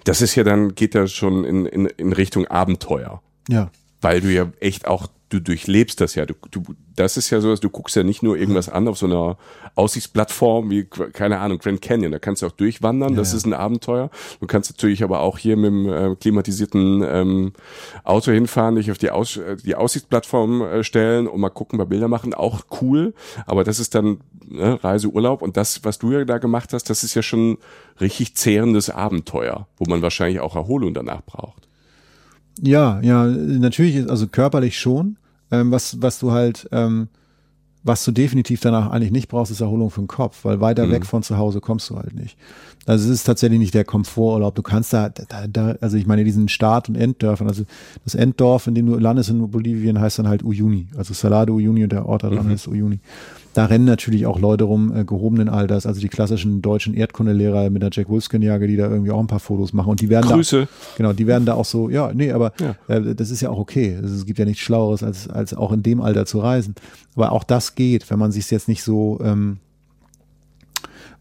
das 0.03 0.21
ist 0.21 0.35
ja 0.35 0.43
dann, 0.43 0.75
geht 0.75 0.95
ja 0.95 1.07
schon 1.07 1.43
in, 1.43 1.65
in, 1.65 1.85
in 1.85 2.13
Richtung 2.13 2.47
Abenteuer. 2.47 3.21
Ja. 3.49 3.71
Weil 4.01 4.21
du 4.21 4.31
ja 4.31 4.51
echt 4.59 4.87
auch, 4.87 5.07
du 5.31 5.39
durchlebst 5.39 6.01
das 6.01 6.15
ja. 6.15 6.25
Du, 6.25 6.35
du, 6.51 6.61
das 6.95 7.17
ist 7.17 7.29
ja 7.29 7.39
so, 7.39 7.55
du 7.55 7.69
guckst 7.69 7.95
ja 7.95 8.03
nicht 8.03 8.21
nur 8.21 8.37
irgendwas 8.37 8.69
an 8.69 8.87
auf 8.87 8.97
so 8.97 9.05
einer 9.05 9.37
Aussichtsplattform 9.75 10.69
wie, 10.69 10.83
keine 10.83 11.39
Ahnung, 11.39 11.57
Grand 11.59 11.81
Canyon. 11.81 12.11
Da 12.11 12.19
kannst 12.19 12.41
du 12.41 12.47
auch 12.47 12.51
durchwandern, 12.51 13.15
das 13.15 13.31
ja. 13.31 13.37
ist 13.37 13.45
ein 13.45 13.53
Abenteuer. 13.53 14.09
Du 14.41 14.47
kannst 14.47 14.71
natürlich 14.71 15.03
aber 15.03 15.21
auch 15.21 15.37
hier 15.37 15.55
mit 15.55 15.71
dem 15.71 15.89
äh, 15.89 16.15
klimatisierten 16.15 17.03
ähm, 17.07 17.53
Auto 18.03 18.31
hinfahren, 18.31 18.75
dich 18.75 18.91
auf 18.91 18.97
die, 18.97 19.09
Aus 19.09 19.39
die 19.63 19.75
Aussichtsplattform 19.75 20.61
äh, 20.61 20.83
stellen 20.83 21.27
und 21.27 21.39
mal 21.39 21.49
gucken, 21.49 21.77
mal 21.77 21.85
Bilder 21.85 22.09
machen. 22.09 22.33
Auch 22.33 22.61
cool, 22.81 23.13
aber 23.45 23.63
das 23.63 23.79
ist 23.79 23.95
dann 23.95 24.19
ne, 24.47 24.83
Reiseurlaub. 24.83 25.41
Und 25.41 25.55
das, 25.55 25.83
was 25.85 25.97
du 25.97 26.11
ja 26.11 26.25
da 26.25 26.37
gemacht 26.37 26.73
hast, 26.73 26.89
das 26.89 27.03
ist 27.03 27.15
ja 27.15 27.23
schon 27.23 27.57
richtig 28.01 28.35
zehrendes 28.35 28.89
Abenteuer, 28.89 29.67
wo 29.77 29.85
man 29.89 30.01
wahrscheinlich 30.01 30.41
auch 30.41 30.55
Erholung 30.55 30.93
danach 30.93 31.21
braucht. 31.21 31.67
Ja, 32.61 32.99
ja, 33.01 33.25
natürlich, 33.25 34.09
also 34.09 34.27
körperlich 34.27 34.77
schon. 34.77 35.17
Ähm, 35.51 35.71
was, 35.71 36.01
was 36.01 36.19
du 36.19 36.31
halt, 36.31 36.67
ähm, 36.71 37.07
was 37.83 38.05
du 38.05 38.11
definitiv 38.11 38.59
danach 38.61 38.91
eigentlich 38.91 39.11
nicht 39.11 39.27
brauchst, 39.27 39.51
ist 39.51 39.59
Erholung 39.61 39.89
für 39.89 40.01
den 40.01 40.07
Kopf, 40.07 40.45
weil 40.45 40.61
weiter 40.61 40.85
Mhm. 40.85 40.91
weg 40.91 41.05
von 41.05 41.23
zu 41.23 41.37
Hause 41.37 41.61
kommst 41.61 41.89
du 41.89 41.95
halt 41.97 42.13
nicht. 42.13 42.37
Also 42.85 43.05
es 43.05 43.11
ist 43.11 43.23
tatsächlich 43.23 43.59
nicht 43.59 43.73
der 43.73 43.85
Komforturlaub. 43.85 44.53
Du 44.55 44.61
kannst 44.61 44.93
da, 44.93 45.09
da, 45.09 45.47
da 45.47 45.75
also 45.81 45.97
ich 45.97 46.05
meine 46.05 46.23
diesen 46.23 46.47
Start- 46.47 46.89
und 46.89 46.95
Enddörfern, 46.95 47.47
also 47.47 47.63
das 48.03 48.13
Enddorf, 48.15 48.67
in 48.67 48.75
dem 48.75 48.85
du 48.85 48.97
landest 48.97 49.29
in 49.31 49.49
Bolivien, 49.49 49.99
heißt 49.99 50.19
dann 50.19 50.27
halt 50.27 50.43
Uyuni. 50.43 50.87
Also 50.95 51.13
Salado 51.15 51.53
Uyuni 51.55 51.83
und 51.83 51.91
der 51.91 52.05
Ort 52.05 52.23
daran 52.23 52.45
Mhm. 52.45 52.51
heißt 52.51 52.67
Uyuni. 52.67 52.99
Da 53.53 53.65
rennen 53.65 53.83
natürlich 53.83 54.25
auch 54.25 54.39
Leute 54.39 54.63
rum, 54.63 54.95
äh, 54.95 55.03
gehobenen 55.03 55.49
Alters, 55.49 55.85
also 55.85 55.99
die 55.99 56.07
klassischen 56.07 56.61
deutschen 56.61 56.93
Erdkundelehrer 56.93 57.69
mit 57.69 57.81
der 57.81 57.89
Jack 57.91 58.07
Wolfskin-Jacke, 58.09 58.65
die 58.65 58.77
da 58.77 58.89
irgendwie 58.89 59.11
auch 59.11 59.19
ein 59.19 59.27
paar 59.27 59.41
Fotos 59.41 59.73
machen. 59.73 59.89
Und 59.89 59.99
die 59.99 60.09
werden 60.09 60.31
Grüße. 60.31 60.61
da, 60.61 60.67
genau, 60.97 61.11
die 61.13 61.27
werden 61.27 61.45
da 61.45 61.55
auch 61.55 61.65
so, 61.65 61.89
ja, 61.89 62.11
nee, 62.13 62.31
aber 62.31 62.53
Ja. 62.61 62.75
äh, 62.87 63.13
das 63.13 63.29
ist 63.29 63.41
ja 63.41 63.49
auch 63.49 63.57
okay. 63.59 63.97
Also 64.01 64.15
es 64.15 64.25
gibt 64.25 64.39
ja 64.39 64.45
nichts 64.45 64.61
Schlaueres, 64.61 65.03
als, 65.03 65.27
als 65.29 65.53
auch 65.53 65.73
in 65.73 65.83
dem 65.83 65.99
Alter 66.01 66.25
zu 66.25 66.39
reisen. 66.39 66.75
Aber 67.15 67.33
auch 67.33 67.43
das 67.43 67.75
geht, 67.75 68.09
wenn 68.09 68.19
man 68.19 68.31
sich 68.31 68.49
jetzt 68.51 68.69
nicht 68.69 68.83
so, 68.83 69.19
ähm, 69.21 69.57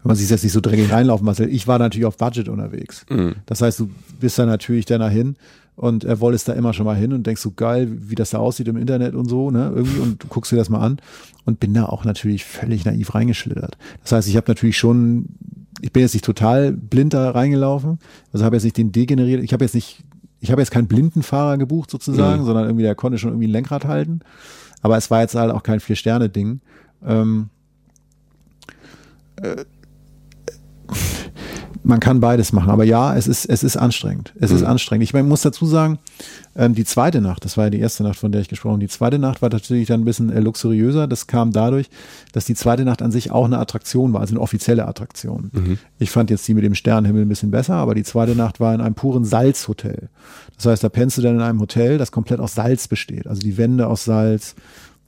wenn 0.03 0.09
man 0.09 0.15
sich 0.15 0.29
jetzt 0.29 0.43
nicht 0.43 0.53
so 0.53 0.61
dreckig 0.61 0.91
reinlaufen 0.91 1.25
muss. 1.25 1.39
Ich 1.39 1.67
war 1.67 1.79
natürlich 1.79 2.05
auf 2.05 2.17
Budget 2.17 2.47
unterwegs. 2.49 3.05
Mhm. 3.09 3.35
Das 3.45 3.61
heißt, 3.61 3.79
du 3.79 3.89
bist 4.19 4.39
da 4.39 4.45
natürlich 4.45 4.85
dann 4.85 5.01
dahin 5.01 5.35
und 5.81 6.03
er 6.03 6.19
wolltest 6.19 6.47
da 6.47 6.53
immer 6.53 6.73
schon 6.73 6.85
mal 6.85 6.95
hin 6.95 7.11
und 7.11 7.25
denkst 7.25 7.41
so 7.41 7.51
geil, 7.51 7.87
wie 7.91 8.13
das 8.13 8.29
da 8.29 8.37
aussieht 8.37 8.67
im 8.67 8.77
Internet 8.77 9.15
und 9.15 9.27
so, 9.27 9.49
ne, 9.49 9.71
irgendwie 9.75 9.99
und 9.99 10.23
du 10.23 10.27
guckst 10.27 10.51
dir 10.51 10.55
das 10.55 10.69
mal 10.69 10.79
an 10.79 10.97
und 11.45 11.59
bin 11.59 11.73
da 11.73 11.85
auch 11.85 12.05
natürlich 12.05 12.45
völlig 12.45 12.85
naiv 12.85 13.15
reingeschlittert. 13.15 13.79
Das 14.03 14.11
heißt, 14.11 14.27
ich 14.27 14.37
habe 14.37 14.45
natürlich 14.47 14.77
schon, 14.77 15.25
ich 15.81 15.91
bin 15.91 16.03
jetzt 16.03 16.13
nicht 16.13 16.23
total 16.23 16.71
blind 16.71 17.15
da 17.15 17.31
reingelaufen, 17.31 17.97
also 18.31 18.45
habe 18.45 18.55
jetzt 18.57 18.63
nicht 18.63 18.77
den 18.77 18.91
degeneriert, 18.91 19.43
ich 19.43 19.53
habe 19.53 19.65
jetzt 19.65 19.73
nicht, 19.73 20.03
ich 20.39 20.51
habe 20.51 20.61
jetzt 20.61 20.69
keinen 20.69 20.87
blinden 20.87 21.23
Fahrer 21.23 21.57
gebucht 21.57 21.89
sozusagen, 21.89 22.41
Mhm. 22.41 22.45
sondern 22.45 22.65
irgendwie 22.65 22.83
der 22.83 22.93
konnte 22.93 23.17
schon 23.17 23.31
irgendwie 23.31 23.47
ein 23.47 23.51
Lenkrad 23.51 23.85
halten, 23.85 24.19
aber 24.83 24.97
es 24.97 25.09
war 25.09 25.21
jetzt 25.21 25.33
halt 25.33 25.51
auch 25.51 25.63
kein 25.63 25.79
Vier-Sterne-Ding. 25.79 26.61
Ähm, 27.03 27.49
man 31.83 31.99
kann 31.99 32.19
beides 32.19 32.53
machen. 32.53 32.69
Aber 32.69 32.83
ja, 32.83 33.15
es 33.15 33.27
ist, 33.27 33.45
es 33.45 33.63
ist 33.63 33.77
anstrengend. 33.77 34.33
Es 34.39 34.51
ist 34.51 34.63
anstrengend. 34.63 35.03
Ich 35.03 35.13
meine, 35.13 35.27
muss 35.27 35.41
dazu 35.41 35.65
sagen, 35.65 35.99
ähm, 36.55 36.75
die 36.75 36.85
zweite 36.85 37.21
Nacht, 37.21 37.43
das 37.45 37.57
war 37.57 37.65
ja 37.65 37.69
die 37.69 37.79
erste 37.79 38.03
Nacht, 38.03 38.19
von 38.19 38.31
der 38.31 38.41
ich 38.41 38.49
gesprochen 38.49 38.73
habe, 38.73 38.81
die 38.81 38.87
zweite 38.87 39.17
Nacht 39.19 39.41
war 39.41 39.49
natürlich 39.49 39.87
dann 39.87 40.01
ein 40.01 40.05
bisschen 40.05 40.31
äh, 40.31 40.39
luxuriöser. 40.39 41.07
Das 41.07 41.27
kam 41.27 41.51
dadurch, 41.51 41.89
dass 42.33 42.45
die 42.45 42.55
zweite 42.55 42.85
Nacht 42.85 43.01
an 43.01 43.11
sich 43.11 43.31
auch 43.31 43.45
eine 43.45 43.57
Attraktion 43.57 44.13
war, 44.13 44.21
also 44.21 44.33
eine 44.33 44.41
offizielle 44.41 44.87
Attraktion. 44.87 45.49
Ich 45.97 46.11
fand 46.11 46.29
jetzt 46.29 46.47
die 46.47 46.53
mit 46.53 46.63
dem 46.63 46.75
Sternenhimmel 46.75 47.23
ein 47.23 47.29
bisschen 47.29 47.51
besser, 47.51 47.75
aber 47.75 47.95
die 47.95 48.03
zweite 48.03 48.35
Nacht 48.35 48.59
war 48.59 48.73
in 48.75 48.81
einem 48.81 48.95
puren 48.95 49.25
Salzhotel. 49.25 50.09
Das 50.57 50.65
heißt, 50.67 50.83
da 50.83 50.89
pennst 50.89 51.17
du 51.17 51.21
dann 51.21 51.35
in 51.35 51.41
einem 51.41 51.59
Hotel, 51.59 51.97
das 51.97 52.11
komplett 52.11 52.39
aus 52.39 52.53
Salz 52.53 52.87
besteht. 52.87 53.27
Also 53.27 53.41
die 53.41 53.57
Wände 53.57 53.87
aus 53.87 54.05
Salz, 54.05 54.55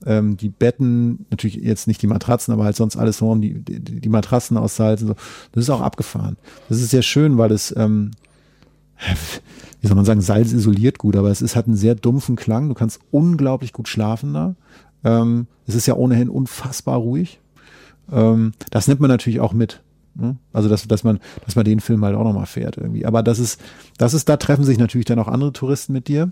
ähm, 0.05 0.37
die 0.37 0.49
Betten, 0.49 1.25
natürlich 1.29 1.55
jetzt 1.55 1.87
nicht 1.87 2.01
die 2.01 2.07
Matratzen, 2.07 2.53
aber 2.53 2.65
halt 2.65 2.75
sonst 2.75 2.97
alles 2.97 3.17
so, 3.17 3.35
die, 3.35 3.59
die, 3.59 3.79
die 3.79 4.09
Matratzen 4.09 4.57
aus 4.57 4.75
Salz 4.75 5.01
und 5.01 5.09
so. 5.09 5.15
Das 5.51 5.63
ist 5.63 5.69
auch 5.69 5.81
abgefahren. 5.81 6.37
Das 6.69 6.79
ist 6.79 6.89
sehr 6.89 7.01
schön, 7.01 7.37
weil 7.37 7.51
es, 7.51 7.73
ähm, 7.77 8.11
wie 9.81 9.87
soll 9.87 9.95
man 9.95 10.05
sagen, 10.05 10.21
Salz 10.21 10.51
isoliert 10.51 10.97
gut, 10.97 11.15
aber 11.15 11.29
es 11.29 11.41
ist, 11.41 11.55
hat 11.55 11.67
einen 11.67 11.75
sehr 11.75 11.95
dumpfen 11.95 12.35
Klang. 12.35 12.67
Du 12.67 12.73
kannst 12.73 12.99
unglaublich 13.11 13.73
gut 13.73 13.87
schlafen 13.87 14.33
da. 14.33 14.55
Ähm, 15.03 15.47
es 15.67 15.75
ist 15.75 15.87
ja 15.87 15.95
ohnehin 15.95 16.29
unfassbar 16.29 16.97
ruhig. 16.97 17.39
Ähm, 18.11 18.53
das 18.71 18.87
nimmt 18.87 19.01
man 19.01 19.09
natürlich 19.09 19.39
auch 19.39 19.53
mit. 19.53 19.81
ne? 20.15 20.37
Also 20.51 20.69
dass, 20.69 20.87
dass 20.87 21.03
man, 21.03 21.19
dass 21.45 21.55
man 21.55 21.65
den 21.65 21.79
Film 21.79 22.03
halt 22.03 22.15
auch 22.15 22.23
nochmal 22.23 22.45
fährt 22.45 22.77
irgendwie. 22.77 23.05
Aber 23.05 23.23
das 23.23 23.39
ist, 23.39 23.59
das 23.97 24.13
ist, 24.13 24.29
da 24.29 24.37
treffen 24.37 24.63
sich 24.63 24.77
natürlich 24.77 25.05
dann 25.05 25.19
auch 25.19 25.27
andere 25.27 25.53
Touristen 25.53 25.93
mit 25.93 26.07
dir. 26.07 26.31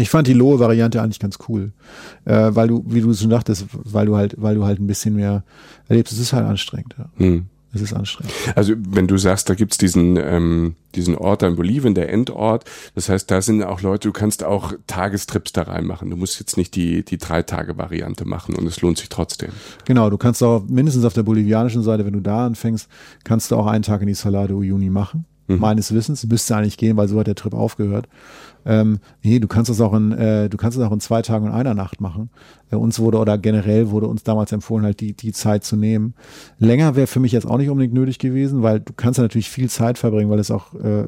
Ich 0.00 0.10
fand 0.10 0.26
die 0.26 0.32
lohe 0.32 0.58
Variante 0.58 1.02
eigentlich 1.02 1.20
ganz 1.20 1.38
cool, 1.48 1.72
äh, 2.24 2.50
weil 2.52 2.68
du, 2.68 2.84
wie 2.86 3.00
du 3.00 3.12
schon 3.12 3.30
dachtest, 3.30 3.66
weil 3.72 4.06
du 4.06 4.16
halt, 4.16 4.34
weil 4.38 4.54
du 4.54 4.64
halt 4.64 4.80
ein 4.80 4.86
bisschen 4.86 5.14
mehr 5.14 5.44
erlebst. 5.88 6.12
Es 6.12 6.18
ist 6.18 6.32
halt 6.32 6.46
anstrengend. 6.46 6.94
Ja. 6.98 7.10
Hm. 7.16 7.46
Es 7.72 7.82
ist 7.82 7.92
anstrengend. 7.92 8.34
Also 8.56 8.74
wenn 8.76 9.06
du 9.06 9.16
sagst, 9.16 9.48
da 9.48 9.54
gibt's 9.54 9.78
diesen, 9.78 10.16
ähm, 10.16 10.74
diesen 10.96 11.14
Ort 11.14 11.42
da 11.42 11.46
in 11.46 11.54
Bolivien, 11.54 11.94
der 11.94 12.12
Endort, 12.12 12.64
das 12.96 13.08
heißt, 13.08 13.30
da 13.30 13.42
sind 13.42 13.62
auch 13.62 13.80
Leute, 13.80 14.08
du 14.08 14.12
kannst 14.12 14.42
auch 14.42 14.72
Tagestrips 14.88 15.52
da 15.52 15.62
reinmachen. 15.62 16.10
Du 16.10 16.16
musst 16.16 16.40
jetzt 16.40 16.56
nicht 16.56 16.74
die, 16.74 17.04
die 17.04 17.18
Drei-Tage-Variante 17.18 18.24
machen 18.24 18.56
und 18.56 18.66
es 18.66 18.80
lohnt 18.80 18.98
sich 18.98 19.08
trotzdem. 19.08 19.50
Genau, 19.84 20.10
du 20.10 20.18
kannst 20.18 20.42
auch 20.42 20.64
mindestens 20.66 21.04
auf 21.04 21.12
der 21.12 21.22
bolivianischen 21.22 21.82
Seite, 21.84 22.04
wenn 22.04 22.14
du 22.14 22.20
da 22.20 22.46
anfängst, 22.46 22.88
kannst 23.22 23.52
du 23.52 23.56
auch 23.56 23.66
einen 23.66 23.84
Tag 23.84 24.00
in 24.00 24.08
die 24.08 24.14
Salado 24.14 24.56
Uyuni 24.56 24.90
machen. 24.90 25.26
Meines 25.58 25.92
Wissens 25.94 26.26
müsste 26.26 26.56
eigentlich 26.56 26.76
gehen, 26.76 26.96
weil 26.96 27.08
so 27.08 27.18
hat 27.18 27.26
der 27.26 27.34
Trip 27.34 27.54
aufgehört. 27.54 28.08
Ähm, 28.66 28.98
nee, 29.22 29.38
du 29.38 29.48
kannst 29.48 29.70
es 29.70 29.80
auch 29.80 29.94
in, 29.94 30.12
äh, 30.12 30.48
du 30.48 30.56
kannst 30.56 30.76
es 30.76 30.84
auch 30.84 30.92
in 30.92 31.00
zwei 31.00 31.22
Tagen 31.22 31.46
und 31.46 31.52
einer 31.52 31.74
Nacht 31.74 32.00
machen. 32.00 32.28
Äh, 32.70 32.76
uns 32.76 32.98
wurde 32.98 33.18
oder 33.18 33.38
generell 33.38 33.90
wurde 33.90 34.06
uns 34.06 34.22
damals 34.22 34.52
empfohlen, 34.52 34.84
halt 34.84 35.00
die, 35.00 35.14
die 35.14 35.32
Zeit 35.32 35.64
zu 35.64 35.76
nehmen. 35.76 36.14
Länger 36.58 36.94
wäre 36.94 37.06
für 37.06 37.20
mich 37.20 37.32
jetzt 37.32 37.46
auch 37.46 37.56
nicht 37.56 37.70
unbedingt 37.70 37.94
nötig 37.94 38.18
gewesen, 38.18 38.62
weil 38.62 38.80
du 38.80 38.92
kannst 38.92 39.18
ja 39.18 39.22
natürlich 39.22 39.48
viel 39.48 39.70
Zeit 39.70 39.96
verbringen, 39.96 40.30
weil 40.30 40.38
es 40.38 40.50
auch 40.50 40.74
äh, 40.74 41.04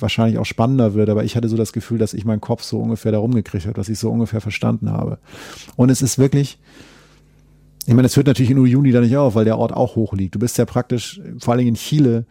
wahrscheinlich 0.00 0.38
auch 0.38 0.46
spannender 0.46 0.94
wird. 0.94 1.10
Aber 1.10 1.24
ich 1.24 1.36
hatte 1.36 1.48
so 1.48 1.56
das 1.56 1.72
Gefühl, 1.72 1.98
dass 1.98 2.14
ich 2.14 2.24
meinen 2.24 2.40
Kopf 2.40 2.62
so 2.62 2.80
ungefähr 2.80 3.12
da 3.12 3.18
rumgekriegt 3.18 3.66
habe, 3.66 3.74
dass 3.74 3.88
ich 3.88 3.98
so 3.98 4.10
ungefähr 4.10 4.40
verstanden 4.40 4.90
habe. 4.90 5.18
Und 5.76 5.90
es 5.90 6.00
ist 6.00 6.18
wirklich, 6.18 6.58
ich 7.86 7.92
meine, 7.92 8.06
es 8.06 8.16
hört 8.16 8.26
natürlich 8.26 8.50
in 8.50 8.58
Uyuni 8.58 8.92
da 8.92 9.00
nicht 9.00 9.16
auf, 9.16 9.34
weil 9.34 9.44
der 9.44 9.58
Ort 9.58 9.74
auch 9.74 9.94
hoch 9.94 10.14
liegt. 10.14 10.34
Du 10.34 10.38
bist 10.38 10.56
ja 10.56 10.64
praktisch, 10.64 11.20
vor 11.38 11.52
allen 11.52 11.58
Dingen 11.58 11.70
in 11.70 11.74
Chile 11.74 12.24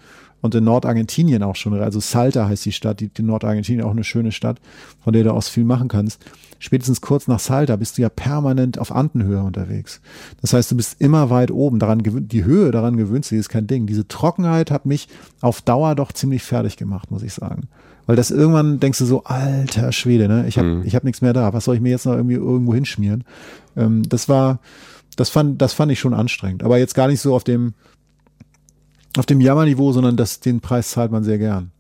und 0.43 0.53
in 0.53 0.65
Nordargentinien 0.65 1.41
auch 1.41 1.56
schon, 1.56 1.73
also 1.82 1.99
Salta 1.99 2.47
heißt 2.47 2.65
die 2.65 2.73
Stadt, 2.73 2.99
die, 2.99 3.08
die 3.08 3.23
Nordargentinien 3.23 3.84
auch 3.86 3.91
eine 3.91 4.03
schöne 4.03 4.32
Stadt, 4.34 4.60
von 5.01 5.13
der 5.13 5.23
du 5.23 5.32
aus 5.32 5.47
viel 5.47 5.63
machen 5.63 5.88
kannst. 5.88 6.23
Spätestens 6.60 6.99
kurz 7.01 7.27
nach 7.27 7.39
Salta 7.39 7.77
bist 7.77 7.97
du 7.97 8.01
ja 8.03 8.10
permanent 8.10 8.77
auf 8.77 8.91
Andenhöhe 8.93 9.41
unterwegs. 9.41 10.01
Das 10.41 10.53
heißt, 10.53 10.69
du 10.71 10.75
bist 10.77 10.99
immer 10.99 11.29
weit 11.29 11.49
oben. 11.49 11.79
Daran 11.79 12.03
die 12.03 12.43
Höhe 12.43 12.71
daran 12.71 12.97
gewöhnt 12.97 13.25
sich, 13.25 13.39
ist 13.39 13.49
kein 13.49 13.67
Ding. 13.67 13.88
Diese 13.88 14.08
Trockenheit 14.08 14.69
hat 14.69 14.86
mich 14.86 15.08
auf 15.41 15.62
Dauer 15.62 15.95
doch 15.95 16.12
ziemlich 16.12 16.43
fertig 16.43 16.77
gemacht, 16.77 17.10
muss 17.10 17.23
ich 17.23 17.34
sagen. 17.34 17.69
Weil 18.06 18.17
das 18.17 18.29
irgendwann 18.29 18.82
denkst 18.82 18.99
du 18.99 19.06
so, 19.06 19.23
alter 19.23 19.93
Schwede, 19.93 20.27
ne? 20.27 20.45
Ich 20.47 20.58
habe 20.58 20.67
Mhm. 20.67 20.84
ich 20.86 20.93
hab 20.93 21.06
nichts 21.06 21.21
mehr 21.21 21.32
da. 21.34 21.53
Was 21.53 21.63
soll 21.65 21.75
ich 21.75 21.82
mir 21.82 21.89
jetzt 21.91 22.06
noch 22.06 22.15
irgendwie 22.15 22.36
irgendwo 22.36 22.73
hinschmieren? 22.73 23.23
Ähm, 23.77 24.03
das 24.10 24.27
war, 24.27 24.60
das 25.15 25.29
fand, 25.29 25.62
das 25.62 25.71
fand 25.71 25.89
ich 25.91 25.99
schon 26.01 26.13
anstrengend. 26.13 26.63
Aber 26.63 26.77
jetzt 26.77 26.95
gar 26.95 27.08
nicht 27.08 27.21
so 27.21 27.34
auf 27.34 27.45
dem, 27.45 27.73
auf 29.17 29.26
dem 29.26 29.41
Jammerniveau, 29.41 29.91
sondern 29.91 30.17
das, 30.17 30.39
den 30.39 30.60
Preis 30.62 30.91
zahlt 30.91 31.12
man 31.12 31.23
sehr 31.23 31.38
gern. 31.38 31.71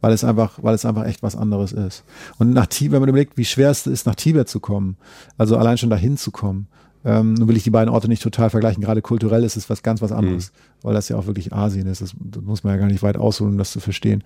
Weil 0.00 0.12
es 0.12 0.24
einfach, 0.24 0.58
weil 0.62 0.74
es 0.74 0.84
einfach 0.84 1.04
echt 1.04 1.22
was 1.22 1.36
anderes 1.36 1.72
ist. 1.72 2.02
Und 2.38 2.52
nach 2.52 2.66
Tibet, 2.66 2.94
wenn 2.94 3.00
man 3.00 3.08
überlegt, 3.08 3.36
wie 3.36 3.44
schwer 3.44 3.70
es 3.70 3.86
ist, 3.86 4.04
nach 4.04 4.16
Tibet 4.16 4.48
zu 4.48 4.58
kommen, 4.58 4.96
also 5.38 5.56
allein 5.56 5.78
schon 5.78 5.90
dahin 5.90 6.16
zu 6.16 6.32
kommen, 6.32 6.66
ähm, 7.04 7.34
nun 7.34 7.48
will 7.48 7.56
ich 7.56 7.64
die 7.64 7.70
beiden 7.70 7.92
Orte 7.92 8.08
nicht 8.08 8.22
total 8.22 8.50
vergleichen. 8.50 8.82
Gerade 8.82 9.02
kulturell 9.02 9.42
ist 9.44 9.56
es 9.56 9.68
was 9.68 9.82
ganz 9.82 10.00
was 10.02 10.12
anderes, 10.12 10.52
weil 10.82 10.94
das 10.94 11.08
ja 11.08 11.16
auch 11.16 11.26
wirklich 11.26 11.52
Asien 11.52 11.86
ist. 11.86 12.00
Das, 12.00 12.14
das 12.18 12.42
muss 12.42 12.62
man 12.62 12.74
ja 12.74 12.80
gar 12.80 12.86
nicht 12.86 13.02
weit 13.02 13.16
ausholen, 13.16 13.52
um 13.52 13.58
das 13.58 13.72
zu 13.72 13.80
verstehen. 13.80 14.22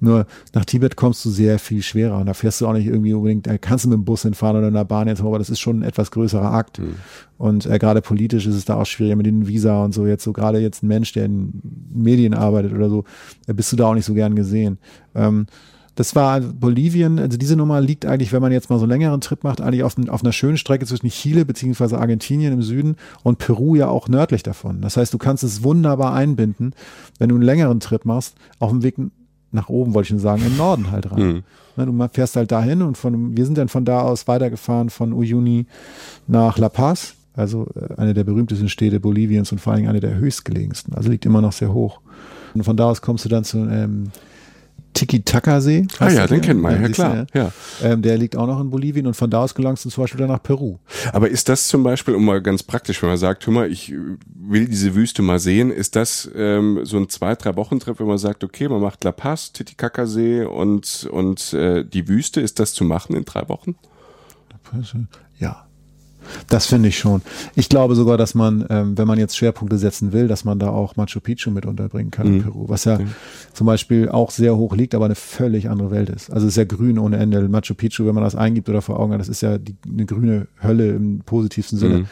Nur 0.00 0.26
nach 0.54 0.64
Tibet 0.64 0.96
kommst 0.96 1.24
du 1.24 1.30
sehr 1.30 1.58
viel 1.58 1.82
schwerer 1.82 2.18
und 2.18 2.26
da 2.26 2.34
fährst 2.34 2.60
du 2.60 2.66
auch 2.66 2.72
nicht 2.72 2.86
irgendwie 2.86 3.12
unbedingt, 3.12 3.46
da 3.46 3.58
kannst 3.58 3.84
du 3.84 3.90
mit 3.90 3.96
dem 3.96 4.04
Bus 4.04 4.22
hinfahren 4.22 4.56
oder 4.56 4.68
in 4.68 4.74
der 4.74 4.84
Bahn 4.84 5.08
jetzt, 5.08 5.20
aber 5.20 5.38
das 5.38 5.50
ist 5.50 5.60
schon 5.60 5.80
ein 5.80 5.82
etwas 5.82 6.10
größerer 6.10 6.50
Akt. 6.52 6.78
Und 7.36 7.66
äh, 7.66 7.78
gerade 7.78 8.00
politisch 8.00 8.46
ist 8.46 8.54
es 8.54 8.64
da 8.64 8.76
auch 8.76 8.86
schwieriger 8.86 9.16
mit 9.16 9.26
den 9.26 9.46
Visa 9.46 9.84
und 9.84 9.92
so. 9.92 10.06
Jetzt 10.06 10.24
so 10.24 10.32
gerade 10.32 10.60
jetzt 10.60 10.82
ein 10.82 10.88
Mensch, 10.88 11.12
der 11.12 11.26
in 11.26 11.60
Medien 11.92 12.32
arbeitet 12.32 12.72
oder 12.72 12.88
so, 12.88 13.04
äh, 13.46 13.54
bist 13.54 13.70
du 13.72 13.76
da 13.76 13.86
auch 13.86 13.94
nicht 13.94 14.06
so 14.06 14.14
gern 14.14 14.34
gesehen. 14.34 14.78
Ähm, 15.14 15.46
das 15.94 16.16
war 16.16 16.40
Bolivien, 16.40 17.18
also 17.18 17.38
diese 17.38 17.56
Nummer 17.56 17.80
liegt 17.80 18.04
eigentlich, 18.04 18.32
wenn 18.32 18.42
man 18.42 18.52
jetzt 18.52 18.68
mal 18.68 18.78
so 18.78 18.84
einen 18.84 18.90
längeren 18.92 19.20
Trip 19.20 19.44
macht, 19.44 19.60
eigentlich 19.60 19.84
auf, 19.84 19.96
auf 20.08 20.22
einer 20.22 20.32
schönen 20.32 20.56
Strecke 20.56 20.86
zwischen 20.86 21.08
Chile 21.08 21.44
beziehungsweise 21.44 21.98
Argentinien 21.98 22.52
im 22.52 22.62
Süden 22.62 22.96
und 23.22 23.38
Peru 23.38 23.76
ja 23.76 23.88
auch 23.88 24.08
nördlich 24.08 24.42
davon. 24.42 24.80
Das 24.80 24.96
heißt, 24.96 25.14
du 25.14 25.18
kannst 25.18 25.44
es 25.44 25.62
wunderbar 25.62 26.14
einbinden, 26.14 26.74
wenn 27.18 27.28
du 27.28 27.36
einen 27.36 27.44
längeren 27.44 27.80
Trip 27.80 28.04
machst, 28.04 28.34
auf 28.58 28.70
dem 28.70 28.82
Weg 28.82 28.96
nach 29.52 29.68
oben, 29.68 29.94
wollte 29.94 30.06
ich 30.06 30.08
schon 30.08 30.18
sagen, 30.18 30.42
im 30.44 30.56
Norden 30.56 30.90
halt 30.90 31.10
rein. 31.12 31.26
Mhm. 31.26 31.42
Ne, 31.76 31.86
Du 31.86 32.08
fährst 32.12 32.36
halt 32.36 32.50
dahin 32.50 32.82
und 32.82 32.98
von, 32.98 33.36
wir 33.36 33.44
sind 33.44 33.56
dann 33.56 33.68
von 33.68 33.84
da 33.84 34.00
aus 34.00 34.26
weitergefahren 34.26 34.90
von 34.90 35.12
Uyuni 35.12 35.66
nach 36.26 36.58
La 36.58 36.68
Paz, 36.68 37.14
also 37.34 37.68
äh, 37.76 37.94
eine 37.96 38.14
der 38.14 38.24
berühmtesten 38.24 38.68
Städte 38.68 38.98
Boliviens 38.98 39.52
und 39.52 39.60
vor 39.60 39.72
allen 39.72 39.82
Dingen 39.82 39.90
eine 39.90 40.00
der 40.00 40.16
höchstgelegensten, 40.16 40.94
also 40.94 41.08
liegt 41.08 41.24
immer 41.24 41.40
noch 41.40 41.52
sehr 41.52 41.72
hoch. 41.72 42.00
Und 42.54 42.64
von 42.64 42.76
da 42.76 42.90
aus 42.90 43.00
kommst 43.00 43.24
du 43.24 43.28
dann 43.28 43.44
zu 43.44 43.58
ähm, 43.58 44.10
Tiki-Taka-See. 44.94 45.86
Ah 45.98 46.08
ja, 46.08 46.14
der? 46.14 46.28
den 46.28 46.40
kennt 46.40 46.60
man, 46.60 46.80
ja 46.80 46.88
klar. 46.88 47.26
Ja. 47.34 47.52
Ähm, 47.82 48.02
der 48.02 48.16
liegt 48.16 48.36
auch 48.36 48.46
noch 48.46 48.60
in 48.60 48.70
Bolivien 48.70 49.06
und 49.06 49.14
von 49.14 49.28
da 49.28 49.42
aus 49.42 49.54
gelangst 49.54 49.84
du 49.84 49.90
zum 49.90 50.04
Beispiel 50.04 50.20
dann 50.20 50.28
nach 50.28 50.42
Peru. 50.42 50.78
Aber 51.12 51.28
ist 51.28 51.48
das 51.48 51.68
zum 51.68 51.82
Beispiel, 51.82 52.14
um 52.14 52.24
mal 52.24 52.40
ganz 52.40 52.62
praktisch, 52.62 53.02
wenn 53.02 53.10
man 53.10 53.18
sagt, 53.18 53.46
hör 53.46 53.52
mal, 53.52 53.70
ich 53.70 53.92
will 54.34 54.66
diese 54.66 54.94
Wüste 54.94 55.22
mal 55.22 55.38
sehen, 55.38 55.70
ist 55.70 55.96
das 55.96 56.30
ähm, 56.34 56.80
so 56.84 56.96
ein 56.96 57.08
zwei, 57.08 57.34
drei 57.34 57.56
Wochen 57.56 57.80
Trip, 57.80 57.98
wenn 57.98 58.06
man 58.06 58.18
sagt, 58.18 58.44
okay, 58.44 58.68
man 58.68 58.80
macht 58.80 59.04
La 59.04 59.12
Paz, 59.12 59.52
Titicacasee 59.52 60.44
und, 60.44 61.08
und 61.10 61.52
äh, 61.52 61.84
die 61.84 62.08
Wüste, 62.08 62.40
ist 62.40 62.58
das 62.58 62.72
zu 62.72 62.84
machen 62.84 63.16
in 63.16 63.24
drei 63.24 63.48
Wochen? 63.48 63.76
Das 66.48 66.66
finde 66.66 66.88
ich 66.88 66.98
schon. 66.98 67.22
Ich 67.54 67.68
glaube 67.68 67.94
sogar, 67.94 68.16
dass 68.16 68.34
man, 68.34 68.64
ähm, 68.70 68.96
wenn 68.98 69.06
man 69.06 69.18
jetzt 69.18 69.36
Schwerpunkte 69.36 69.78
setzen 69.78 70.12
will, 70.12 70.28
dass 70.28 70.44
man 70.44 70.58
da 70.58 70.68
auch 70.70 70.96
Machu 70.96 71.20
Picchu 71.20 71.50
mit 71.50 71.66
unterbringen 71.66 72.10
kann 72.10 72.26
in 72.26 72.34
Mhm. 72.36 72.42
Peru, 72.42 72.68
was 72.68 72.84
ja 72.84 72.98
zum 73.52 73.66
Beispiel 73.66 74.08
auch 74.08 74.30
sehr 74.30 74.56
hoch 74.56 74.74
liegt, 74.74 74.94
aber 74.94 75.04
eine 75.06 75.14
völlig 75.14 75.68
andere 75.70 75.90
Welt 75.90 76.10
ist. 76.10 76.30
Also 76.30 76.46
es 76.46 76.52
ist 76.52 76.56
ja 76.56 76.64
grün 76.64 76.98
ohne 76.98 77.16
Ende. 77.18 77.48
Machu 77.48 77.74
Picchu, 77.74 78.06
wenn 78.06 78.14
man 78.14 78.24
das 78.24 78.34
eingibt 78.34 78.68
oder 78.68 78.82
vor 78.82 78.98
Augen 78.98 79.12
hat, 79.12 79.20
das 79.20 79.28
ist 79.28 79.40
ja 79.40 79.58
die, 79.58 79.76
eine 79.90 80.06
grüne 80.06 80.48
Hölle 80.62 80.90
im 80.90 81.20
positivsten 81.24 81.78
Sinne. 81.78 81.98
Mhm. 81.98 82.06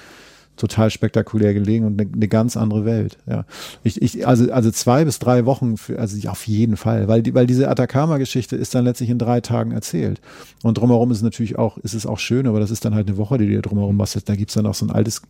Total 0.56 0.90
spektakulär 0.90 1.54
gelegen 1.54 1.86
und 1.86 2.00
eine, 2.00 2.10
eine 2.12 2.28
ganz 2.28 2.56
andere 2.56 2.84
Welt. 2.84 3.18
Ja, 3.26 3.44
ich, 3.82 4.00
ich, 4.00 4.26
also 4.26 4.52
also 4.52 4.70
zwei 4.70 5.04
bis 5.04 5.18
drei 5.18 5.46
Wochen, 5.46 5.76
für, 5.76 5.98
also 5.98 6.28
auf 6.28 6.46
jeden 6.46 6.76
Fall, 6.76 7.08
weil 7.08 7.22
die, 7.22 7.34
weil 7.34 7.46
diese 7.46 7.68
Atacama-Geschichte 7.68 8.56
ist 8.56 8.74
dann 8.74 8.84
letztlich 8.84 9.10
in 9.10 9.18
drei 9.18 9.40
Tagen 9.40 9.72
erzählt 9.72 10.20
und 10.62 10.78
drumherum 10.78 11.10
ist 11.10 11.22
natürlich 11.22 11.58
auch 11.58 11.78
ist 11.78 11.94
es 11.94 12.06
auch 12.06 12.18
schön, 12.18 12.46
aber 12.46 12.60
das 12.60 12.70
ist 12.70 12.84
dann 12.84 12.94
halt 12.94 13.08
eine 13.08 13.16
Woche, 13.16 13.38
die 13.38 13.48
du 13.48 13.62
drumherum 13.62 13.96
machst. 13.96 14.12
Da 14.28 14.36
gibt's 14.36 14.54
dann 14.54 14.66
auch 14.66 14.74
so 14.74 14.86
ein 14.86 14.90
altes 14.90 15.22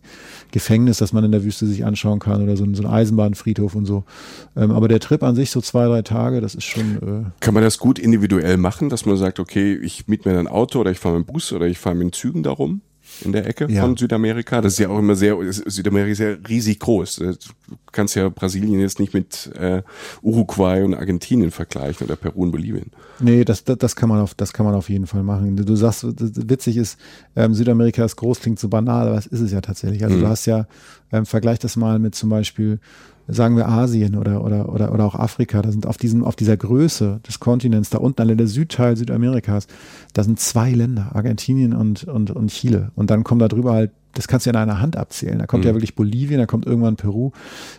Gefängnis, 0.51 0.97
das 0.97 1.13
man 1.13 1.23
in 1.23 1.31
der 1.31 1.43
Wüste 1.43 1.65
sich 1.67 1.85
anschauen 1.85 2.19
kann 2.19 2.43
oder 2.43 2.57
so, 2.57 2.65
ein, 2.65 2.75
so 2.75 2.83
ein 2.83 2.89
Eisenbahnfriedhof 2.89 3.75
und 3.75 3.85
so. 3.85 4.03
Ähm, 4.55 4.71
aber 4.71 4.87
der 4.87 4.99
Trip 4.99 5.23
an 5.23 5.35
sich 5.35 5.51
so 5.51 5.61
zwei 5.61 5.85
drei 5.85 6.01
Tage, 6.01 6.41
das 6.41 6.55
ist 6.55 6.65
schon. 6.65 6.97
Äh 6.97 7.31
kann 7.39 7.53
man 7.53 7.63
das 7.63 7.77
gut 7.77 7.97
individuell 7.97 8.57
machen, 8.57 8.89
dass 8.89 9.05
man 9.05 9.17
sagt, 9.17 9.39
okay, 9.39 9.73
ich 9.75 10.07
miete 10.07 10.29
mir 10.29 10.37
ein 10.37 10.47
Auto 10.47 10.79
oder 10.79 10.91
ich 10.91 10.99
fahre 10.99 11.17
mit 11.17 11.27
dem 11.27 11.33
Bus 11.33 11.53
oder 11.53 11.65
ich 11.67 11.79
fahre 11.79 11.95
mit 11.95 12.07
den 12.07 12.13
Zügen 12.13 12.43
darum? 12.43 12.81
In 13.21 13.31
der 13.31 13.47
Ecke 13.47 13.67
ja. 13.69 13.81
von 13.81 13.97
Südamerika. 13.97 14.61
Das 14.61 14.73
ist 14.73 14.79
ja 14.79 14.89
auch 14.89 14.99
immer 14.99 15.15
sehr, 15.15 15.37
Südamerika 15.51 16.11
ist 16.11 16.19
ja 16.19 16.35
riesig 16.47 16.79
groß. 16.79 17.15
Du 17.17 17.33
kannst 17.91 18.15
ja 18.15 18.29
Brasilien 18.29 18.79
jetzt 18.79 18.99
nicht 18.99 19.13
mit 19.13 19.51
äh, 19.55 19.81
Uruguay 20.21 20.83
und 20.83 20.93
Argentinien 20.93 21.51
vergleichen 21.51 22.07
oder 22.07 22.15
Peru 22.15 22.43
und 22.43 22.51
Bolivien. 22.51 22.91
Nee, 23.19 23.45
das, 23.45 23.63
das, 23.63 23.77
das 23.77 23.95
kann 23.95 24.09
man 24.09 24.21
auf, 24.21 24.33
das 24.33 24.53
kann 24.53 24.65
man 24.65 24.75
auf 24.75 24.89
jeden 24.89 25.07
Fall 25.07 25.23
machen. 25.23 25.55
Du, 25.55 25.75
sagst, 25.75 26.05
witzig 26.05 26.77
ist, 26.77 26.97
ähm, 27.35 27.53
Südamerika 27.53 28.03
ist 28.03 28.15
groß, 28.15 28.39
klingt 28.39 28.59
so 28.59 28.69
banal, 28.69 29.07
aber 29.07 29.17
es 29.17 29.27
ist 29.27 29.41
es 29.41 29.51
ja 29.51 29.61
tatsächlich. 29.61 30.03
Also 30.03 30.17
mhm. 30.17 30.21
du 30.21 30.27
hast 30.27 30.45
ja, 30.45 30.67
ähm, 31.11 31.25
vergleich 31.25 31.59
das 31.59 31.75
mal 31.75 31.99
mit 31.99 32.15
zum 32.15 32.29
Beispiel 32.29 32.79
sagen 33.27 33.55
wir 33.55 33.69
Asien 33.69 34.15
oder, 34.15 34.43
oder, 34.43 34.69
oder, 34.69 34.91
oder 34.91 35.05
auch 35.05 35.15
Afrika, 35.15 35.61
da 35.61 35.71
sind 35.71 35.85
auf 35.85 35.97
diesem, 35.97 36.23
auf 36.23 36.35
dieser 36.35 36.57
Größe 36.57 37.21
des 37.27 37.39
Kontinents, 37.39 37.89
da 37.89 37.99
unten 37.99 38.21
alle 38.21 38.35
der 38.35 38.47
Südteil 38.47 38.97
Südamerikas, 38.97 39.67
da 40.13 40.23
sind 40.23 40.39
zwei 40.39 40.71
Länder, 40.71 41.11
Argentinien 41.13 41.73
und, 41.73 42.03
und, 42.03 42.31
und 42.31 42.47
Chile. 42.49 42.91
Und 42.95 43.09
dann 43.09 43.23
kommen 43.23 43.39
da 43.39 43.47
drüber 43.47 43.73
halt 43.73 43.91
das 44.13 44.27
kannst 44.27 44.45
du 44.45 44.51
ja 44.51 44.53
in 44.53 44.69
einer 44.69 44.79
Hand 44.79 44.95
abzählen. 44.95 45.39
Da 45.39 45.47
kommt 45.47 45.63
mhm. 45.63 45.69
ja 45.69 45.73
wirklich 45.73 45.95
Bolivien, 45.95 46.39
da 46.39 46.45
kommt 46.45 46.65
irgendwann 46.65 46.95
Peru. 46.95 47.31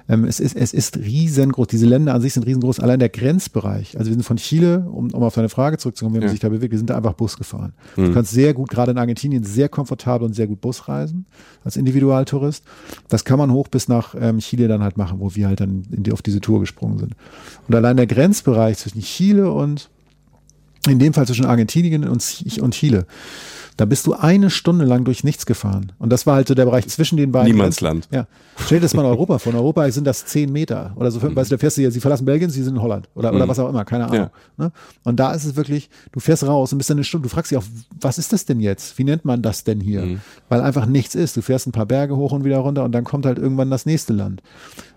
Ähm, 0.09 0.25
es, 0.25 0.41
ist, 0.41 0.57
es 0.57 0.73
ist 0.73 0.99
riesengroß. 0.99 1.69
Diese 1.69 1.87
Länder 1.87 2.13
an 2.13 2.21
sich 2.21 2.35
sind 2.35 2.45
riesengroß. 2.45 2.81
Allein 2.81 2.99
der 2.99 3.09
Grenzbereich. 3.09 3.97
Also 3.97 4.11
wir 4.11 4.15
sind 4.15 4.25
von 4.25 4.37
Chile, 4.37 4.81
um, 4.91 5.13
um 5.13 5.23
auf 5.23 5.35
deine 5.35 5.49
Frage 5.49 5.79
zurückzukommen, 5.79 6.17
wie 6.17 6.19
man 6.19 6.29
ja. 6.29 6.33
sich 6.33 6.41
da 6.41 6.49
bewegt, 6.49 6.73
wir 6.73 6.79
sind 6.79 6.91
da 6.91 6.97
einfach 6.97 7.15
Bus 7.15 7.37
gefahren. 7.37 7.73
Mhm. 7.97 8.07
Du 8.07 8.13
kannst 8.13 8.33
sehr 8.33 8.53
gut, 8.53 8.69
gerade 8.69 8.91
in 8.91 8.99
Argentinien, 8.99 9.45
sehr 9.45 9.69
komfortabel 9.69 10.27
und 10.27 10.35
sehr 10.35 10.49
gut 10.49 10.61
Bus 10.61 10.89
reisen 10.89 11.27
als 11.63 11.77
Individualtourist. 11.77 12.65
Das 13.09 13.25
kann 13.25 13.39
man 13.39 13.53
hoch 13.53 13.69
bis 13.69 13.89
nach 13.89 14.15
ähm, 14.19 14.39
Chile 14.39 14.67
dann 14.67 14.83
halt 14.83 14.97
machen, 14.97 15.21
wo 15.21 15.35
wir 15.35 15.47
halt 15.47 15.61
dann 15.61 15.85
die, 15.89 16.13
auf 16.13 16.23
diese 16.23 16.41
Tour 16.41 16.61
gesprungen 16.61 16.99
sind. 16.99 17.15
Und 17.69 17.75
allein 17.75 17.97
der 17.97 18.09
Grenzbereich 18.09 18.79
zwischen 18.79 19.01
Chile 19.01 19.53
und 19.53 19.89
in 20.89 20.99
dem 20.99 21.15
Fall 21.15 21.27
zwischen 21.27 21.47
Argentinien 21.47 22.07
und, 22.09 22.61
und 22.61 22.75
Chile 22.75 23.07
da 23.77 23.87
bist 23.87 24.07
du 24.07 24.13
eine 24.13 24.51
Stunde 24.51 24.85
lang 24.85 25.05
durch 25.05 25.25
nichts 25.25 25.47
gefahren. 25.47 25.93
Und 25.99 26.11
das 26.11 26.27
war 26.27 26.37
halt 26.37 26.47
so 26.47 26.55
der 26.55 26.65
Bereich 26.65 26.87
zwischen 26.87 27.17
den 27.17 27.33
beiden. 27.33 27.53
Niemandsland. 27.53 28.09
Ja. 28.13 28.29
Stell 28.57 28.79
dir 28.79 28.83
das 28.83 28.95
mal 28.95 29.03
in 29.03 29.09
Europa 29.09 29.39
vor. 29.39 29.53
In 29.53 29.59
Europa 29.59 29.91
sind 29.91 30.07
das 30.07 30.27
zehn 30.27 30.53
Meter 30.53 30.93
oder 30.95 31.11
so. 31.11 31.19
Mhm. 31.19 31.35
Weißt 31.35 31.51
du, 31.51 31.57
da 31.57 31.59
fährst 31.59 31.77
du 31.77 31.83
ja, 31.83 31.91
sie 31.91 31.99
verlassen 31.99 32.25
Belgien, 32.25 32.51
sie 32.51 32.63
sind 32.63 32.77
in 32.77 32.83
Holland 32.83 33.09
oder, 33.15 33.33
mhm. 33.33 33.37
oder 33.37 33.49
was 33.49 33.59
auch 33.59 33.69
immer, 33.69 33.85
keine 33.85 34.05
Ahnung. 34.05 34.31
Ja. 34.59 34.65
Ne? 34.65 34.73
Und 35.03 35.19
da 35.19 35.33
ist 35.33 35.45
es 35.45 35.57
wirklich, 35.57 35.91
du 36.13 36.21
fährst 36.21 36.47
raus 36.47 36.73
und 36.73 36.79
bist 36.79 36.91
dann 36.91 36.99
eine 36.99 37.05
Stunde, 37.05 37.29
du 37.29 37.35
fragst 37.35 37.51
dich 37.51 37.59
auch, 37.59 37.65
was 38.01 38.19
ist 38.19 38.33
das 38.33 38.45
denn 38.45 38.61
jetzt? 38.61 38.97
Wie 38.99 39.05
nennt 39.05 39.25
man 39.25 39.43
das 39.43 39.65
denn 39.65 39.81
hier? 39.81 40.03
Mhm. 40.03 40.21
Weil 40.49 40.61
einfach 40.61 40.87
nichts 40.87 41.17
ist. 41.17 41.37
Du 41.37 41.43
fährst 41.43 41.67
ein 41.67 41.73
paar 41.73 41.87
Berge 41.87 42.17
hoch 42.17 42.31
und 42.31 42.45
wieder 42.45 42.59
runter 42.59 42.85
und 42.85 42.93
dann 42.93 43.03
kommt 43.03 43.27
halt 43.27 43.39
irgendwann 43.39 43.71
das 43.71 43.87
nächste 43.87 44.13
Land. 44.13 44.41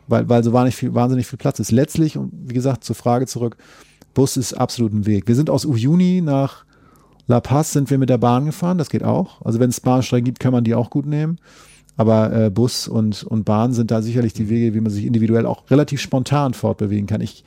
Weil, 0.08 0.30
weil 0.30 0.44
so 0.44 0.54
wahnsinnig 0.54 0.76
viel, 0.76 0.94
wahnsinnig 0.94 1.26
viel 1.26 1.38
Platz 1.38 1.60
ist. 1.60 1.72
Letztlich, 1.72 2.16
und 2.16 2.32
wie 2.32 2.54
gesagt, 2.54 2.84
zur 2.84 2.96
Frage 2.96 3.26
zurück, 3.26 3.58
Bus 4.14 4.38
ist 4.38 4.54
absolut 4.54 4.94
ein 4.94 5.06
Weg. 5.08 5.28
Wir 5.28 5.36
sind 5.36 5.50
aus 5.50 5.66
Uyuni 5.66 6.22
nach 6.22 6.67
La 7.28 7.42
Paz 7.42 7.74
sind 7.74 7.90
wir 7.90 7.98
mit 7.98 8.10
der 8.10 8.18
Bahn 8.18 8.46
gefahren, 8.46 8.78
das 8.78 8.90
geht 8.90 9.04
auch. 9.04 9.42
Also 9.46 9.60
wenn 9.60 9.70
es 9.70 9.82
Bahnstrecken 9.82 10.26
gibt, 10.26 10.40
kann 10.40 10.54
man 10.54 10.64
die 10.64 10.76
auch 10.76 10.90
gut 10.90 11.06
nehmen. 11.06 11.38
Aber 11.98 12.32
äh, 12.32 12.50
Bus 12.50 12.88
und, 12.88 13.24
und 13.24 13.44
Bahn 13.44 13.74
sind 13.74 13.92
da 13.92 14.02
sicherlich 14.02 14.34
die 14.34 14.50
Wege, 14.50 14.74
wie 14.74 14.82
man 14.82 14.92
sich 14.92 15.06
individuell 15.06 15.46
auch 15.46 15.70
relativ 15.70 16.00
spontan 16.00 16.54
fortbewegen 16.54 17.08
kann. 17.08 17.22
Ich, 17.22 17.44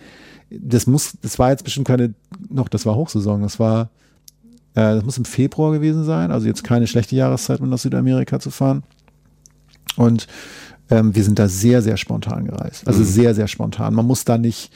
das 0.50 0.86
muss, 0.86 1.16
das 1.22 1.38
war 1.38 1.50
jetzt 1.50 1.64
bestimmt 1.64 1.86
keine, 1.86 2.14
noch, 2.48 2.68
das 2.68 2.84
war 2.84 2.96
Hochsaison, 2.96 3.42
das 3.42 3.60
war, 3.60 3.90
äh, 4.74 4.96
das 4.96 5.04
muss 5.04 5.18
im 5.18 5.24
Februar 5.24 5.72
gewesen 5.72 6.04
sein, 6.04 6.32
also 6.32 6.48
jetzt 6.48 6.64
keine 6.64 6.88
schlechte 6.88 7.14
Jahreszeit, 7.14 7.60
um 7.60 7.70
nach 7.70 7.78
Südamerika 7.78 8.40
zu 8.40 8.50
fahren. 8.50 8.82
Und 9.96 10.26
ähm, 10.90 11.14
wir 11.14 11.22
sind 11.22 11.38
da 11.38 11.48
sehr, 11.48 11.80
sehr 11.82 11.96
spontan 11.96 12.46
gereist. 12.46 12.86
Also 12.86 13.00
mhm. 13.00 13.04
sehr, 13.04 13.34
sehr 13.34 13.48
spontan. 13.48 13.94
Man 13.94 14.06
muss 14.06 14.24
da 14.24 14.36
nicht, 14.36 14.72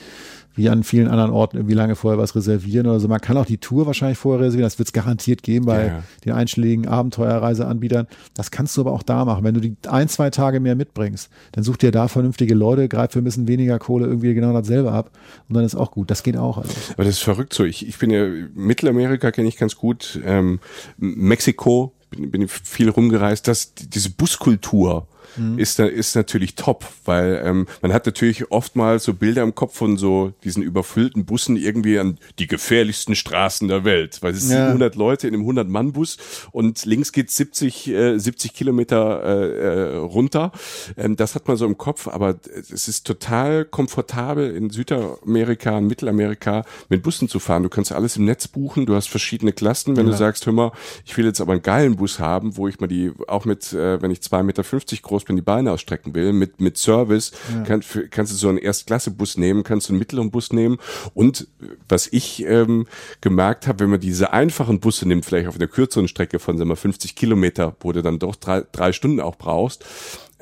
wie 0.54 0.68
an 0.68 0.84
vielen 0.84 1.08
anderen 1.08 1.30
Orten 1.30 1.56
irgendwie 1.56 1.74
lange 1.74 1.96
vorher 1.96 2.18
was 2.18 2.34
reservieren 2.34 2.86
oder 2.86 3.00
so. 3.00 3.08
Man 3.08 3.20
kann 3.20 3.36
auch 3.36 3.46
die 3.46 3.58
Tour 3.58 3.86
wahrscheinlich 3.86 4.18
vorher 4.18 4.44
reservieren. 4.44 4.66
Das 4.66 4.78
wird 4.78 4.88
es 4.88 4.92
garantiert 4.92 5.42
geben 5.42 5.66
bei 5.66 5.86
ja, 5.86 6.02
den 6.24 6.32
einschlägigen 6.32 6.86
Abenteuerreiseanbietern. 6.86 8.06
Das 8.34 8.50
kannst 8.50 8.76
du 8.76 8.82
aber 8.82 8.92
auch 8.92 9.02
da 9.02 9.24
machen. 9.24 9.44
Wenn 9.44 9.54
du 9.54 9.60
die 9.60 9.76
ein, 9.88 10.08
zwei 10.08 10.30
Tage 10.30 10.60
mehr 10.60 10.76
mitbringst, 10.76 11.30
dann 11.52 11.64
such 11.64 11.76
dir 11.76 11.90
da 11.90 12.08
vernünftige 12.08 12.54
Leute, 12.54 12.88
greif 12.88 13.12
für 13.12 13.18
ein 13.18 13.24
bisschen 13.24 13.48
weniger 13.48 13.78
Kohle 13.78 14.06
irgendwie 14.06 14.34
genau 14.34 14.52
dasselbe 14.52 14.92
ab 14.92 15.10
und 15.48 15.54
dann 15.54 15.64
ist 15.64 15.74
auch 15.74 15.90
gut. 15.90 16.10
Das 16.10 16.22
geht 16.22 16.36
auch. 16.36 16.58
Also. 16.58 16.70
Aber 16.92 17.04
das 17.04 17.14
ist 17.14 17.22
verrückt 17.22 17.52
so. 17.52 17.64
Ich, 17.64 17.86
ich 17.86 17.98
bin 17.98 18.10
ja, 18.10 18.26
Mittelamerika 18.54 19.30
kenne 19.30 19.48
ich 19.48 19.56
ganz 19.56 19.76
gut. 19.76 20.20
Ähm, 20.24 20.60
Mexiko 20.96 21.94
bin, 22.10 22.30
bin 22.30 22.48
viel 22.48 22.88
rumgereist, 22.88 23.48
dass 23.48 23.74
diese 23.74 24.10
Buskultur, 24.10 25.08
mhm. 25.36 25.58
ist, 25.58 25.78
ist 25.78 26.16
natürlich 26.16 26.54
top, 26.54 26.84
weil 27.04 27.42
ähm, 27.44 27.66
man 27.82 27.92
hat 27.92 28.06
natürlich 28.06 28.50
oftmals 28.50 29.04
so 29.04 29.14
Bilder 29.14 29.42
im 29.42 29.54
Kopf 29.54 29.76
von 29.76 29.96
so 29.96 30.32
diesen 30.44 30.62
überfüllten 30.62 31.24
Bussen 31.24 31.56
irgendwie 31.56 31.98
an 31.98 32.18
die 32.38 32.46
gefährlichsten 32.46 33.14
Straßen 33.14 33.68
der 33.68 33.84
Welt, 33.84 34.18
weil 34.22 34.32
es 34.32 34.42
sind 34.42 34.56
ja. 34.56 34.66
700 34.66 34.96
Leute 34.96 35.28
in 35.28 35.34
einem 35.34 35.48
100-Mann-Bus 35.48 36.16
und 36.52 36.84
links 36.84 37.12
geht 37.12 37.30
70, 37.30 37.88
äh, 37.88 38.18
70 38.18 38.54
Kilometer 38.54 39.22
äh, 39.24 39.94
äh, 39.94 39.96
runter. 39.96 40.52
Ähm, 40.96 41.16
das 41.16 41.34
hat 41.34 41.48
man 41.48 41.56
so 41.56 41.66
im 41.66 41.78
Kopf, 41.78 42.08
aber 42.08 42.36
es 42.72 42.88
ist 42.88 43.06
total 43.06 43.64
komfortabel 43.64 44.54
in 44.54 44.70
Südamerika, 44.70 45.78
in 45.78 45.86
Mittelamerika 45.86 46.64
mit 46.88 47.02
Bussen 47.02 47.28
zu 47.28 47.38
fahren. 47.38 47.62
Du 47.62 47.68
kannst 47.68 47.92
alles 47.92 48.16
im 48.16 48.24
Netz 48.24 48.48
buchen, 48.48 48.86
du 48.86 48.94
hast 48.94 49.08
verschiedene 49.08 49.52
Klassen. 49.52 49.96
Wenn 49.96 50.06
ja. 50.06 50.12
du 50.12 50.18
sagst, 50.18 50.46
hör 50.46 50.52
mal, 50.52 50.72
ich 51.04 51.16
will 51.16 51.24
jetzt 51.26 51.40
aber 51.40 51.52
einen 51.52 51.62
geilen 51.62 51.96
Bus 51.96 52.18
haben, 52.18 52.56
wo 52.56 52.68
ich 52.68 52.80
mal 52.80 52.86
die 52.86 53.12
auch 53.28 53.44
mit, 53.44 53.72
äh, 53.72 54.00
wenn 54.00 54.10
ich 54.10 54.20
2,50 54.20 54.42
Meter 54.42 54.62
groß 55.02 55.23
bin, 55.24 55.36
die 55.36 55.42
Beine 55.42 55.72
ausstrecken 55.72 56.14
will, 56.14 56.32
mit, 56.32 56.60
mit 56.60 56.76
Service, 56.76 57.32
ja. 57.52 57.62
kann, 57.62 57.82
für, 57.82 58.08
kannst 58.08 58.32
du 58.32 58.36
so 58.36 58.48
einen 58.48 58.58
Erstklasse-Bus 58.58 59.36
nehmen, 59.36 59.62
kannst 59.62 59.88
du 59.88 59.92
einen 59.92 59.98
mittleren 59.98 60.30
Bus 60.30 60.52
nehmen. 60.52 60.78
Und 61.14 61.48
was 61.88 62.06
ich 62.06 62.44
ähm, 62.44 62.86
gemerkt 63.20 63.66
habe, 63.66 63.80
wenn 63.80 63.90
man 63.90 64.00
diese 64.00 64.32
einfachen 64.32 64.80
Busse 64.80 65.06
nimmt, 65.06 65.24
vielleicht 65.24 65.48
auf 65.48 65.56
einer 65.56 65.68
kürzeren 65.68 66.08
Strecke 66.08 66.38
von 66.38 66.58
sagen 66.58 66.70
wir, 66.70 66.76
50 66.76 67.14
Kilometer, 67.14 67.76
wo 67.80 67.92
du 67.92 68.02
dann 68.02 68.18
doch 68.18 68.36
drei, 68.36 68.64
drei 68.72 68.92
Stunden 68.92 69.20
auch 69.20 69.36
brauchst, 69.36 69.84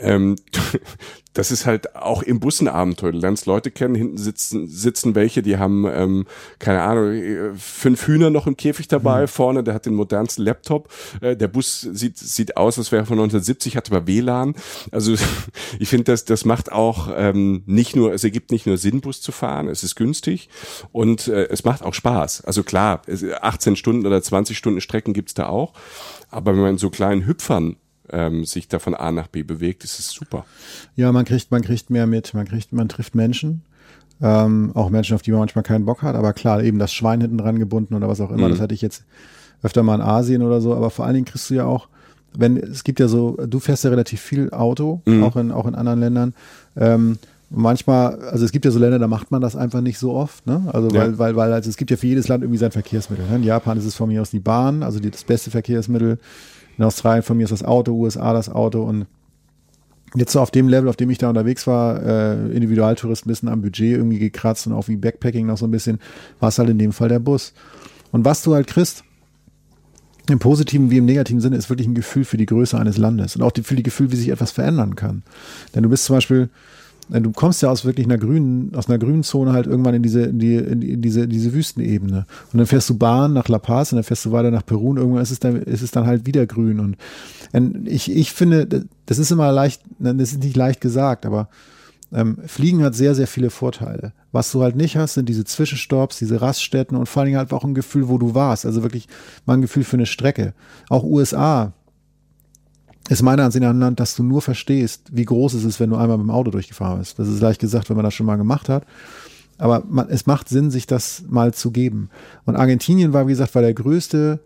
ähm, 0.03 0.37
das 1.33 1.51
ist 1.51 1.65
halt 1.65 1.97
auch 1.97 2.23
im 2.23 2.41
Bus 2.41 2.61
ein 2.61 2.69
Abenteuer. 2.69 3.12
Du 3.12 3.19
lernst 3.19 3.47
Leute 3.47 3.71
kennen, 3.71 3.95
hinten 3.95 4.19
sitzen, 4.19 4.69
sitzen 4.69 5.15
welche, 5.15 5.43
die 5.43 5.57
haben, 5.57 5.87
ähm, 5.87 6.27
keine 6.59 6.83
Ahnung, 6.83 7.57
fünf 7.57 8.07
Hühner 8.07 8.31
noch 8.31 8.47
im 8.47 8.57
Käfig 8.57 8.88
dabei, 8.88 9.23
mhm. 9.23 9.29
vorne, 9.29 9.65
der 9.65 9.75
hat 9.75 9.87
den 9.87 9.95
modernsten 9.95 10.45
Laptop. 10.45 10.93
Äh, 11.21 11.37
der 11.37 11.49
Bus 11.49 11.81
sieht, 11.81 12.19
sieht 12.19 12.57
aus, 12.57 12.79
als 12.79 12.93
wäre 12.93 13.07
von 13.07 13.19
1970, 13.19 13.77
hat 13.77 13.91
aber 13.91 14.07
WLAN. 14.07 14.55
Also 14.91 15.15
ich 15.79 15.88
finde, 15.88 16.05
das, 16.05 16.25
das 16.25 16.45
macht 16.45 16.71
auch 16.71 17.09
ähm, 17.17 17.62
nicht 17.67 17.97
nur, 17.97 18.12
es 18.12 18.25
ergibt 18.25 18.51
nicht 18.51 18.67
nur 18.67 18.77
Sinn, 18.77 19.01
Bus 19.01 19.23
zu 19.23 19.33
fahren, 19.33 19.69
es 19.69 19.83
ist 19.83 19.97
günstig 19.97 20.49
und 20.93 21.29
äh, 21.29 21.49
es 21.49 21.65
macht 21.65 21.83
auch 21.83 21.95
Spaß. 21.95 22.45
Also 22.45 22.62
klar, 22.62 23.03
18 23.41 23.77
Stunden 23.77 24.07
oder 24.07 24.23
20 24.23 24.57
Stunden 24.57 24.81
Strecken 24.81 25.15
gibt's 25.15 25.35
da 25.35 25.47
auch. 25.47 25.73
Aber 26.31 26.53
wenn 26.53 26.62
man 26.62 26.79
so 26.79 26.91
kleinen 26.91 27.27
Hüpfern 27.27 27.77
ähm, 28.11 28.45
sich 28.45 28.69
da 28.69 28.79
von 28.79 28.95
A 28.95 29.12
nach 29.12 29.29
B 29.29 29.43
bewegt, 29.43 29.85
ist 29.85 29.99
es 29.99 30.11
super. 30.11 30.45
Ja, 30.97 31.12
man 31.12 31.25
kriegt, 31.25 31.51
man 31.51 31.62
kriegt 31.62 31.91
mehr 31.91 32.07
mit, 32.07 32.35
man 32.35 32.47
kriegt, 32.47 32.73
man 32.73 32.88
trifft 32.88 33.15
Menschen. 33.15 33.62
Ähm, 34.21 34.71
auch 34.75 34.91
Menschen, 34.91 35.15
auf 35.15 35.23
die 35.23 35.33
man 35.33 35.41
manchmal 35.41 35.65
keinen 35.65 35.85
Bock 35.85 36.03
hat, 36.03 36.15
aber 36.15 36.33
klar, 36.33 36.62
eben 36.62 36.79
das 36.79 36.93
Schwein 36.93 37.21
hinten 37.21 37.38
dran 37.38 37.59
gebunden 37.59 37.95
oder 37.95 38.09
was 38.09 38.21
auch 38.21 38.31
immer, 38.31 38.47
mhm. 38.47 38.53
das 38.53 38.61
hatte 38.61 38.75
ich 38.75 38.83
jetzt 38.83 39.05
öfter 39.62 39.83
mal 39.83 39.97
in 39.97 40.01
Asien 40.01 40.43
oder 40.43 40.61
so, 40.61 40.75
aber 40.75 40.91
vor 40.91 41.07
allen 41.07 41.15
Dingen 41.15 41.25
kriegst 41.25 41.51
du 41.51 41.55
ja 41.55 41.65
auch, 41.65 41.88
wenn, 42.33 42.57
es 42.57 42.85
gibt 42.85 43.01
ja 43.01 43.09
so, 43.09 43.37
du 43.37 43.59
fährst 43.59 43.83
ja 43.83 43.91
relativ 43.91 44.21
viel 44.21 44.51
Auto, 44.51 45.03
mhm. 45.07 45.25
auch 45.25 45.35
in, 45.37 45.51
auch 45.51 45.67
in 45.67 45.75
anderen 45.75 45.99
Ländern, 45.99 46.35
ähm, 46.77 47.19
manchmal, 47.51 48.19
also 48.31 48.45
es 48.45 48.53
gibt 48.53 48.65
ja 48.65 48.71
so 48.71 48.79
Länder, 48.79 48.99
da 48.99 49.09
macht 49.09 49.31
man 49.31 49.41
das 49.41 49.57
einfach 49.57 49.81
nicht 49.81 49.99
so 49.99 50.12
oft, 50.12 50.47
ne? 50.47 50.62
Also 50.73 50.91
weil, 50.93 51.12
ja. 51.12 51.19
weil, 51.19 51.37
weil 51.37 51.53
also 51.53 51.69
es 51.69 51.77
gibt 51.77 51.91
ja 51.91 51.97
für 51.97 52.07
jedes 52.07 52.29
Land 52.29 52.43
irgendwie 52.43 52.59
sein 52.59 52.73
Verkehrsmittel. 52.73 53.27
Ne? 53.29 53.37
In 53.37 53.43
Japan 53.43 53.77
ist 53.77 53.85
es 53.85 53.95
von 53.95 54.09
mir 54.09 54.23
aus 54.23 54.31
die 54.31 54.41
Bahn, 54.41 54.83
also 54.83 55.01
die, 55.01 55.11
das 55.11 55.25
beste 55.25 55.51
Verkehrsmittel. 55.51 56.19
In 56.83 56.87
Australien 56.87 57.23
von 57.23 57.37
mir 57.37 57.45
ist 57.45 57.53
das 57.53 57.62
Auto, 57.62 57.92
USA 57.92 58.33
das 58.33 58.48
Auto 58.48 58.83
und 58.83 59.07
jetzt 60.17 60.33
so 60.33 60.40
auf 60.40 60.50
dem 60.50 60.69
Level, 60.69 60.88
auf 60.88 60.96
dem 60.96 61.11
ich 61.11 61.19
da 61.19 61.29
unterwegs 61.29 61.69
war, 61.69 62.02
äh, 62.02 62.50
Individualtourist 62.50 63.25
ein 63.25 63.29
bisschen 63.29 63.48
am 63.48 63.63
Budget 63.63 63.98
irgendwie 63.98 64.19
gekratzt 64.19 64.67
und 64.67 64.73
auch 64.73 64.88
wie 64.88 64.96
Backpacking 64.96 65.46
noch 65.46 65.57
so 65.57 65.65
ein 65.65 65.71
bisschen, 65.71 66.00
war 66.40 66.48
es 66.48 66.59
halt 66.59 66.71
in 66.71 66.79
dem 66.79 66.92
Fall 66.92 67.09
der 67.09 67.21
Bus. 67.21 67.54
Und 68.11 68.25
was 68.25 68.42
du 68.42 68.52
halt 68.52 68.67
kriegst, 68.67 69.04
im 70.29 70.40
positiven 70.40 70.90
wie 70.90 70.98
im 70.98 71.04
negativen 71.04 71.40
Sinne, 71.40 71.54
ist 71.54 71.71
wirklich 71.71 71.87
ein 71.87 71.94
Gefühl 71.94 72.25
für 72.25 72.37
die 72.37 72.46
Größe 72.46 72.77
eines 72.77 72.96
Landes 72.96 73.37
und 73.37 73.42
auch 73.42 73.52
für 73.63 73.77
die 73.77 73.85
Gefühl, 73.85 74.11
wie 74.11 74.17
sich 74.17 74.31
etwas 74.31 74.50
verändern 74.50 74.96
kann. 74.96 75.23
Denn 75.77 75.85
du 75.85 75.88
bist 75.88 76.07
zum 76.07 76.17
Beispiel, 76.17 76.50
du 77.09 77.33
kommst 77.33 77.63
ja 77.63 77.71
aus 77.71 77.85
wirklich 77.85 78.07
einer 78.07 78.19
grünen, 78.19 78.75
aus 78.75 78.88
einer 78.88 78.98
grünen 78.98 79.23
Zone 79.23 79.53
halt 79.53 79.67
irgendwann 79.67 79.94
in 79.94 80.03
diese, 80.03 80.23
in 80.23 80.38
die, 80.38 80.57
in 80.57 81.03
diese, 81.03 81.29
diese 81.29 81.53
Wüstenebene. 81.53 82.27
Und 82.53 82.59
dann 82.59 82.67
fährst 82.67 82.88
du 82.88 82.96
Bahn 82.96 83.33
nach 83.33 83.48
La 83.48 83.59
Paz 83.59 83.92
und 83.92 83.96
dann 83.96 84.05
fährst 84.05 84.25
du 84.25 84.33
weiter 84.33 84.50
nach 84.50 84.65
Peru 84.65 84.90
und 84.90 84.96
irgendwann 84.98 85.23
ist 85.23 85.31
es 85.31 85.40
dann, 85.40 85.57
ist 85.57 85.83
es 85.83 85.90
dann 85.90 86.07
halt 86.07 86.27
wieder 86.27 86.46
grün. 86.46 86.81
Und 86.81 86.96
ich, 87.87 88.11
ich 88.11 88.33
finde, 88.33 88.87
das 89.07 89.19
ist 89.19 89.31
immer 89.31 89.53
leicht, 89.53 89.83
das 89.98 90.33
ist 90.33 90.42
nicht 90.42 90.57
leicht 90.57 90.81
gesagt, 90.81 91.27
aber 91.27 91.48
ähm, 92.13 92.38
Fliegen 92.46 92.83
hat 92.83 92.94
sehr, 92.94 93.15
sehr 93.15 93.27
viele 93.27 93.50
Vorteile. 93.50 94.13
Was 94.33 94.53
du 94.53 94.63
halt 94.63 94.77
nicht 94.77 94.96
hast, 94.96 95.15
sind 95.15 95.29
diese 95.29 95.44
Zwischenstopps, 95.44 96.19
diese 96.19 96.40
Raststätten 96.40 96.96
und 96.96 97.07
vor 97.07 97.21
allen 97.21 97.29
Dingen 97.29 97.38
halt 97.38 97.53
auch 97.53 97.65
ein 97.65 97.75
Gefühl, 97.75 98.09
wo 98.09 98.19
du 98.19 98.35
warst. 98.35 98.67
Also 98.67 98.83
wirklich 98.83 99.09
mal 99.46 99.55
ein 99.55 99.63
Gefühl 99.63 99.85
für 99.85 99.96
eine 99.96 100.07
Strecke. 100.07 100.53
Auch 100.88 101.05
USA 101.05 101.73
ist 103.13 103.23
meiner 103.23 103.44
Ansicht 103.44 103.63
nach 103.63 103.71
ein 103.71 103.81
Land, 103.81 104.00
dass 104.00 104.15
du 104.15 104.23
nur 104.23 104.42
verstehst, 104.42 105.02
wie 105.13 105.25
groß 105.25 105.54
es 105.54 105.65
ist, 105.65 105.81
wenn 105.81 105.90
du 105.90 105.96
einmal 105.96 106.19
mit 106.19 106.27
dem 106.27 106.31
Auto 106.31 106.50
durchgefahren 106.50 106.98
bist. 106.98 107.19
Das 107.19 107.29
ist 107.29 107.40
leicht 107.40 107.60
gesagt, 107.60 107.88
wenn 107.88 107.96
man 107.96 108.04
das 108.04 108.15
schon 108.15 108.27
mal 108.27 108.37
gemacht 108.37 108.69
hat. 108.69 108.85
Aber 109.58 109.83
man, 109.88 110.08
es 110.08 110.27
macht 110.27 110.48
Sinn, 110.48 110.71
sich 110.71 110.87
das 110.87 111.25
mal 111.29 111.54
zu 111.54 111.71
geben. 111.71 112.10
Und 112.44 112.56
Argentinien 112.56 113.13
war, 113.13 113.27
wie 113.27 113.33
gesagt, 113.33 113.54
war 113.54 113.63
der 113.63 113.75
größte 113.75 114.40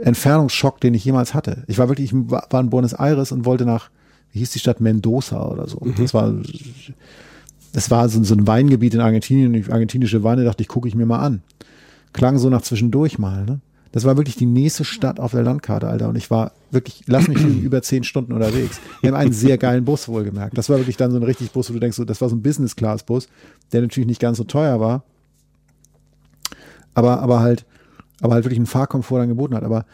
Entfernungsschock, 0.00 0.80
den 0.80 0.94
ich 0.94 1.04
jemals 1.04 1.34
hatte. 1.34 1.64
Ich 1.66 1.78
war 1.78 1.88
wirklich, 1.88 2.12
ich 2.12 2.30
war 2.30 2.60
in 2.60 2.70
Buenos 2.70 2.92
Aires 2.92 3.32
und 3.32 3.44
wollte 3.44 3.64
nach, 3.64 3.90
wie 4.32 4.40
hieß 4.40 4.50
die 4.50 4.58
Stadt 4.58 4.80
Mendoza 4.80 5.46
oder 5.46 5.68
so. 5.68 5.80
Mhm. 5.80 5.94
Das 5.96 6.14
war, 6.14 6.34
das 7.72 7.90
war 7.90 8.08
so, 8.08 8.22
so, 8.24 8.34
ein 8.34 8.46
Weingebiet 8.46 8.94
in 8.94 9.00
Argentinien. 9.00 9.54
Und 9.54 9.70
argentinische 9.70 10.22
Weine 10.22 10.44
dachte 10.44 10.62
ich, 10.62 10.68
gucke 10.68 10.88
ich 10.88 10.94
mir 10.94 11.06
mal 11.06 11.20
an. 11.20 11.42
Klang 12.12 12.38
so 12.38 12.48
nach 12.48 12.62
zwischendurch 12.62 13.18
mal, 13.18 13.44
ne? 13.44 13.60
Das 13.94 14.04
war 14.04 14.16
wirklich 14.16 14.34
die 14.34 14.44
nächste 14.44 14.84
Stadt 14.84 15.20
auf 15.20 15.30
der 15.30 15.44
Landkarte, 15.44 15.86
Alter. 15.86 16.08
Und 16.08 16.16
ich 16.16 16.28
war 16.28 16.50
wirklich, 16.72 17.04
lass 17.06 17.28
mich 17.28 17.38
über 17.62 17.80
zehn 17.80 18.02
Stunden 18.02 18.32
unterwegs. 18.32 18.80
Wir 19.00 19.12
haben 19.12 19.16
einen 19.16 19.32
sehr 19.32 19.56
geilen 19.56 19.84
Bus 19.84 20.08
wohlgemerkt. 20.08 20.58
Das 20.58 20.68
war 20.68 20.78
wirklich 20.78 20.96
dann 20.96 21.12
so 21.12 21.16
ein 21.16 21.22
richtig 21.22 21.52
Bus, 21.52 21.70
wo 21.70 21.74
du 21.74 21.78
denkst, 21.78 21.96
so, 21.96 22.04
das 22.04 22.20
war 22.20 22.28
so 22.28 22.34
ein 22.34 22.42
Business-Class-Bus, 22.42 23.28
der 23.72 23.82
natürlich 23.82 24.08
nicht 24.08 24.20
ganz 24.20 24.38
so 24.38 24.42
teuer 24.42 24.80
war. 24.80 25.04
Aber, 26.94 27.20
aber 27.20 27.38
halt, 27.38 27.66
aber 28.20 28.34
halt 28.34 28.44
wirklich 28.44 28.58
einen 28.58 28.66
Fahrkomfort 28.66 29.20
dann 29.20 29.28
geboten 29.28 29.54
hat. 29.54 29.62
Aber 29.62 29.86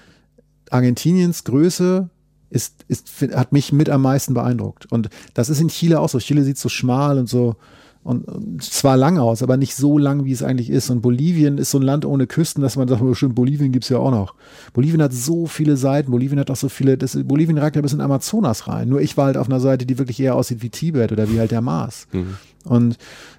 Argentiniens 0.70 1.44
Größe 1.44 2.08
ist, 2.48 2.86
ist, 2.88 3.10
hat 3.34 3.52
mich 3.52 3.70
mit 3.70 3.90
am 3.90 4.00
meisten 4.00 4.32
beeindruckt. 4.32 4.90
Und 4.90 5.10
das 5.34 5.50
ist 5.50 5.60
in 5.60 5.68
Chile 5.68 6.00
auch 6.00 6.08
so. 6.08 6.18
Chile 6.20 6.42
sieht 6.44 6.56
so 6.56 6.70
schmal 6.70 7.18
und 7.18 7.28
so, 7.28 7.56
und 8.02 8.62
zwar 8.62 8.96
lang 8.96 9.18
aus, 9.18 9.42
aber 9.42 9.58
nicht 9.58 9.74
so 9.74 9.98
lang, 9.98 10.24
wie 10.24 10.32
es 10.32 10.42
eigentlich 10.42 10.70
ist. 10.70 10.88
Und 10.88 11.02
Bolivien 11.02 11.58
ist 11.58 11.70
so 11.70 11.78
ein 11.78 11.82
Land 11.82 12.06
ohne 12.06 12.26
Küsten, 12.26 12.62
dass 12.62 12.76
man 12.76 12.88
sagt, 12.88 13.02
oh, 13.02 13.12
stimmt, 13.12 13.34
Bolivien 13.34 13.72
gibt's 13.72 13.90
ja 13.90 13.98
auch 13.98 14.10
noch. 14.10 14.34
Bolivien 14.72 15.02
hat 15.02 15.12
so 15.12 15.46
viele 15.46 15.76
Seiten, 15.76 16.10
Bolivien 16.10 16.40
hat 16.40 16.50
auch 16.50 16.56
so 16.56 16.70
viele, 16.70 16.96
das, 16.96 17.18
Bolivien 17.24 17.58
ragt 17.58 17.76
ja 17.76 17.82
bis 17.82 17.92
in 17.92 18.00
Amazonas 18.00 18.68
rein. 18.68 18.88
Nur 18.88 19.02
ich 19.02 19.18
war 19.18 19.26
halt 19.26 19.36
auf 19.36 19.48
einer 19.48 19.60
Seite, 19.60 19.84
die 19.84 19.98
wirklich 19.98 20.18
eher 20.18 20.34
aussieht 20.34 20.62
wie 20.62 20.70
Tibet 20.70 21.12
oder 21.12 21.30
wie 21.30 21.38
halt 21.38 21.50
der 21.50 21.60
Mars. 21.60 22.06
Mhm. 22.12 22.36
Und 22.64 22.96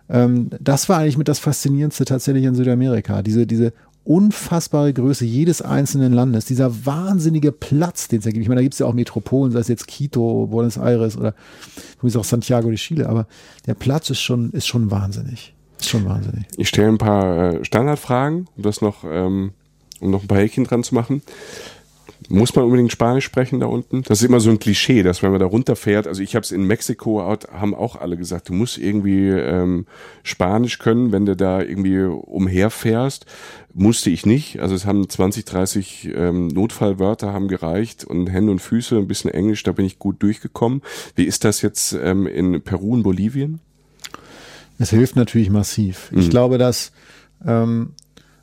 ähm, 0.09 0.49
das 0.59 0.89
war 0.89 0.99
eigentlich 0.99 1.17
mit 1.17 1.27
das 1.27 1.39
Faszinierendste 1.39 2.05
tatsächlich 2.05 2.43
in 2.43 2.53
Südamerika. 2.53 3.23
Diese, 3.23 3.47
diese 3.47 3.73
unfassbare 4.03 4.93
Größe 4.93 5.25
jedes 5.25 5.61
einzelnen 5.61 6.13
Landes, 6.13 6.45
dieser 6.45 6.85
wahnsinnige 6.85 7.51
Platz, 7.51 8.07
den 8.07 8.19
es 8.19 8.25
da 8.25 8.31
gibt. 8.31 8.41
Ich 8.41 8.49
meine, 8.49 8.59
da 8.59 8.63
gibt 8.63 8.73
es 8.73 8.79
ja 8.79 8.85
auch 8.87 8.93
Metropolen, 8.93 9.51
sei 9.51 9.59
es 9.59 9.67
jetzt 9.67 9.87
Quito, 9.87 10.47
Buenos 10.47 10.77
Aires 10.77 11.17
oder 11.17 11.35
ist 12.01 12.17
auch 12.17 12.23
Santiago 12.23 12.69
de 12.69 12.77
Chile, 12.77 13.07
aber 13.07 13.27
der 13.67 13.75
Platz 13.75 14.09
ist 14.09 14.21
schon, 14.21 14.51
ist 14.51 14.67
schon 14.67 14.89
wahnsinnig. 14.89 15.53
Ist 15.79 15.89
schon 15.89 16.05
wahnsinnig. 16.05 16.45
Ich 16.57 16.69
stelle 16.69 16.89
ein 16.89 16.97
paar 16.97 17.53
äh, 17.53 17.65
Standardfragen, 17.65 18.47
um 18.55 18.63
das 18.63 18.81
noch, 18.81 19.03
ähm, 19.03 19.51
um 19.99 20.11
noch 20.11 20.23
ein 20.23 20.27
paar 20.27 20.39
Häkchen 20.39 20.63
dran 20.63 20.83
zu 20.83 20.95
machen. 20.95 21.21
Muss 22.29 22.55
man 22.55 22.65
unbedingt 22.65 22.91
Spanisch 22.91 23.25
sprechen 23.25 23.59
da 23.59 23.65
unten? 23.65 24.03
Das 24.03 24.21
ist 24.21 24.27
immer 24.27 24.39
so 24.39 24.51
ein 24.51 24.59
Klischee, 24.59 25.03
dass 25.03 25.23
wenn 25.23 25.31
man 25.31 25.39
da 25.39 25.45
runterfährt, 25.45 26.07
also 26.07 26.21
ich 26.21 26.35
habe 26.35 26.43
es 26.43 26.51
in 26.51 26.63
Mexiko, 26.63 27.21
haben 27.21 27.73
auch 27.73 27.95
alle 27.95 28.15
gesagt, 28.15 28.49
du 28.49 28.53
musst 28.53 28.77
irgendwie 28.77 29.29
ähm, 29.29 29.85
Spanisch 30.23 30.77
können, 30.77 31.11
wenn 31.11 31.25
du 31.25 31.35
da 31.35 31.61
irgendwie 31.61 32.03
umherfährst. 32.03 33.25
Musste 33.73 34.09
ich 34.09 34.25
nicht. 34.25 34.59
Also 34.59 34.75
es 34.75 34.85
haben 34.85 35.09
20, 35.09 35.45
30 35.45 36.09
ähm, 36.13 36.47
Notfallwörter 36.47 37.33
haben 37.33 37.47
gereicht 37.47 38.03
und 38.03 38.27
Hände 38.27 38.51
und 38.51 38.59
Füße, 38.59 38.97
ein 38.97 39.07
bisschen 39.07 39.31
Englisch, 39.31 39.63
da 39.63 39.71
bin 39.71 39.85
ich 39.85 39.97
gut 39.97 40.21
durchgekommen. 40.21 40.81
Wie 41.15 41.23
ist 41.23 41.43
das 41.43 41.61
jetzt 41.61 41.93
ähm, 41.93 42.27
in 42.27 42.61
Peru 42.61 42.93
und 42.93 43.03
Bolivien? 43.03 43.59
Es 44.77 44.89
hilft 44.89 45.15
natürlich 45.15 45.49
massiv. 45.49 46.11
Ich 46.15 46.27
mhm. 46.27 46.31
glaube, 46.31 46.57
dass 46.57 46.91
ähm, 47.45 47.93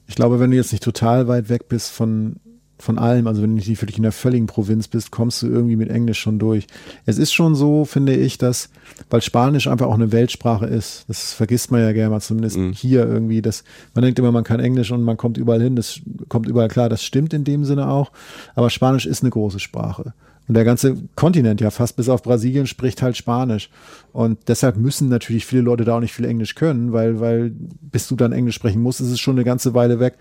ich 0.07 0.15
glaube, 0.15 0.41
wenn 0.41 0.51
du 0.51 0.57
jetzt 0.57 0.73
nicht 0.73 0.83
total 0.83 1.29
weit 1.29 1.49
weg 1.49 1.69
bist 1.69 1.91
von 1.91 2.37
von 2.79 2.99
allem, 2.99 3.27
also 3.27 3.43
wenn 3.43 3.51
du 3.51 3.57
nicht 3.57 3.83
wirklich 3.83 3.97
in 3.97 4.05
der 4.05 4.13
völligen 4.13 4.47
Provinz 4.47 4.89
bist, 4.89 5.11
kommst 5.11 5.43
du 5.43 5.49
irgendwie 5.49 5.77
mit 5.77 5.91
Englisch 5.91 6.21
schon 6.21 6.39
durch. 6.39 6.67
Es 7.07 7.19
ist 7.19 7.33
schon 7.33 7.55
so, 7.55 7.85
finde 7.85 8.15
ich, 8.15 8.39
dass, 8.39 8.71
weil 9.11 9.21
Spanisch 9.21 9.67
einfach 9.67 9.87
auch 9.87 9.95
eine 9.95 10.13
Weltsprache 10.13 10.67
ist, 10.67 11.05
das 11.09 11.33
vergisst 11.33 11.71
man 11.71 11.81
ja 11.81 11.93
gerne 11.93 12.11
mal, 12.11 12.21
zumindest 12.21 12.57
mhm. 12.57 12.73
hier 12.73 13.07
irgendwie, 13.07 13.43
dass 13.43 13.65
man 13.95 14.05
denkt 14.05 14.19
immer, 14.19 14.33
man 14.33 14.45
kann 14.45 14.61
Englisch 14.61 14.93
und 14.93 15.03
man 15.03 15.17
kommt 15.17 15.39
überall 15.39 15.63
hin, 15.63 15.77
das 15.77 16.01
kommt 16.29 16.47
überall 16.47 16.69
klar, 16.69 16.89
das 16.89 17.03
stimmt 17.03 17.35
in 17.35 17.45
dem 17.45 17.65
Sinne 17.65 17.89
auch, 17.89 18.13
aber 18.55 18.71
Spanisch 18.71 19.07
ist 19.07 19.23
eine 19.23 19.31
große 19.31 19.59
Sprache. 19.59 20.15
Und 20.49 20.55
der 20.55 20.65
ganze 20.65 20.97
Kontinent, 21.15 21.61
ja 21.61 21.71
fast 21.71 21.97
bis 21.97 22.09
auf 22.09 22.23
Brasilien, 22.23 22.67
spricht 22.67 23.03
halt 23.03 23.19
Spanisch. 23.19 23.69
Und 24.13 24.39
deshalb 24.49 24.79
müssen 24.79 25.11
natürlich 25.11 25.45
viele 25.45 25.61
Leute 25.61 25.85
da 25.85 25.97
auch 25.97 26.01
nicht 26.01 26.15
viel 26.15 26.25
Englisch 26.25 26.55
können, 26.55 26.95
weil, 26.95 27.21
weil 27.21 27.53
bis 27.83 28.09
du 28.09 28.17
dann 28.17 28.33
Englisch 28.33 28.55
sprechen 28.55 28.81
musst, 28.81 29.03
ist 29.03 29.11
es 29.11 29.21
schon 29.21 29.37
eine 29.37 29.45
ganze 29.45 29.75
Weile 29.75 30.01
weg. 30.01 30.15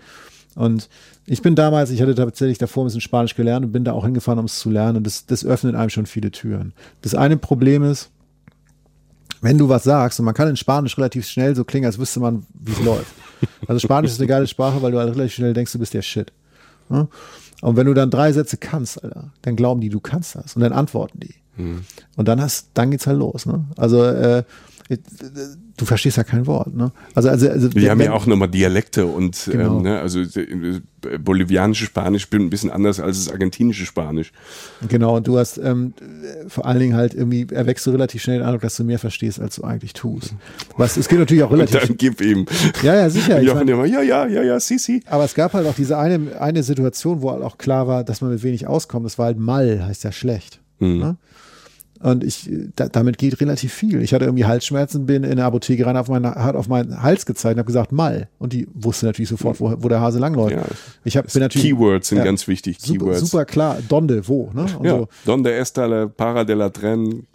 Und 0.58 0.88
ich 1.24 1.40
bin 1.40 1.54
damals, 1.54 1.90
ich 1.90 2.02
hatte 2.02 2.16
tatsächlich 2.16 2.58
davor 2.58 2.82
ein 2.82 2.86
bisschen 2.86 3.00
Spanisch 3.00 3.36
gelernt 3.36 3.64
und 3.64 3.70
bin 3.70 3.84
da 3.84 3.92
auch 3.92 4.04
hingefahren, 4.04 4.40
um 4.40 4.46
es 4.46 4.58
zu 4.58 4.70
lernen. 4.70 4.96
Und 4.96 5.04
das, 5.06 5.24
das 5.24 5.44
öffnet 5.44 5.76
einem 5.76 5.88
schon 5.88 6.06
viele 6.06 6.32
Türen. 6.32 6.72
Das 7.00 7.14
eine 7.14 7.36
Problem 7.36 7.84
ist, 7.84 8.10
wenn 9.40 9.56
du 9.56 9.68
was 9.68 9.84
sagst, 9.84 10.18
und 10.18 10.24
man 10.24 10.34
kann 10.34 10.48
in 10.48 10.56
Spanisch 10.56 10.98
relativ 10.98 11.28
schnell 11.28 11.54
so 11.54 11.62
klingen, 11.62 11.86
als 11.86 11.96
wüsste 12.00 12.18
man, 12.18 12.44
wie 12.54 12.72
es 12.72 12.80
läuft. 12.80 13.14
Also 13.68 13.78
Spanisch 13.78 14.10
ist 14.10 14.18
eine 14.18 14.26
geile 14.26 14.48
Sprache, 14.48 14.82
weil 14.82 14.90
du 14.90 14.98
halt 14.98 15.14
relativ 15.14 15.34
schnell 15.34 15.54
denkst, 15.54 15.70
du 15.70 15.78
bist 15.78 15.94
der 15.94 16.02
Shit. 16.02 16.32
Und 16.88 17.76
wenn 17.76 17.86
du 17.86 17.94
dann 17.94 18.10
drei 18.10 18.32
Sätze 18.32 18.56
kannst, 18.56 19.04
Alter, 19.04 19.30
dann 19.42 19.54
glauben 19.54 19.80
die, 19.80 19.90
du 19.90 20.00
kannst 20.00 20.34
das. 20.34 20.56
Und 20.56 20.62
dann 20.62 20.72
antworten 20.72 21.20
die. 21.20 21.36
Mhm. 21.56 21.84
Und 22.16 22.26
dann 22.26 22.40
hast, 22.40 22.70
dann 22.74 22.90
geht's 22.90 23.06
halt 23.06 23.18
los. 23.18 23.46
Ne? 23.46 23.64
Also 23.76 24.02
äh, 24.02 24.42
du 24.88 25.84
verstehst 25.84 26.16
ja 26.16 26.24
kein 26.24 26.46
Wort. 26.46 26.74
Ne? 26.74 26.92
Also, 27.14 27.28
also, 27.28 27.48
also 27.48 27.74
wir 27.74 27.90
haben 27.90 28.00
ja 28.00 28.12
auch 28.12 28.26
nochmal 28.26 28.48
Dialekte 28.48 29.04
und 29.04 29.48
genau. 29.50 29.76
ähm, 29.76 29.82
ne, 29.82 30.00
also 30.00 30.20
äh, 30.20 30.80
bolivianische 31.18 31.84
Spanisch 31.84 32.30
bin 32.30 32.42
ein 32.42 32.50
bisschen 32.50 32.70
anders 32.70 32.98
als 32.98 33.24
das 33.24 33.32
argentinische 33.32 33.84
Spanisch. 33.84 34.32
Genau, 34.88 35.16
und 35.16 35.26
du 35.26 35.38
hast 35.38 35.58
ähm, 35.58 35.92
vor 36.48 36.64
allen 36.64 36.80
Dingen 36.80 36.94
halt 36.94 37.12
irgendwie 37.12 37.46
erwächst 37.50 37.86
du 37.86 37.90
relativ 37.90 38.22
schnell 38.22 38.38
den 38.38 38.46
Eindruck, 38.46 38.62
dass 38.62 38.76
du 38.76 38.84
mehr 38.84 38.98
verstehst, 38.98 39.40
als 39.40 39.56
du 39.56 39.64
eigentlich 39.64 39.92
tust. 39.92 40.34
Was 40.78 40.96
es 40.96 41.08
geht 41.08 41.18
natürlich 41.18 41.42
auch 41.42 41.50
relativ. 41.52 41.82
Und 41.82 41.90
dann 41.90 41.96
gib 41.98 42.20
ihm. 42.22 42.46
Ja, 42.82 42.94
ja, 42.94 43.10
sicher. 43.10 43.42
Ich 43.42 43.52
mein, 43.52 43.68
immer, 43.68 43.84
ja, 43.84 44.00
ja, 44.00 44.26
ja, 44.26 44.42
ja, 44.42 44.58
si, 44.58 44.78
si. 44.78 45.02
Aber 45.06 45.24
es 45.24 45.34
gab 45.34 45.52
halt 45.52 45.66
auch 45.66 45.74
diese 45.74 45.98
eine, 45.98 46.40
eine 46.40 46.62
Situation, 46.62 47.20
wo 47.20 47.30
halt 47.30 47.42
auch 47.42 47.58
klar 47.58 47.86
war, 47.86 48.04
dass 48.04 48.22
man 48.22 48.30
mit 48.30 48.42
wenig 48.42 48.66
auskommt. 48.66 49.04
Das 49.04 49.18
war 49.18 49.26
halt 49.26 49.38
mal, 49.38 49.84
heißt 49.84 50.04
ja 50.04 50.12
schlecht. 50.12 50.60
Mhm. 50.78 50.98
Ne? 50.98 51.16
Und 52.00 52.22
ich, 52.22 52.48
da, 52.76 52.88
damit 52.88 53.18
geht 53.18 53.40
relativ 53.40 53.72
viel. 53.72 54.02
Ich 54.02 54.14
hatte 54.14 54.24
irgendwie 54.24 54.44
Halsschmerzen, 54.44 55.06
bin 55.06 55.24
in 55.24 55.36
der 55.36 55.46
Apotheke 55.46 55.84
rein, 55.84 55.96
auf 55.96 56.08
meine, 56.08 56.34
hat 56.36 56.54
auf 56.54 56.68
meinen 56.68 57.02
Hals 57.02 57.26
gezeigt 57.26 57.54
und 57.54 57.58
habe 57.58 57.66
gesagt, 57.66 57.90
mal. 57.90 58.28
Und 58.38 58.52
die 58.52 58.68
wusste 58.72 59.06
natürlich 59.06 59.28
sofort, 59.28 59.58
wo, 59.58 59.74
wo 59.78 59.88
der 59.88 60.00
Hase 60.00 60.20
langläuft. 60.20 60.54
Ja, 60.54 60.64
ich 61.02 61.16
hab, 61.16 61.32
bin 61.32 61.42
natürlich, 61.42 61.68
Keywords 61.68 62.08
sind 62.08 62.18
ja, 62.18 62.24
ganz 62.24 62.46
wichtig. 62.46 62.78
Super, 62.78 62.98
Keywords. 62.98 63.20
super 63.20 63.44
klar. 63.44 63.78
Donde, 63.88 64.28
wo, 64.28 64.50
ne? 64.54 64.66
Und 64.78 64.84
ja, 64.84 64.90
so. 64.96 65.08
Donde 65.24 65.52
esta 65.54 65.86
la 65.86 66.06
para 66.06 66.44
de 66.44 66.54
la 66.54 66.68
tren. 66.68 67.26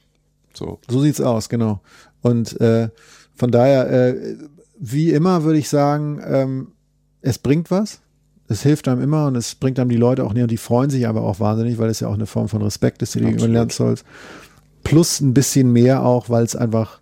So. 0.54 0.80
So 0.90 1.02
sieht's 1.02 1.20
aus, 1.20 1.50
genau. 1.50 1.82
Und 2.22 2.60
äh, 2.62 2.88
von 3.36 3.52
daher, 3.52 3.92
äh, 3.92 4.38
wie 4.80 5.12
immer 5.12 5.44
würde 5.44 5.60
ich 5.60 5.68
sagen, 5.68 6.22
ähm, 6.26 6.68
es 7.22 7.38
bringt 7.38 7.70
was. 7.70 8.00
Es 8.48 8.62
hilft 8.62 8.88
einem 8.88 9.02
immer 9.02 9.28
und 9.28 9.36
es 9.36 9.56
bringt 9.56 9.80
einem 9.80 9.90
die 9.90 9.98
Leute 9.98 10.24
auch 10.24 10.34
näher 10.34 10.44
und 10.44 10.52
die 10.52 10.58
freuen 10.58 10.90
sich 10.90 11.08
aber 11.08 11.24
auch 11.24 11.40
wahnsinnig, 11.40 11.80
weil 11.80 11.90
es 11.90 12.02
ja 12.02 12.08
auch 12.08 12.14
eine 12.14 12.28
Form 12.28 12.50
von 12.50 12.62
Respekt 12.62 13.02
ist, 13.02 13.16
die 13.16 13.20
du 13.20 13.26
gegenüber 13.26 13.48
lernen 13.48 13.72
sollst 13.72 14.06
plus 14.94 15.22
ein 15.22 15.34
bisschen 15.34 15.72
mehr 15.72 16.06
auch, 16.06 16.30
weil 16.30 16.44
es 16.44 16.56
einfach 16.56 17.00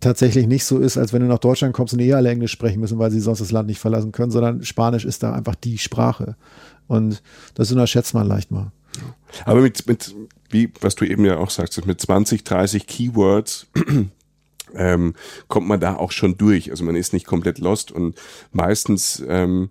tatsächlich 0.00 0.46
nicht 0.46 0.64
so 0.64 0.78
ist, 0.78 0.96
als 0.96 1.12
wenn 1.12 1.20
du 1.20 1.28
nach 1.28 1.38
Deutschland 1.38 1.74
kommst 1.74 1.92
und 1.92 2.00
eh 2.00 2.14
alle 2.14 2.30
Englisch 2.30 2.52
sprechen 2.52 2.80
müssen, 2.80 2.98
weil 2.98 3.10
sie 3.10 3.20
sonst 3.20 3.40
das 3.40 3.52
Land 3.52 3.68
nicht 3.68 3.80
verlassen 3.80 4.12
können, 4.12 4.30
sondern 4.30 4.64
Spanisch 4.64 5.04
ist 5.04 5.22
da 5.22 5.34
einfach 5.34 5.54
die 5.54 5.76
Sprache. 5.76 6.36
Und 6.88 7.22
das 7.54 7.70
unterschätzt 7.70 8.14
man 8.14 8.26
leicht 8.26 8.50
mal. 8.50 8.72
Aber 9.44 9.60
mit, 9.60 9.86
mit, 9.86 10.14
wie, 10.48 10.72
was 10.80 10.94
du 10.94 11.04
eben 11.04 11.24
ja 11.24 11.36
auch 11.36 11.50
sagst, 11.50 11.84
mit 11.86 12.00
20, 12.00 12.44
30 12.44 12.86
Keywords 12.86 13.66
ähm, 14.74 15.14
kommt 15.48 15.68
man 15.68 15.80
da 15.80 15.96
auch 15.96 16.12
schon 16.12 16.38
durch. 16.38 16.70
Also 16.70 16.82
man 16.82 16.96
ist 16.96 17.12
nicht 17.12 17.26
komplett 17.26 17.58
lost 17.58 17.92
und 17.92 18.18
meistens, 18.52 19.22
ähm, 19.28 19.68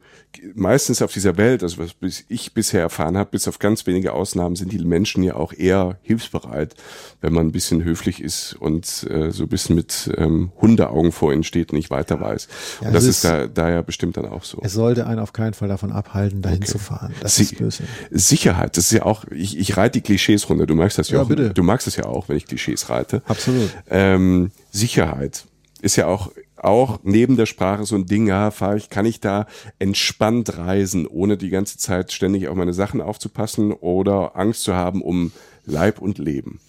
meistens 0.56 1.02
auf 1.02 1.12
dieser 1.12 1.38
Welt, 1.38 1.64
also 1.64 1.78
was 1.78 2.24
ich 2.28 2.54
bisher 2.54 2.82
erfahren 2.82 3.18
habe, 3.18 3.32
bis 3.32 3.48
auf 3.48 3.60
ganz 3.60 3.86
wenige 3.88 4.14
Ausnahmen, 4.14 4.56
sind 4.56 4.72
die 4.72 4.80
Menschen 4.80 5.24
ja 5.24 5.36
auch 5.36 5.54
eher 5.54 5.98
hilfsbereit, 6.02 6.76
wenn 7.22 7.34
man 7.34 7.48
ein 7.48 7.52
bisschen 7.52 7.84
höflich 7.84 8.22
ist 8.22 8.54
und 8.54 9.08
äh, 9.10 9.32
so 9.32 9.44
ein 9.44 9.50
bisschen 9.50 9.76
mit 9.76 10.12
ähm, 10.18 10.52
Hundeaugen 10.60 11.12
vor 11.12 11.34
ihnen 11.34 11.44
steht 11.44 11.72
und 11.72 11.78
nicht 11.78 11.90
weiter 11.90 12.20
weiß. 12.20 12.48
Ja, 12.82 12.88
und 12.88 12.94
das 12.94 13.04
ist, 13.04 13.18
ist 13.18 13.26
da, 13.26 13.48
da 13.48 13.70
ja 13.70 13.82
bestimmt 13.82 14.18
dann 14.18 14.26
auch 14.26 14.44
so. 14.44 14.60
Es 14.64 14.74
sollte 14.74 15.08
einen 15.08 15.20
auf 15.20 15.34
keinen 15.34 15.54
Fall 15.54 15.68
davon 15.68 15.92
abhalten, 15.92 16.42
dahin 16.42 16.60
okay. 16.60 16.72
zu 16.72 16.80
fahren. 16.80 17.14
Das 17.22 17.36
Sie 17.36 17.44
ist 17.44 17.58
böse. 17.58 17.84
Sicherheit, 18.10 18.78
das 18.78 18.86
ist 18.86 18.92
ja 18.92 19.04
auch, 19.04 19.26
ich, 19.32 19.58
ich 19.58 19.78
reite 19.78 20.00
die 20.00 20.02
Klischees 20.02 20.50
runter, 20.50 20.66
du 20.66 20.76
magst 20.76 20.98
das 20.98 21.10
ja, 21.10 21.18
ja 21.18 21.24
auch. 21.24 21.28
Bitte. 21.28 21.52
Du 21.52 21.64
magst 21.64 21.88
es 21.88 21.96
ja 21.96 22.06
auch, 22.06 22.30
wenn 22.30 22.38
ich 22.38 22.46
Klischees 22.46 22.90
reite. 22.90 23.22
Absolut. 23.26 23.70
Ähm, 23.90 24.52
Sicherheit 24.72 25.46
ist 25.82 25.96
ja 25.96 26.08
auch 26.08 26.32
auch 26.64 27.00
neben 27.04 27.38
der 27.38 27.46
Sprache 27.48 27.86
so 27.86 27.96
ein 27.96 28.06
Ding, 28.06 28.28
ja, 28.28 28.52
fahre 28.52 28.78
ich, 28.78 28.90
kann 28.90 29.06
ich 29.06 29.20
da 29.20 29.48
entspannt 29.80 30.58
reisen, 30.58 31.08
ohne 31.08 31.38
die 31.38 31.50
ganze 31.50 31.78
Zeit 31.78 32.12
ständig 32.12 32.48
auf 32.48 32.56
meine 32.56 32.74
Sachen 32.74 33.02
aufzupassen 33.02 33.72
oder 33.74 34.36
Angst 34.36 34.64
zu 34.64 34.74
haben 34.76 35.02
um 35.02 35.32
Leib 35.66 36.00
und 36.02 36.18
Leben. 36.18 36.60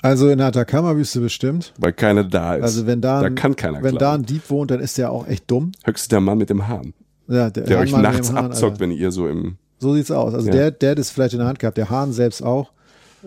Also 0.00 0.28
in 0.28 0.38
der 0.38 0.48
Atacama-Wüste 0.48 1.20
bestimmt. 1.20 1.72
Weil 1.78 1.92
keiner 1.92 2.24
da 2.24 2.56
ist. 2.56 2.64
Also 2.64 2.86
wenn 2.86 3.00
da, 3.00 3.20
da 3.20 3.26
ein, 3.28 3.34
kann 3.36 3.54
keiner 3.54 3.82
wenn 3.82 3.96
klauen. 3.96 3.98
da 3.98 4.14
ein 4.14 4.22
Dieb 4.26 4.50
wohnt, 4.50 4.72
dann 4.72 4.80
ist 4.80 4.98
der 4.98 5.12
auch 5.12 5.28
echt 5.28 5.48
dumm. 5.48 5.70
Höchstens 5.84 6.08
der 6.08 6.20
Mann 6.20 6.38
mit 6.38 6.50
dem 6.50 6.66
Hahn, 6.66 6.92
Ja, 7.28 7.50
der, 7.50 7.64
der 7.64 7.78
euch 7.78 7.92
nachts 7.96 8.30
Hahn, 8.32 8.46
abzockt, 8.46 8.72
Alter. 8.72 8.80
wenn 8.80 8.90
ihr 8.90 9.12
so 9.12 9.28
im 9.28 9.58
So 9.78 9.94
sieht's 9.94 10.10
aus. 10.10 10.34
Also 10.34 10.48
Ja. 10.48 10.54
der, 10.54 10.70
der 10.72 10.90
hat 10.92 10.98
es 10.98 11.10
vielleicht 11.10 11.34
in 11.34 11.38
der 11.38 11.46
Hand 11.46 11.60
gehabt, 11.60 11.76
der 11.76 11.88
Hahn 11.90 12.12
selbst 12.12 12.42
auch. 12.42 12.72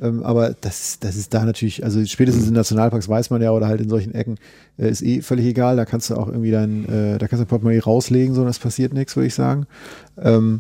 Ähm, 0.02 0.24
aber 0.24 0.56
das, 0.60 1.00
das 1.00 1.16
ist 1.16 1.34
da 1.34 1.46
natürlich, 1.46 1.84
also 1.84 2.04
spätestens 2.06 2.48
in 2.48 2.54
Nationalparks 2.54 3.08
weiß 3.08 3.30
man 3.30 3.42
ja 3.42 3.52
oder 3.52 3.68
halt 3.68 3.82
in 3.82 3.90
solchen 3.90 4.14
Ecken 4.14 4.38
äh, 4.78 4.90
ist 4.90 5.02
eh 5.02 5.22
völlig 5.22 5.46
egal. 5.46 5.76
Da 5.78 5.86
kannst 5.86 6.10
du 6.10 6.16
auch 6.16 6.28
irgendwie 6.28 6.52
dein, 6.52 6.88
äh, 6.90 7.18
da 7.18 7.28
kannst 7.28 7.44
du 7.44 7.48
Portemonnaie 7.48 7.80
rauslegen, 7.80 8.36
so 8.36 8.44
das 8.44 8.60
passiert 8.60 8.94
nichts, 8.94 9.16
würde 9.16 9.28
ich 9.28 9.36
sagen. 9.36 9.68
Ähm, 10.22 10.60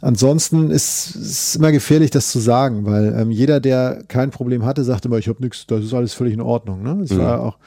ansonsten 0.00 0.70
ist 0.70 1.14
es 1.14 1.56
immer 1.56 1.72
gefährlich, 1.72 2.10
das 2.10 2.30
zu 2.30 2.38
sagen, 2.38 2.86
weil 2.86 3.14
ähm, 3.18 3.30
jeder, 3.30 3.60
der 3.60 4.02
kein 4.08 4.30
Problem 4.30 4.64
hatte, 4.64 4.84
sagte 4.84 5.08
immer, 5.08 5.18
ich 5.18 5.28
habe 5.28 5.42
nichts, 5.42 5.66
das 5.66 5.84
ist 5.84 5.94
alles 5.94 6.14
völlig 6.14 6.34
in 6.34 6.40
Ordnung. 6.40 6.82
Ne? 6.82 7.02
Es 7.02 7.16
war 7.16 7.40
auch 7.42 7.58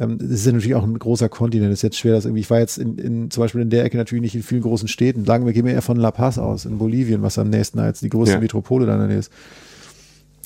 ähm, 0.00 0.16
das 0.18 0.30
ist 0.30 0.46
ja 0.46 0.52
natürlich 0.52 0.74
auch 0.74 0.82
ein 0.82 0.98
großer 0.98 1.28
Kontinent. 1.28 1.72
Es 1.72 1.80
ist 1.80 1.82
jetzt 1.82 1.98
schwer, 1.98 2.14
dass 2.14 2.24
irgendwie, 2.24 2.40
ich 2.40 2.50
war 2.50 2.58
jetzt 2.58 2.78
in, 2.78 2.96
in, 2.96 3.30
zum 3.30 3.42
Beispiel 3.42 3.60
in 3.60 3.70
der 3.70 3.84
Ecke 3.84 3.98
natürlich 3.98 4.22
nicht 4.22 4.34
in 4.34 4.42
vielen 4.42 4.62
großen 4.62 4.88
Städten. 4.88 5.26
Sagen 5.26 5.44
wir, 5.44 5.52
gehen 5.52 5.66
wir 5.66 5.74
eher 5.74 5.82
von 5.82 5.98
La 5.98 6.10
Paz 6.10 6.38
aus, 6.38 6.64
in 6.64 6.78
Bolivien, 6.78 7.22
was 7.22 7.38
am 7.38 7.50
nächsten 7.50 7.78
als 7.78 8.00
die 8.00 8.08
größte 8.08 8.36
Ja. 8.36 8.40
Metropole 8.40 8.86
da 8.86 8.94
in 8.94 9.00
der 9.00 9.08
Nähe 9.08 9.18
ist. 9.18 9.30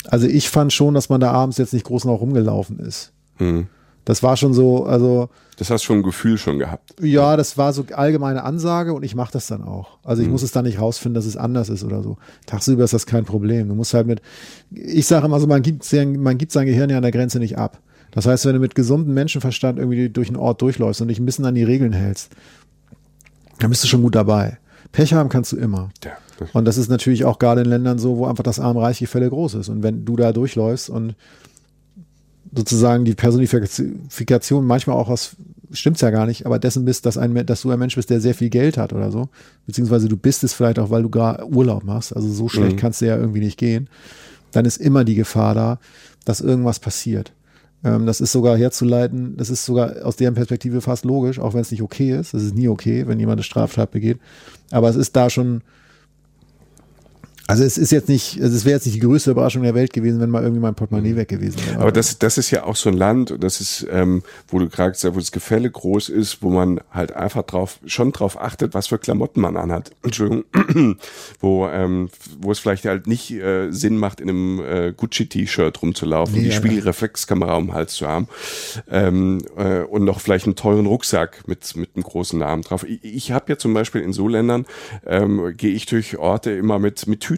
Also 0.09 0.27
ich 0.27 0.49
fand 0.49 0.71
schon, 0.73 0.93
dass 0.93 1.09
man 1.09 1.19
da 1.21 1.31
abends 1.31 1.57
jetzt 1.57 1.73
nicht 1.73 1.85
groß 1.85 2.05
noch 2.05 2.19
rumgelaufen 2.21 2.79
ist. 2.79 3.11
hm. 3.37 3.67
Das 4.07 4.21
war 4.21 4.37
schon 4.37 4.53
so, 4.53 4.85
also 4.85 5.29
Das 5.57 5.71
hast 5.71 5.81
schon 5.81 5.97
ein 5.97 6.03
Gefühl 6.03 6.37
schon 6.37 6.59
gehabt. 6.59 6.93
ja, 7.01 7.35
das 7.35 7.57
war 7.57 7.73
so 7.73 7.83
allgemeine 7.95 8.43
Ansage 8.43 8.93
und 8.93 9.01
ich 9.01 9.15
mache 9.15 9.31
das 9.33 9.47
dann 9.47 9.63
auch. 9.63 9.97
Also 10.03 10.21
ich 10.21 10.27
muss 10.29 10.43
es 10.43 10.51
dann 10.51 10.65
nicht 10.65 10.79
rausfinden, 10.79 11.15
dass 11.15 11.25
es 11.25 11.35
anders 11.35 11.69
ist 11.69 11.83
oder 11.83 12.03
so. 12.03 12.17
Tagsüber 12.45 12.83
ist 12.83 12.93
das 12.93 13.07
kein 13.07 13.25
Problem. 13.25 13.67
Du 13.67 13.73
musst 13.73 13.95
halt 13.95 14.05
mit, 14.05 14.21
ich 14.69 15.07
sage 15.07 15.25
immer 15.25 15.39
so, 15.39 15.47
man 15.47 15.63
gibt, 15.63 15.83
sein- 15.83 16.19
man 16.21 16.37
gibt 16.37 16.51
sein 16.51 16.67
Gehirn 16.67 16.91
ja 16.91 16.97
an 16.97 17.01
der 17.01 17.11
Grenze 17.11 17.39
nicht 17.39 17.57
ab. 17.57 17.79
Das 18.11 18.27
heißt, 18.27 18.45
wenn 18.45 18.53
du 18.53 18.59
mit 18.59 18.75
gesundem 18.75 19.15
Menschenverstand 19.15 19.79
irgendwie 19.79 20.07
durch 20.09 20.27
einen 20.27 20.37
Ort 20.37 20.61
durchläufst 20.61 21.01
und 21.01 21.07
dich 21.07 21.17
ein 21.17 21.25
bisschen 21.25 21.45
an 21.45 21.55
die 21.55 21.63
Regeln 21.63 21.91
hältst, 21.91 22.31
dann 23.57 23.71
bist 23.71 23.83
du 23.83 23.87
schon 23.87 24.03
gut 24.03 24.13
dabei. 24.13 24.59
Pech 24.91 25.13
haben 25.13 25.29
kannst 25.29 25.51
du 25.51 25.57
immer. 25.57 25.89
Ja, 26.03 26.11
Und 26.53 26.65
das 26.65 26.77
ist 26.77 26.89
natürlich 26.89 27.25
auch 27.25 27.39
gerade 27.39 27.61
in 27.61 27.67
Ländern 27.67 27.97
so, 27.97 28.17
wo 28.17 28.25
einfach 28.25 28.43
das 28.43 28.59
Arm-Reich-Gefälle 28.59 29.29
groß 29.29 29.55
ist. 29.55 29.69
Und 29.69 29.83
wenn 29.83 30.05
du 30.05 30.15
da 30.15 30.31
durchläufst 30.33 30.89
und 30.89 31.15
sozusagen 32.53 33.05
die 33.05 33.15
Personifikation 33.15 34.65
manchmal 34.65 34.95
auch 34.97 35.09
aus, 35.09 35.35
stimmt's 35.71 36.01
ja 36.01 36.09
gar 36.09 36.25
nicht, 36.25 36.45
aber 36.45 36.59
dessen 36.59 36.85
bist, 36.85 37.05
dass, 37.05 37.17
ein, 37.17 37.45
dass 37.45 37.61
du 37.61 37.71
ein 37.71 37.79
Mensch 37.79 37.95
bist, 37.95 38.09
der 38.09 38.21
sehr 38.21 38.35
viel 38.35 38.49
Geld 38.49 38.77
hat 38.77 38.93
oder 38.93 39.11
so, 39.11 39.29
beziehungsweise 39.65 40.07
du 40.07 40.15
bist 40.15 40.43
es 40.43 40.53
vielleicht 40.53 40.79
auch, 40.79 40.89
weil 40.89 41.03
du 41.03 41.09
gerade 41.09 41.45
Urlaub 41.47 41.83
machst, 41.83 42.15
also 42.15 42.31
so 42.31 42.47
schlecht 42.47 42.75
Mhm. 42.75 42.79
kannst 42.79 43.01
du 43.01 43.07
ja 43.07 43.17
irgendwie 43.17 43.41
nicht 43.41 43.57
gehen, 43.57 43.89
dann 44.51 44.65
ist 44.65 44.77
immer 44.77 45.03
die 45.03 45.15
Gefahr 45.15 45.53
da, 45.55 45.79
dass 46.23 46.39
irgendwas 46.39 46.79
passiert. 46.79 47.33
Ähm, 47.83 48.05
das 48.05 48.21
ist 48.21 48.31
sogar 48.31 48.57
herzuleiten, 48.57 49.35
das 49.37 49.49
ist 49.49 49.65
sogar 49.65 50.05
aus 50.05 50.15
deren 50.15 50.35
Perspektive 50.35 50.81
fast 50.81 51.03
logisch, 51.03 51.39
auch 51.39 51.53
wenn 51.53 51.61
es 51.61 51.71
nicht 51.71 51.81
okay 51.81 52.17
ist. 52.17 52.33
Es 52.33 52.43
ist 52.43 52.55
nie 52.55 52.67
okay, 52.69 53.05
wenn 53.07 53.19
jemand 53.19 53.37
eine 53.37 53.43
Straftat 53.43 53.91
begeht. 53.91 54.19
Aber 54.71 54.89
es 54.89 54.95
ist 54.95 55.15
da 55.15 55.29
schon, 55.29 55.61
also 57.47 57.63
es 57.63 57.77
ist 57.77 57.91
jetzt 57.91 58.09
nicht, 58.09 58.41
also 58.41 58.55
es 58.55 58.65
wäre 58.65 58.75
jetzt 58.75 58.85
nicht 58.85 58.95
die 58.95 59.01
größte 59.01 59.31
Überraschung 59.31 59.61
der 59.61 59.75
Welt 59.75 59.93
gewesen, 59.93 60.19
wenn 60.19 60.31
mal 60.31 60.41
irgendwie 60.41 60.61
mein 60.61 60.73
Portemonnaie 60.73 61.15
weg 61.15 61.27
gewesen 61.27 61.59
wäre. 61.65 61.75
Mhm. 61.75 61.81
Aber 61.81 61.91
das, 61.91 62.17
das 62.17 62.39
ist 62.39 62.49
ja 62.49 62.63
auch 62.63 62.75
so 62.75 62.89
ein 62.89 62.97
Land, 62.97 63.35
das 63.39 63.61
ist, 63.61 63.85
ähm, 63.91 64.23
wo 64.47 64.57
du 64.57 64.67
gerade 64.67 64.91
gesagt 64.91 65.15
wo 65.15 65.19
das 65.19 65.31
Gefälle 65.31 65.69
groß 65.69 66.09
ist, 66.09 66.41
wo 66.41 66.49
man 66.49 66.79
halt 66.91 67.13
einfach 67.13 67.43
drauf, 67.43 67.79
schon 67.85 68.11
drauf 68.11 68.41
achtet, 68.41 68.73
was 68.73 68.87
für 68.87 68.97
Klamotten 68.97 69.41
man 69.41 69.57
anhat. 69.57 69.91
Entschuldigung. 70.03 70.45
wo, 71.39 71.67
ähm, 71.67 72.09
wo 72.39 72.51
es 72.51 72.57
vielleicht 72.57 72.85
halt 72.85 73.05
nicht 73.05 73.31
äh, 73.31 73.69
Sinn 73.71 73.97
macht, 73.97 74.21
in 74.21 74.29
einem 74.29 74.59
äh, 74.59 74.93
Gucci-T-Shirt 74.95 75.81
rumzulaufen, 75.81 76.35
Nee, 76.35 76.45
die 76.45 76.51
Spiegelreflexkamera 76.51 77.57
um 77.57 77.67
den 77.67 77.73
Hals 77.75 77.93
zu 77.93 78.07
haben 78.07 78.27
ähm, 78.89 79.43
äh, 79.55 79.81
und 79.81 80.03
noch 80.03 80.19
vielleicht 80.19 80.45
einen 80.45 80.55
teuren 80.55 80.87
Rucksack 80.87 81.47
mit, 81.47 81.75
mit 81.75 81.91
einem 81.95 82.03
großen 82.03 82.39
Namen 82.39 82.63
drauf. 82.63 82.83
Ich, 82.83 83.03
ich 83.03 83.31
habe 83.31 83.45
ja 83.49 83.57
zum 83.57 83.75
Beispiel 83.75 84.01
in 84.01 84.13
so 84.13 84.27
Ländern, 84.27 84.65
ähm, 85.05 85.53
gehe 85.55 85.73
ich 85.73 85.85
durch 85.85 86.17
Orte 86.17 86.51
immer 86.51 86.79
mit, 86.79 87.05
mit 87.05 87.19
Tüten. 87.19 87.34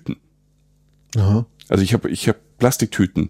Aha. 1.16 1.46
Also 1.70 1.84
ich 1.84 1.94
habe 1.94 2.10
ich 2.10 2.28
hab 2.30 2.38
Plastiktüten. 2.58 3.30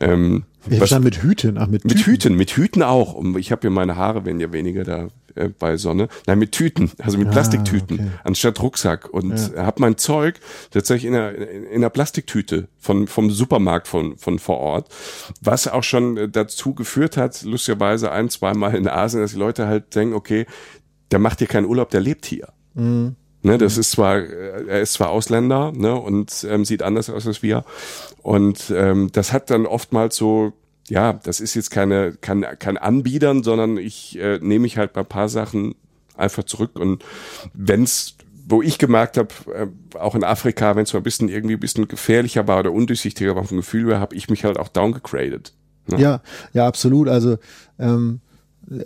Ähm, 0.00 0.44
Ich 0.68 0.80
was- 0.80 0.98
mit 1.00 1.22
Hüten, 1.22 1.56
ach 1.58 1.68
mit, 1.68 1.84
mit 1.84 1.92
Tüten. 1.94 2.04
Hüten, 2.04 2.34
mit 2.36 2.50
Hüten 2.50 2.82
auch. 2.82 3.14
Und 3.14 3.36
ich 3.38 3.52
habe 3.52 3.64
ja 3.66 3.70
meine 3.70 3.96
Haare 3.96 4.24
werden 4.24 4.40
ja 4.40 4.52
weniger 4.52 4.82
da 4.82 5.08
äh, 5.36 5.48
bei 5.50 5.76
Sonne. 5.76 6.08
Nein, 6.26 6.38
mit 6.40 6.50
Tüten, 6.52 6.90
also 6.98 7.16
mit 7.16 7.28
Ah, 7.28 7.30
Plastiktüten 7.30 7.98
okay. 8.00 8.10
anstatt 8.24 8.60
Rucksack. 8.60 9.08
Und 9.08 9.32
habe 9.56 9.80
mein 9.80 9.96
Zeug 9.98 10.40
tatsächlich 10.72 11.04
in 11.10 11.14
einer, 11.14 11.34
in 11.36 11.66
einer 11.76 11.90
Plastiktüte 11.90 12.66
von, 12.78 13.06
vom 13.06 13.30
Supermarkt 13.30 13.86
von, 13.86 14.16
von 14.18 14.38
vor 14.40 14.58
Ort. 14.58 14.88
Was 15.40 15.68
auch 15.68 15.84
schon 15.84 16.16
äh, 16.16 16.28
dazu 16.28 16.74
geführt 16.74 17.16
hat, 17.16 17.42
lustigerweise 17.44 18.10
ein, 18.10 18.30
zweimal 18.30 18.74
in 18.74 18.88
Asien, 18.88 19.20
dass 19.22 19.32
die 19.32 19.38
Leute 19.38 19.68
halt 19.68 19.94
denken, 19.94 20.14
okay, 20.14 20.46
der 21.12 21.20
macht 21.20 21.38
hier 21.38 21.46
keinen 21.48 21.66
Urlaub, 21.66 21.90
der 21.90 22.00
lebt 22.00 22.26
hier. 22.26 22.48
Mhm. 22.74 23.14
Ne, 23.46 23.58
das 23.58 23.78
ist 23.78 23.92
zwar, 23.92 24.16
äh, 24.16 24.66
er 24.66 24.80
ist 24.80 24.94
zwar 24.94 25.10
Ausländer 25.10 25.70
ne, 25.72 25.94
und 25.94 26.44
ähm, 26.50 26.64
sieht 26.64 26.82
anders 26.82 27.08
aus 27.08 27.28
als 27.28 27.44
wir. 27.44 27.64
Und 28.20 28.72
ähm, 28.74 29.10
das 29.12 29.32
hat 29.32 29.50
dann 29.50 29.66
oftmals 29.66 30.16
so, 30.16 30.52
ja, 30.88 31.12
das 31.12 31.38
ist 31.38 31.54
jetzt 31.54 31.70
keine, 31.70 32.14
kein, 32.20 32.44
kein 32.58 32.76
Anbiedern, 32.76 33.44
sondern 33.44 33.76
ich 33.78 34.18
äh, 34.18 34.40
nehme 34.40 34.62
mich 34.62 34.78
halt 34.78 34.92
bei 34.94 35.02
ein 35.02 35.06
paar 35.06 35.28
Sachen 35.28 35.76
einfach 36.16 36.42
zurück. 36.42 36.72
Und 36.74 37.04
wenn's 37.54 38.16
wo 38.48 38.62
ich 38.62 38.78
gemerkt 38.78 39.16
habe, 39.16 39.28
äh, 39.52 39.98
auch 39.98 40.14
in 40.14 40.22
Afrika, 40.22 40.76
wenn 40.76 40.84
es 40.84 40.92
mal 40.92 41.00
ein 41.00 41.04
bisschen 41.04 41.28
irgendwie 41.28 41.54
ein 41.54 41.60
bisschen 41.60 41.88
gefährlicher 41.88 42.46
war 42.46 42.60
oder 42.60 42.72
undurchsichtiger 42.72 43.34
war 43.34 43.44
vom 43.44 43.56
Gefühl 43.56 43.88
her, 43.88 44.00
habe 44.00 44.14
ich 44.14 44.28
mich 44.28 44.44
halt 44.44 44.56
auch 44.56 44.68
downgegradet. 44.68 45.52
Ne? 45.88 46.00
Ja, 46.00 46.22
ja, 46.52 46.66
absolut. 46.66 47.08
Also 47.08 47.38
ähm, 47.78 48.20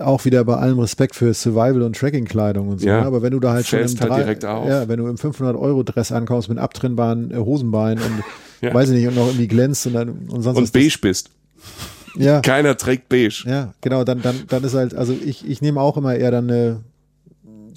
auch 0.00 0.24
wieder 0.24 0.44
bei 0.44 0.56
allem 0.56 0.78
Respekt 0.78 1.14
für 1.14 1.32
Survival 1.32 1.82
und 1.82 1.96
Tracking-Kleidung 1.96 2.68
und 2.68 2.80
so. 2.80 2.86
Ja. 2.86 3.00
ne? 3.00 3.06
Aber 3.06 3.22
wenn 3.22 3.32
du 3.32 3.40
da 3.40 3.52
halt 3.52 3.66
schon 3.66 3.78
im 3.80 3.86
halt 3.86 4.00
drei- 4.00 4.16
direkt 4.18 4.44
auf. 4.44 4.68
ja, 4.68 4.88
wenn 4.88 4.98
du 4.98 5.06
im 5.06 5.16
500 5.16 5.56
Euro 5.56 5.82
Dress 5.82 6.12
ankommst 6.12 6.48
mit 6.48 6.58
abtrennbaren 6.58 7.30
äh, 7.30 7.36
Hosenbeinen 7.36 8.02
und 8.04 8.22
Ja. 8.62 8.74
weiß 8.74 8.90
ich 8.90 8.96
nicht 8.98 9.08
und 9.08 9.14
noch 9.16 9.26
irgendwie 9.28 9.48
glänzt 9.48 9.86
und 9.86 9.94
dann 9.94 10.10
und 10.28 10.42
sonst 10.42 10.58
Und 10.58 10.70
beige 10.72 10.98
bist. 11.00 11.30
das, 12.14 12.22
ja, 12.22 12.40
Keiner 12.40 12.76
trägt 12.76 13.08
beige. 13.08 13.44
ja, 13.46 13.72
genau. 13.80 14.04
Dann 14.04 14.20
dann 14.20 14.34
dann 14.48 14.62
ist 14.64 14.74
halt 14.74 14.94
also 14.94 15.14
ich 15.14 15.48
ich 15.48 15.62
nehme 15.62 15.80
auch 15.80 15.96
immer 15.96 16.14
eher 16.14 16.30
dann 16.30 16.50
eine 16.50 16.80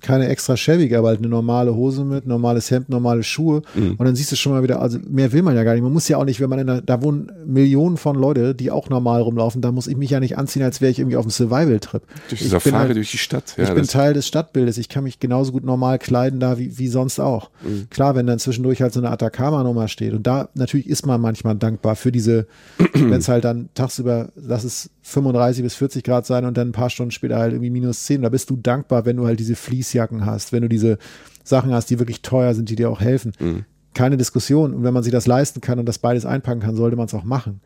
keine 0.03 0.27
extra 0.27 0.55
schäbige, 0.55 0.97
aber 0.99 1.07
halt 1.07 1.19
eine 1.19 1.29
normale 1.29 1.73
Hose 1.73 2.03
mit, 2.05 2.27
normales 2.27 2.69
Hemd, 2.69 2.89
normale 2.89 3.23
Schuhe. 3.23 3.63
Mhm. 3.73 3.95
Und 3.97 4.05
dann 4.05 4.15
siehst 4.15 4.31
du 4.31 4.35
schon 4.35 4.51
mal 4.51 4.61
wieder, 4.61 4.81
also 4.81 4.99
mehr 5.09 5.31
will 5.31 5.41
man 5.41 5.55
ja 5.55 5.63
gar 5.63 5.73
nicht. 5.73 5.81
Man 5.81 5.91
muss 5.93 6.07
ja 6.07 6.17
auch 6.17 6.25
nicht, 6.25 6.39
wenn 6.39 6.49
man 6.49 6.59
in 6.59 6.67
der, 6.67 6.81
da 6.81 7.01
wohnen 7.01 7.31
Millionen 7.45 7.97
von 7.97 8.15
Leute, 8.15 8.53
die 8.53 8.69
auch 8.69 8.89
normal 8.89 9.21
rumlaufen, 9.21 9.61
da 9.61 9.71
muss 9.71 9.87
ich 9.87 9.97
mich 9.97 10.11
ja 10.11 10.19
nicht 10.19 10.37
anziehen, 10.37 10.61
als 10.61 10.81
wäre 10.81 10.91
ich 10.91 10.99
irgendwie 10.99 11.17
auf 11.17 11.23
einem 11.25 11.31
Survival-Trip. 11.31 12.03
Durch 12.29 12.39
die 12.41 12.45
Ich 12.45 12.51
Safari 12.51 12.71
bin 12.71 12.79
halt- 12.79 12.95
durch 12.97 13.11
die 13.11 13.17
Stadt. 13.17 13.55
ich 13.57 13.67
Ja, 13.67 13.73
bin 13.73 13.83
das, 13.83 13.91
Teil 13.91 14.13
des 14.13 14.27
Stadtbildes. 14.27 14.77
Ich 14.77 14.89
kann 14.89 15.03
mich 15.05 15.19
genauso 15.19 15.51
gut 15.51 15.63
normal 15.63 15.97
kleiden 15.99 16.39
da 16.39 16.59
wie, 16.59 16.77
wie 16.77 16.87
sonst 16.89 17.19
auch. 17.19 17.49
Mhm. 17.63 17.87
Klar, 17.89 18.15
wenn 18.15 18.27
dann 18.27 18.39
zwischendurch 18.39 18.81
halt 18.81 18.93
so 18.93 18.99
eine 18.99 19.09
Atacama-Nummer 19.09 19.87
steht. 19.87 20.13
Und 20.13 20.27
da 20.27 20.49
natürlich 20.53 20.87
ist 20.87 21.05
man 21.05 21.21
manchmal 21.21 21.55
dankbar 21.55 21.95
für 21.95 22.11
diese, 22.11 22.45
wenn 22.93 23.13
es 23.13 23.29
halt 23.29 23.45
dann 23.45 23.69
tagsüber, 23.73 24.29
lass 24.35 24.63
es 24.63 24.89
35 25.03 25.63
bis 25.63 25.75
40 25.75 26.03
Grad 26.03 26.25
sein 26.25 26.45
und 26.45 26.57
dann 26.57 26.69
ein 26.69 26.73
paar 26.73 26.89
Stunden 26.89 27.11
später 27.11 27.37
halt 27.37 27.53
irgendwie 27.53 27.69
minus 27.69 28.05
10. 28.05 28.21
Da 28.21 28.29
bist 28.29 28.49
du 28.49 28.55
dankbar, 28.55 29.05
wenn 29.05 29.17
du 29.17 29.25
halt 29.25 29.39
diese 29.39 29.55
Fließjacken 29.55 30.25
hast, 30.25 30.53
wenn 30.53 30.61
du 30.61 30.69
diese 30.69 30.97
Sachen 31.43 31.73
hast, 31.73 31.89
die 31.89 31.99
wirklich 31.99 32.21
teuer 32.21 32.53
sind, 32.55 32.69
die 32.69 32.75
dir 32.75 32.89
auch 32.89 33.01
helfen. 33.01 33.33
Mhm. 33.39 33.65
Keine 33.93 34.17
Diskussion. 34.17 34.73
Und 34.73 34.83
wenn 34.83 34.93
man 34.93 35.03
sich 35.03 35.11
das 35.11 35.27
leisten 35.27 35.61
kann 35.61 35.77
und 35.77 35.85
das 35.85 35.99
beides 35.99 36.25
einpacken 36.25 36.61
kann, 36.61 36.75
sollte 36.75 36.95
man 36.95 37.05
es 37.05 37.13
auch 37.13 37.25
machen. 37.25 37.59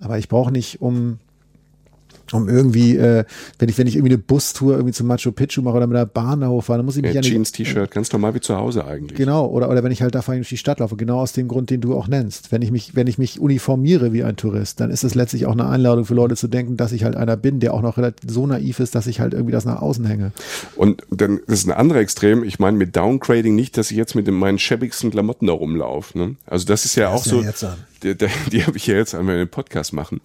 Aber 0.00 0.18
ich 0.18 0.28
brauche 0.28 0.50
nicht, 0.50 0.80
um 0.80 1.18
um 2.32 2.48
irgendwie, 2.48 2.96
äh, 2.96 3.24
wenn 3.58 3.68
ich, 3.68 3.78
wenn 3.78 3.86
ich 3.86 3.96
irgendwie 3.96 4.14
eine 4.14 4.22
Bustour 4.22 4.74
irgendwie 4.74 4.92
zum 4.92 5.06
Machu 5.06 5.32
Picchu 5.32 5.62
mache 5.62 5.76
oder 5.76 5.86
mit 5.86 5.96
der 5.96 6.06
Bahn 6.06 6.40
da 6.40 6.48
hochfahre, 6.48 6.78
dann 6.78 6.86
muss 6.86 6.96
ich 6.96 7.02
mich 7.02 7.10
ja, 7.10 7.16
ja 7.16 7.20
nicht. 7.20 7.30
Jeans, 7.30 7.52
T-Shirt, 7.52 7.90
ganz 7.90 8.12
normal 8.12 8.34
wie 8.34 8.40
zu 8.40 8.56
Hause 8.56 8.84
eigentlich. 8.84 9.16
Genau, 9.16 9.46
oder, 9.46 9.68
oder 9.68 9.82
wenn 9.82 9.92
ich 9.92 10.02
halt 10.02 10.14
da 10.14 10.22
vor 10.22 10.32
allem 10.32 10.40
durch 10.40 10.48
die 10.48 10.56
Stadt 10.56 10.80
laufe, 10.80 10.96
genau 10.96 11.20
aus 11.20 11.32
dem 11.32 11.48
Grund, 11.48 11.70
den 11.70 11.80
du 11.80 11.96
auch 11.96 12.08
nennst. 12.08 12.52
Wenn 12.52 12.62
ich 12.62 12.70
mich, 12.70 12.94
wenn 12.94 13.06
ich 13.06 13.18
mich 13.18 13.40
uniformiere 13.40 14.12
wie 14.12 14.24
ein 14.24 14.36
Tourist, 14.36 14.80
dann 14.80 14.90
ist 14.90 15.04
es 15.04 15.14
letztlich 15.14 15.46
auch 15.46 15.52
eine 15.52 15.68
Einladung 15.68 16.04
für 16.04 16.14
Leute 16.14 16.36
zu 16.36 16.48
denken, 16.48 16.76
dass 16.76 16.92
ich 16.92 17.04
halt 17.04 17.16
einer 17.16 17.36
bin, 17.36 17.60
der 17.60 17.74
auch 17.74 17.82
noch 17.82 17.96
relativ 17.96 18.30
so 18.30 18.46
naiv 18.46 18.80
ist, 18.80 18.94
dass 18.94 19.06
ich 19.06 19.20
halt 19.20 19.34
irgendwie 19.34 19.52
das 19.52 19.64
nach 19.64 19.82
außen 19.82 20.04
hänge. 20.04 20.32
Und 20.76 21.02
dann 21.10 21.40
das 21.46 21.60
ist 21.60 21.66
ein 21.66 21.72
anderer 21.72 22.00
Extrem. 22.00 22.44
Ich 22.44 22.58
meine 22.58 22.76
mit 22.76 22.96
Downgrading 22.96 23.54
nicht, 23.54 23.76
dass 23.76 23.90
ich 23.90 23.96
jetzt 23.96 24.14
mit 24.14 24.28
meinen 24.28 24.58
schäbigsten 24.58 25.10
Klamotten 25.10 25.46
da 25.46 25.52
rumlaufe. 25.52 26.18
Ne? 26.18 26.36
Also 26.46 26.66
das 26.66 26.84
ist 26.84 26.94
ja 26.96 27.08
auch 27.08 27.24
Hast 27.24 27.32
du 27.32 27.42
so. 27.52 27.68
Die, 28.02 28.16
die, 28.16 28.28
die 28.52 28.64
habe 28.64 28.76
ich 28.76 28.86
ja 28.86 28.96
jetzt, 28.96 29.14
wenn 29.14 29.26
wir 29.26 29.36
den 29.36 29.48
Podcast 29.48 29.92
machen. 29.92 30.20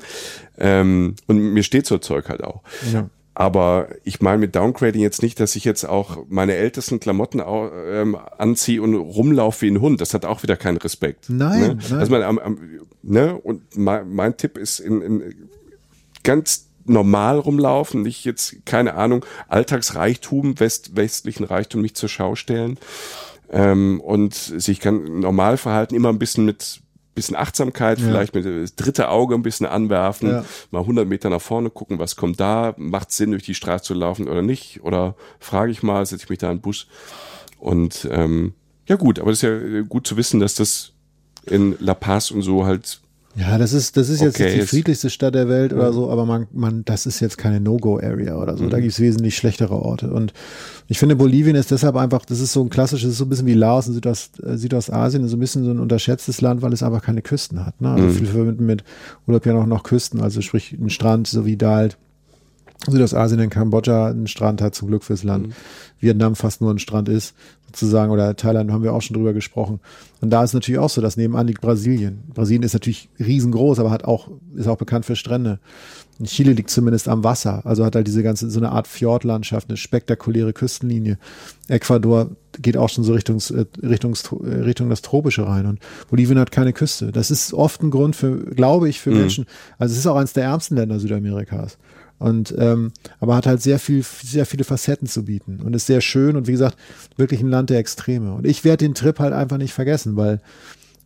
Ähm, 0.58 1.16
und 1.28 1.38
mir 1.38 1.64
steht 1.64 1.86
so 1.86 1.98
Zeug 1.98 2.30
halt 2.30 2.44
auch. 2.44 2.62
Ja. 2.92 3.10
Aber 3.38 3.90
ich 4.06 4.22
meine 4.22 4.38
mit 4.38 4.56
Downgrading 4.56 5.02
jetzt 5.02 5.22
nicht, 5.22 5.42
dass 5.42 5.58
ich 5.58 5.66
jetzt 5.66 5.84
auch 5.84 6.20
meine 6.30 6.54
ältesten 6.54 7.02
Klamotten 7.02 7.42
au, 7.42 7.70
ähm, 7.70 8.18
anziehe 8.38 8.82
und 8.82 8.96
rumlaufe 8.96 9.64
wie 9.64 9.72
ein 9.72 9.82
Hund. 9.82 10.00
Das 10.00 10.14
hat 10.14 10.24
auch 10.24 10.42
wieder 10.42 10.56
keinen 10.56 10.78
Respekt. 10.78 11.26
Nein, 11.28 11.60
ne? 11.60 11.78
nein. 11.90 12.00
Also 12.00 12.12
man, 12.14 12.24
am, 12.24 12.40
am, 12.40 12.58
ne? 13.04 13.36
Und 13.36 13.78
mein, 13.78 14.14
mein 14.14 14.38
Tipp 14.38 14.58
ist 14.58 14.80
in, 14.80 15.02
in 15.02 15.50
ganz 16.24 16.70
normal 16.86 17.38
rumlaufen, 17.38 18.04
nicht 18.04 18.24
jetzt, 18.24 18.66
keine 18.66 18.94
Ahnung, 18.94 19.26
Alltagsreichtum, 19.50 20.60
West, 20.62 20.96
westlichen 20.96 21.44
Reichtum 21.44 21.82
nicht 21.82 21.98
zur 21.98 22.10
Schau 22.10 22.36
stellen 22.36 22.78
ähm, 23.50 24.00
und 24.02 24.34
sich 24.34 24.80
kann 24.80 25.20
normal 25.20 25.58
verhalten, 25.58 25.96
immer 25.96 26.10
ein 26.10 26.20
bisschen 26.20 26.46
mit 26.46 26.82
bisschen 27.16 27.36
Achtsamkeit, 27.36 27.98
ja. 28.00 28.06
vielleicht 28.06 28.36
mit 28.36 28.46
das 28.46 28.76
dritte 28.76 29.10
Auge 29.10 29.36
ein 29.36 29.42
bisschen 29.42 29.66
anwerfen, 29.66 30.30
ja. 30.30 30.46
mal 30.72 30.82
100 30.82 31.08
Meter 31.08 31.30
nach 31.30 31.42
vorne 31.42 31.70
gucken, 31.70 31.98
was 31.98 32.16
kommt 32.16 32.40
da, 32.40 32.76
macht 32.78 33.12
Sinn, 33.12 33.32
durch 33.32 33.44
die 33.44 33.56
Straße 33.56 33.86
zu 33.86 33.94
laufen 33.94 34.28
oder 34.28 34.42
nicht, 34.42 34.84
oder 34.84 35.16
frage 35.40 35.72
ich 35.72 35.82
mal, 35.82 36.06
setze 36.06 36.26
ich 36.26 36.30
mich 36.30 36.40
da 36.40 36.52
in 36.52 36.58
den 36.58 36.62
Bus 36.62 36.88
und 37.58 38.08
ähm, 38.12 38.54
ja 38.88 38.96
gut, 38.96 39.20
aber 39.20 39.32
das 39.32 39.42
ist 39.42 39.50
ja 39.50 39.82
gut 39.82 40.06
zu 40.06 40.18
wissen, 40.18 40.40
dass 40.40 40.54
das 40.56 40.92
in 41.46 41.76
La 41.80 41.94
Paz 41.94 42.32
und 42.32 42.42
so 42.42 42.66
halt 42.66 43.02
ja, 43.38 43.58
das 43.58 43.74
ist, 43.74 43.98
das 43.98 44.08
ist 44.08 44.22
jetzt 44.22 44.40
okay, 44.40 44.60
die 44.60 44.66
friedlichste 44.66 45.10
Stadt 45.10 45.36
der 45.36 45.50
Welt 45.50 45.74
oder 45.74 45.92
so, 45.92 46.10
aber 46.10 46.26
man, 46.26 46.48
man, 46.54 46.86
das 46.86 47.06
ist 47.06 47.20
jetzt 47.20 47.38
keine 47.38 47.60
No-Go-Area 47.60 48.38
oder 48.38 48.58
so. 48.58 48.64
Mhm. 48.64 48.70
Da 48.70 48.80
gibt's 48.80 49.00
wesentlich 49.02 49.36
schlechtere 49.36 49.74
Orte. 49.74 50.12
Und 50.12 50.32
ich 50.88 51.00
finde, 51.00 51.18
Bolivien 51.18 51.56
ist 51.56 51.72
deshalb 51.72 51.98
einfach, 51.98 52.24
das 52.26 52.40
ist 52.40 52.54
so 52.54 52.62
ein 52.62 52.70
klassisches, 52.70 53.08
das 53.08 53.12
ist 53.14 53.18
so 53.18 53.26
ein 53.26 53.30
bisschen 53.30 53.48
wie 53.48 53.54
Laos 53.54 53.88
in 53.88 53.94
Südost, 53.94 54.42
äh, 54.42 54.58
Südostasien, 54.58 55.28
so 55.28 55.36
ein 55.36 55.40
bisschen 55.40 55.66
so 55.66 55.72
ein 55.72 55.80
unterschätztes 55.80 56.40
Land, 56.40 56.62
weil 56.62 56.72
es 56.72 56.82
einfach 56.82 57.02
keine 57.02 57.22
Küsten 57.22 57.66
hat. 57.66 57.82
Ne? 57.82 57.90
Also 57.90 58.08
mhm. 58.08 58.14
viele 58.14 58.30
verbinden 58.30 58.66
mit 58.66 58.84
Urlaub 59.28 59.46
ja 59.46 59.54
noch, 59.54 59.66
noch 59.66 59.84
Küsten, 59.84 60.22
also 60.22 60.40
sprich 60.42 60.72
ein 60.72 60.90
Strand, 60.90 61.28
so 61.28 61.46
wie 61.46 61.58
da 61.58 61.76
halt 61.76 61.98
Südostasien 62.88 63.40
in 63.40 63.50
Kambodscha 63.50 64.08
einen 64.08 64.28
Strand 64.28 64.62
hat, 64.62 64.76
zum 64.76 64.88
Glück 64.88 65.04
fürs 65.04 65.24
Land. 65.24 65.48
Mhm. 65.48 65.54
Vietnam 66.00 66.36
fast 66.36 66.62
nur 66.62 66.72
ein 66.72 66.80
Strand 66.80 67.10
ist, 67.10 67.34
sozusagen, 67.68 68.12
oder 68.12 68.36
Thailand 68.36 68.72
haben 68.72 68.84
wir 68.84 68.94
auch 68.94 69.02
schon 69.02 69.16
drüber 69.16 69.34
gesprochen. 69.34 69.80
Und 70.22 70.30
da 70.30 70.44
ist 70.44 70.54
natürlich 70.54 70.80
auch 70.80 70.90
so, 70.90 71.02
dass 71.02 71.18
nebenan 71.18 71.48
liegt 71.48 71.62
Brasilien. 71.62 72.24
Brasilien 72.34 72.64
ist 72.64 72.74
natürlich 72.74 73.10
riesengroß, 73.20 73.80
aber 73.80 73.92
hat 73.92 74.06
auch, 74.06 74.30
ist 74.56 74.68
auch 74.68 74.78
bekannt 74.78 75.06
für 75.06 75.16
Strände. 75.16 75.60
Und 76.18 76.30
Chile 76.30 76.54
liegt 76.54 76.70
zumindest 76.70 77.10
am 77.10 77.26
Wasser, 77.26 77.66
also 77.66 77.84
hat 77.84 77.96
halt 77.96 78.08
diese 78.08 78.24
ganze, 78.24 78.50
so 78.50 78.60
eine 78.60 78.72
Art 78.72 78.88
Fjordlandschaft, 78.88 79.70
eine 79.70 79.76
spektakuläre 79.76 80.54
Küstenlinie. 80.54 81.18
Ecuador 81.68 82.30
geht 82.62 82.78
auch 82.78 82.88
schon 82.88 83.04
so 83.04 83.14
Richtungs, 83.14 83.52
äh, 83.52 83.66
Richtungs, 83.84 84.24
äh, 84.32 84.62
Richtung 84.62 84.90
das 84.90 85.02
Tropische 85.02 85.46
rein 85.46 85.66
und 85.66 85.80
Bolivien 86.10 86.40
hat 86.40 86.52
keine 86.52 86.72
Küste. 86.72 87.12
Das 87.12 87.32
ist 87.32 87.54
oft 87.54 87.84
ein 87.84 87.92
Grund 87.92 88.16
für, 88.16 88.38
glaube 88.46 88.88
ich, 88.88 89.02
für 89.02 89.12
mhm. 89.12 89.18
Menschen, 89.18 89.46
also 89.78 89.92
es 89.92 90.00
ist 90.00 90.08
auch 90.08 90.16
eines 90.16 90.32
der 90.32 90.46
ärmsten 90.46 90.78
Länder 90.78 91.00
Südamerikas. 91.00 91.78
Und 92.18 92.56
ähm, 92.58 92.92
aber 93.20 93.36
hat 93.36 93.46
halt 93.46 93.62
sehr 93.62 93.78
viel, 93.78 94.04
sehr 94.04 94.46
viele 94.46 94.64
Facetten 94.64 95.08
zu 95.08 95.26
bieten 95.26 95.60
und 95.62 95.76
ist 95.76 95.86
sehr 95.86 96.02
schön 96.02 96.36
und 96.38 96.48
wie 96.48 96.54
gesagt, 96.54 96.78
wirklich 97.18 97.42
ein 97.42 97.50
Land 97.50 97.70
der 97.70 97.80
Extreme. 97.80 98.34
Und 98.34 98.46
ich 98.48 98.64
werde 98.64 98.86
den 98.86 98.94
Trip 98.94 99.20
halt 99.20 99.34
einfach 99.34 99.58
nicht 99.58 99.74
vergessen, 99.74 100.16
weil 100.16 100.40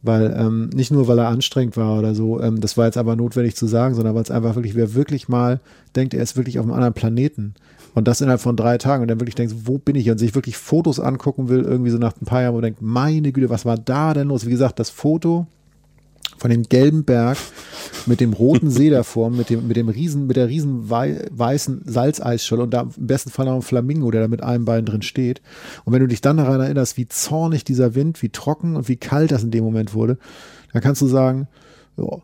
weil 0.01 0.33
ähm, 0.37 0.69
nicht 0.73 0.91
nur 0.91 1.07
weil 1.07 1.19
er 1.19 1.27
anstrengend 1.27 1.75
war 1.75 1.99
oder 1.99 2.15
so, 2.15 2.39
ähm, 2.41 2.61
das 2.61 2.77
war 2.77 2.85
jetzt 2.85 2.97
aber 2.97 3.15
notwendig 3.15 3.55
zu 3.55 3.67
sagen, 3.67 3.95
sondern 3.95 4.15
weil 4.15 4.23
es 4.23 4.31
einfach 4.31 4.55
wirklich, 4.55 4.75
wer 4.75 4.93
wirklich 4.93 5.27
mal 5.27 5.59
denkt, 5.95 6.13
er 6.13 6.23
ist 6.23 6.37
wirklich 6.37 6.57
auf 6.57 6.65
einem 6.65 6.73
anderen 6.73 6.93
Planeten 6.93 7.55
und 7.95 8.07
das 8.07 8.21
innerhalb 8.21 8.39
von 8.39 8.55
drei 8.55 8.77
Tagen 8.77 9.01
und 9.01 9.09
dann 9.09 9.19
wirklich 9.19 9.35
denkt, 9.35 9.53
wo 9.65 9.77
bin 9.77 9.95
ich 9.95 10.09
und 10.09 10.17
sich 10.17 10.35
wirklich 10.35 10.57
Fotos 10.57 10.99
angucken 10.99 11.49
will, 11.49 11.63
irgendwie 11.63 11.91
so 11.91 11.97
nach 11.97 12.13
ein 12.21 12.25
paar 12.25 12.41
Jahren, 12.43 12.55
wo 12.55 12.61
denkt, 12.61 12.81
meine 12.81 13.31
Güte, 13.31 13.49
was 13.49 13.65
war 13.65 13.77
da 13.77 14.13
denn 14.13 14.29
los? 14.29 14.45
Wie 14.45 14.51
gesagt, 14.51 14.79
das 14.79 14.89
Foto 14.89 15.47
von 16.37 16.49
dem 16.49 16.63
gelben 16.63 17.03
Berg 17.03 17.37
mit 18.05 18.19
dem 18.19 18.33
roten 18.33 18.69
See 18.69 18.89
davor, 18.89 19.29
mit 19.29 19.49
dem, 19.49 19.67
mit 19.67 19.77
dem 19.77 19.89
riesen, 19.89 20.27
mit 20.27 20.37
der 20.37 20.47
riesen 20.47 20.89
weißen 20.89 21.83
Salzeisscholle 21.85 22.63
und 22.63 22.73
da 22.73 22.81
im 22.81 23.07
besten 23.07 23.29
Fall 23.29 23.45
noch 23.45 23.55
ein 23.55 23.61
Flamingo, 23.61 24.11
der 24.11 24.21
da 24.21 24.27
mit 24.27 24.43
einem 24.43 24.65
Bein 24.65 24.85
drin 24.85 25.01
steht. 25.01 25.41
Und 25.85 25.93
wenn 25.93 26.01
du 26.01 26.07
dich 26.07 26.21
dann 26.21 26.37
daran 26.37 26.61
erinnerst, 26.61 26.97
wie 26.97 27.07
zornig 27.07 27.63
dieser 27.63 27.95
Wind, 27.95 28.21
wie 28.21 28.29
trocken 28.29 28.75
und 28.75 28.87
wie 28.87 28.97
kalt 28.97 29.31
das 29.31 29.43
in 29.43 29.51
dem 29.51 29.63
Moment 29.63 29.93
wurde, 29.93 30.17
dann 30.73 30.81
kannst 30.81 31.01
du 31.01 31.07
sagen, 31.07 31.47
ja. 31.97 32.17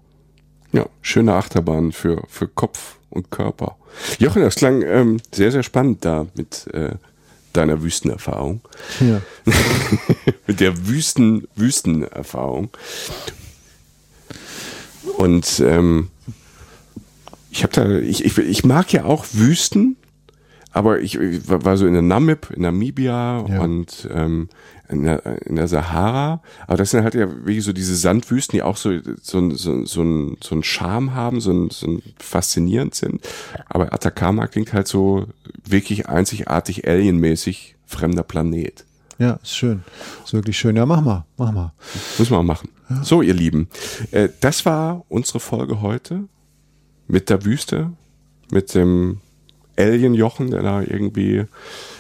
Ja, 0.72 0.86
schöne 1.02 1.34
Achterbahn 1.34 1.92
für, 1.92 2.24
für 2.28 2.48
Kopf 2.48 2.98
und 3.10 3.32
Körper. 3.32 3.78
Jochen, 4.20 4.42
das 4.42 4.56
klang 4.56 4.82
ähm, 4.82 5.22
sehr, 5.34 5.52
sehr 5.52 5.64
spannend 5.64 6.04
da 6.04 6.28
mit 6.36 6.68
äh, 6.74 6.96
deiner 7.54 7.82
Wüstenerfahrung. 7.82 8.62
Ja. 9.00 9.22
mit 10.48 10.60
der 10.60 10.88
Wüsten, 10.88 11.48
Wüstenerfahrung. 11.56 12.70
Und 15.18 15.62
ähm, 15.66 16.10
ich 17.52 17.64
habe 17.64 17.74
da, 17.74 17.90
ich, 18.00 18.26
ich, 18.26 18.38
ich 18.38 18.66
mag 18.66 18.92
ja 18.92 19.06
auch 19.06 19.26
Wüsten, 19.32 19.96
aber 20.72 21.00
ich, 21.00 21.16
ich 21.16 21.48
war 21.48 21.78
so 21.78 21.88
in 21.88 21.94
der 21.94 22.02
Namib, 22.02 22.52
in 22.52 22.64
Namibia 22.64 23.46
ja. 23.48 23.62
und 23.62 24.10
ähm, 24.12 24.50
in, 24.90 25.04
der, 25.04 25.48
in 25.48 25.56
der 25.56 25.70
Sahara. 25.70 26.42
Aber 26.68 26.78
das 26.78 26.92
sind 26.92 27.04
halt 27.04 27.16
ja 27.16 27.28
wie 27.46 27.62
so 27.62 27.72
diese 27.72 27.96
Sandwüsten, 27.96 28.58
die 28.58 28.62
auch 28.62 28.76
so 28.76 28.92
so, 29.22 29.50
so, 29.52 29.86
so, 29.86 30.02
ein, 30.02 30.38
so 30.42 30.56
ein 30.56 30.64
Charme 30.64 31.14
haben, 31.14 31.40
so, 31.40 31.52
ein, 31.52 31.70
so 31.70 31.88
ein 31.88 32.02
faszinierend 32.18 32.94
sind. 32.94 33.26
Aber 33.68 33.94
Atacama 33.94 34.48
klingt 34.48 34.74
halt 34.74 34.90
so 34.90 35.28
wirklich 35.66 36.10
einzigartig 36.10 36.86
alienmäßig 36.86 37.76
fremder 37.86 38.24
Planet. 38.24 38.84
Ja, 39.18 39.40
ist 39.42 39.56
schön. 39.56 39.84
Ist 40.26 40.34
wirklich 40.34 40.58
schön. 40.58 40.76
Ja, 40.76 40.86
mach 40.86 41.02
mal, 41.02 41.26
mach 41.38 41.54
mal. 41.54 41.72
Müssen 42.18 42.32
wir 42.32 42.38
mal 42.38 42.44
machen. 42.44 42.70
So, 43.02 43.22
ihr 43.22 43.34
Lieben, 43.34 43.68
äh, 44.12 44.30
das 44.42 44.66
war 44.66 45.06
unsere 45.10 45.40
Folge 45.40 45.82
heute 45.82 46.26
mit 47.08 47.30
der 47.30 47.44
Wüste, 47.46 47.92
mit 48.52 48.76
dem 48.76 49.22
Alien-Jochen, 49.78 50.52
der 50.52 50.62
da 50.62 50.82
irgendwie. 50.82 51.46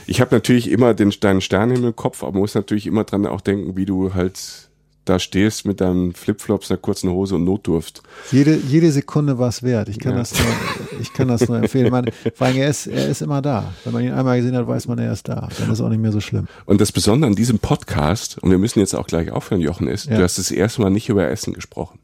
Ich 0.08 0.22
habe 0.22 0.36
natürlich 0.36 0.70
immer 0.70 0.94
den 0.94 1.12
deinen 1.20 1.42
Sternenhimmel 1.42 1.90
im 1.90 1.96
Kopf, 1.96 2.24
aber 2.24 2.38
muss 2.38 2.56
natürlich 2.56 2.88
immer 2.88 3.04
dran 3.04 3.26
auch 3.26 3.42
denken, 3.42 3.76
wie 3.76 3.86
du 3.86 4.14
halt 4.14 4.70
da 5.06 5.20
stehst 5.20 5.66
mit 5.66 5.82
deinen 5.82 6.14
Flipflops, 6.14 6.72
einer 6.72 6.80
kurzen 6.80 7.10
Hose 7.12 7.36
und 7.36 7.44
Notdurft. 7.44 8.02
Jede, 8.32 8.56
jede 8.56 8.92
Sekunde 8.92 9.38
war 9.38 9.50
es 9.50 9.64
wert. 9.64 9.88
Ich 9.88 10.00
kann, 10.00 10.14
ja. 10.14 10.18
das 10.20 10.34
nur, 10.34 11.00
ich 11.00 11.14
kann 11.14 11.28
das 11.28 11.48
nur 11.48 11.58
empfehlen. 11.58 11.92
Man, 11.92 12.10
vor 12.34 12.48
allem, 12.48 12.58
er 12.58 12.70
ist, 12.70 12.88
er 12.88 13.08
ist 13.08 13.22
immer 13.22 13.42
da. 13.42 13.74
Wenn 13.84 13.94
man 13.94 14.04
ihn 14.04 14.12
einmal 14.12 14.38
gesehen 14.38 14.56
hat, 14.56 14.68
weiß 14.68 14.88
man, 14.88 14.98
er 14.98 15.14
ist 15.14 15.28
da. 15.28 15.48
Dann 15.60 15.68
ist 15.68 15.80
es 15.80 15.82
auch 15.82 15.90
nicht 15.90 16.02
mehr 16.02 16.12
so 16.12 16.22
schlimm. 16.22 16.48
Und 16.66 16.82
das 16.82 16.92
Besondere 16.92 17.30
an 17.30 17.36
diesem 17.36 17.60
Podcast, 17.60 18.40
und 18.40 18.50
wir 18.50 18.58
müssen 18.58 18.80
jetzt 18.80 18.96
auch 18.96 19.08
gleich 19.08 19.32
aufhören, 19.32 19.62
Jochen, 19.62 19.88
ist, 19.88 20.06
ja. 20.06 20.18
du 20.18 20.24
hast 20.24 20.38
das 20.38 20.52
erste 20.52 20.82
Mal 20.82 20.90
nicht 20.90 21.10
über 21.10 21.30
Essen 21.30 21.54
gesprochen. 21.54 22.00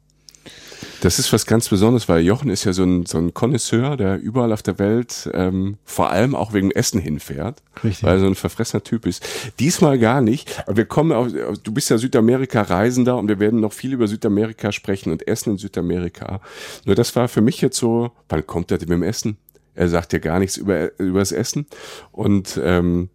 Das 1.01 1.17
ist 1.17 1.33
was 1.33 1.47
ganz 1.47 1.67
Besonderes, 1.67 2.07
weil 2.07 2.21
Jochen 2.21 2.51
ist 2.51 2.63
ja 2.63 2.73
so 2.73 2.83
ein, 2.83 3.07
so 3.07 3.17
ein 3.17 3.33
Connoisseur, 3.33 3.97
der 3.97 4.21
überall 4.21 4.53
auf 4.53 4.61
der 4.61 4.77
Welt 4.77 5.27
ähm, 5.33 5.77
vor 5.83 6.11
allem 6.11 6.35
auch 6.35 6.53
wegen 6.53 6.69
Essen 6.69 7.01
hinfährt, 7.01 7.63
Richtig. 7.83 8.03
weil 8.03 8.17
er 8.17 8.19
so 8.19 8.27
ein 8.27 8.35
verfressener 8.35 8.83
Typ 8.83 9.07
ist. 9.07 9.25
Diesmal 9.59 9.97
gar 9.97 10.21
nicht. 10.21 10.63
Aber 10.67 10.77
wir 10.77 10.85
kommen 10.85 11.11
auf, 11.11 11.27
du 11.31 11.71
bist 11.73 11.89
ja 11.89 11.97
Südamerika-Reisender 11.97 13.17
und 13.17 13.27
wir 13.27 13.39
werden 13.39 13.59
noch 13.59 13.73
viel 13.73 13.93
über 13.93 14.07
Südamerika 14.07 14.71
sprechen 14.71 15.11
und 15.11 15.27
Essen 15.27 15.53
in 15.53 15.57
Südamerika. 15.57 16.39
Nur 16.85 16.93
das 16.93 17.15
war 17.15 17.27
für 17.27 17.41
mich 17.41 17.61
jetzt 17.61 17.77
so, 17.77 18.11
wann 18.29 18.45
kommt 18.45 18.69
er 18.69 18.77
denn 18.77 18.89
mit 18.89 18.97
dem 18.97 19.03
Essen? 19.03 19.37
Er 19.73 19.89
sagt 19.89 20.13
ja 20.13 20.19
gar 20.19 20.37
nichts 20.37 20.55
über, 20.57 20.99
über 20.99 21.19
das 21.19 21.31
Essen. 21.31 21.65
Und 22.11 22.59
ähm, 22.63 23.09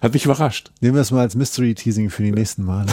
Hat 0.00 0.12
mich 0.12 0.24
überrascht. 0.24 0.70
Nehmen 0.80 0.94
wir 0.94 1.02
es 1.02 1.10
mal 1.10 1.20
als 1.20 1.34
Mystery-Teasing 1.34 2.10
für 2.10 2.22
die 2.22 2.32
nächsten 2.32 2.64
Male. 2.64 2.90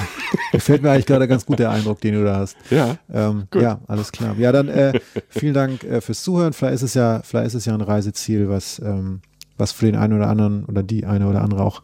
Gefällt 0.52 0.82
mir 0.82 0.92
eigentlich 0.92 1.06
gerade 1.06 1.28
ganz 1.28 1.46
gut 1.46 1.60
der 1.60 1.72
Eindruck, 1.72 2.02
den 2.02 2.16
du 2.16 2.24
da 2.24 2.38
hast. 2.38 2.58
Ja. 2.70 2.98
Ähm, 3.12 3.48
ja, 3.54 3.80
alles 3.88 4.12
klar. 4.12 4.36
Ja, 4.38 4.52
dann 4.52 4.68
äh, 4.68 5.00
vielen 5.30 5.54
Dank 5.54 5.84
äh, 5.84 6.02
fürs 6.02 6.24
Zuhören. 6.24 6.54
Vielleicht 6.54 6.76
ist 6.76 6.84
es 6.84 6.94
ja, 6.94 7.22
vielleicht 7.24 7.48
ist 7.48 7.56
es 7.56 7.66
ja 7.66 7.74
ein 7.74 7.82
Reiseziel, 7.82 8.50
was, 8.50 8.80
ähm, 8.80 9.22
was 9.58 9.72
für 9.72 9.86
den 9.86 9.96
einen 9.96 10.14
oder 10.14 10.28
anderen 10.28 10.66
oder 10.66 10.84
die 10.84 11.06
eine 11.06 11.28
oder 11.28 11.42
andere 11.42 11.64
auch 11.64 11.84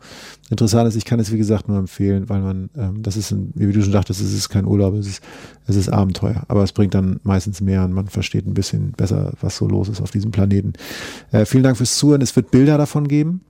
interessant 0.49 0.87
ist. 0.87 0.95
Ich 0.95 1.05
kann 1.05 1.19
es, 1.19 1.31
wie 1.31 1.37
gesagt, 1.37 1.67
nur 1.67 1.77
empfehlen, 1.77 2.27
weil 2.29 2.41
man, 2.41 2.69
ähm, 2.77 3.03
das 3.03 3.17
ist, 3.17 3.31
ein, 3.31 3.51
wie 3.55 3.71
du 3.71 3.81
schon 3.81 3.91
dachtest, 3.91 4.19
es 4.19 4.33
ist 4.33 4.49
kein 4.49 4.65
Urlaub, 4.65 4.95
es 4.95 5.07
ist, 5.07 5.23
es 5.67 5.75
ist 5.75 5.89
Abenteuer. 5.89 6.43
Aber 6.47 6.63
es 6.63 6.73
bringt 6.73 6.93
dann 6.93 7.19
meistens 7.23 7.61
mehr 7.61 7.83
und 7.83 7.93
man 7.93 8.07
versteht 8.07 8.45
ein 8.45 8.53
bisschen 8.53 8.91
besser, 8.91 9.33
was 9.41 9.57
so 9.57 9.67
los 9.67 9.89
ist 9.89 10.01
auf 10.01 10.11
diesem 10.11 10.31
Planeten. 10.31 10.73
Äh, 11.31 11.45
vielen 11.45 11.63
Dank 11.63 11.77
fürs 11.77 11.97
Zuhören. 11.97 12.21
Es 12.21 12.35
wird 12.35 12.51
Bilder 12.51 12.77
davon 12.77 13.07
geben. 13.07 13.41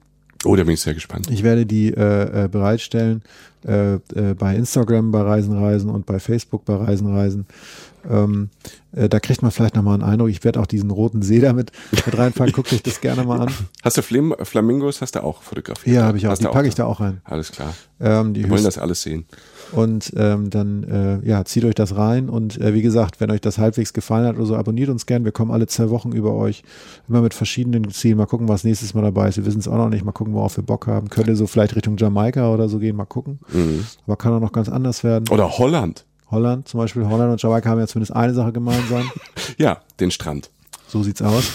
Oh, 0.48 0.56
da 0.56 0.64
bin 0.64 0.76
ich 0.76 0.82
sehr 0.82 0.94
gespannt. 0.94 1.30
Ich 1.30 1.44
werde 1.44 1.66
die 1.66 1.94
äh, 1.94 2.46
äh, 2.46 2.48
bereitstellen 2.48 3.22
äh, 3.68 3.96
äh, 3.96 4.00
bei 4.38 4.56
Instagram 4.56 5.12
bei 5.12 5.22
Reisen 5.22 5.58
Reisen 5.58 5.90
und 5.90 6.06
bei 6.06 6.20
Facebook 6.20 6.64
bei 6.64 6.76
Reisen 6.76 7.14
Reisen. 7.14 7.46
Ähm, 8.10 8.50
äh, 8.94 9.10
da 9.10 9.20
kriegt 9.20 9.42
man 9.42 9.52
vielleicht 9.52 9.76
nochmal 9.76 9.96
einen 9.96 10.04
Eindruck. 10.04 10.30
Ich 10.30 10.44
werde 10.46 10.62
auch 10.62 10.66
diesen 10.66 10.90
roten 10.90 11.22
See 11.22 11.40
damit 11.40 11.74
mit 11.92 12.18
reinfangen. 12.18 12.54
Guckt 12.54 12.72
euch 12.72 12.82
das 12.82 13.02
gerne 13.02 13.26
mal 13.26 13.42
an. 13.42 13.54
Hast 13.84 13.98
du 13.98 14.02
Flam 14.02 14.34
Flamingos? 14.44 15.02
Hast 15.02 15.16
du 15.16 15.24
auch 15.24 15.42
fotografiert? 15.42 15.94
Ja, 15.94 16.04
habe 16.04 16.18
ich 16.18 16.26
auch. 16.28 16.32
Hast 16.32 16.42
die 16.42 16.48
packe 16.48 16.70
ich 16.70 16.76
da 16.76 16.86
auch 16.86 17.02
rein. 17.02 17.20
Alles 17.26 17.52
klar. 17.52 17.74
Ähm, 18.00 18.34
Wir 18.34 18.50
wollen 18.50 18.64
das 18.64 18.78
alles 18.78 19.02
sehen. 19.02 19.26
Und 19.72 20.14
ähm, 20.16 20.50
dann 20.50 20.84
äh, 20.84 21.28
ja, 21.28 21.44
zieht 21.46 21.66
euch 21.66 21.76
das 21.76 21.96
rein. 21.96 22.30
Und 22.30 22.60
äh, 22.60 22.74
wie 22.74 22.82
gesagt, 22.82 23.20
wenn 23.20 23.32
euch 23.32 23.42
das 23.42 23.58
halbwegs 23.58 23.94
gefallen 23.94 24.26
hat 24.26 24.36
oder 24.36 24.46
so, 24.46 24.56
abonniert 24.56 24.90
uns 24.90 25.06
gern. 25.06 25.26
Wir 25.26 25.32
kommen 25.32 25.52
alle 25.52 25.68
zwei 25.68 25.90
Wochen 25.90 26.12
über 26.12 26.34
euch. 26.34 26.64
Immer 27.08 27.22
mit 27.22 27.34
verschiedenen 27.34 27.90
Zielen. 27.92 28.18
Mal 28.18 28.26
gucken, 28.26 28.48
was 28.48 28.64
nächstes 28.64 28.94
Mal 28.94 29.02
dabei 29.02 29.30
ist. 29.30 29.38
Wir 29.38 29.46
wissen 29.46 29.60
es 29.60 29.68
auch 29.68 29.78
noch 29.78 29.90
nicht. 29.90 30.06
Mal 30.06 30.12
gucken, 30.12 30.34
worauf 30.34 30.58
wir 30.58 30.64
Bock 30.64 30.88
haben. 30.88 31.10
Könnte 31.10 31.36
so 31.36 31.48
vielleicht 31.48 31.76
Richtung 31.76 31.98
Jamaika 31.98 32.54
oder 32.54 32.70
so 32.70 32.80
gehen. 32.80 32.96
Mal 32.96 33.06
gucken. 33.06 33.40
Mhm. 33.52 33.86
Aber 34.06 34.16
kann 34.16 34.34
auch 34.34 34.40
noch 34.40 34.52
ganz 34.52 34.70
anders 34.70 35.04
werden. 35.04 35.28
Oder 35.30 35.58
Holland. 35.58 36.06
Holland, 36.30 36.68
zum 36.68 36.80
Beispiel 36.80 37.08
Holland 37.08 37.32
und 37.32 37.42
Jamaika 37.42 37.70
haben 37.70 37.80
ja 37.80 37.88
zumindest 37.88 38.14
eine 38.14 38.34
Sache 38.34 38.52
gemeinsam. 38.52 39.10
ja, 39.58 39.80
den 40.00 40.12
Strand. 40.12 40.50
So 40.88 41.04
sieht's 41.04 41.22
aus. 41.22 41.52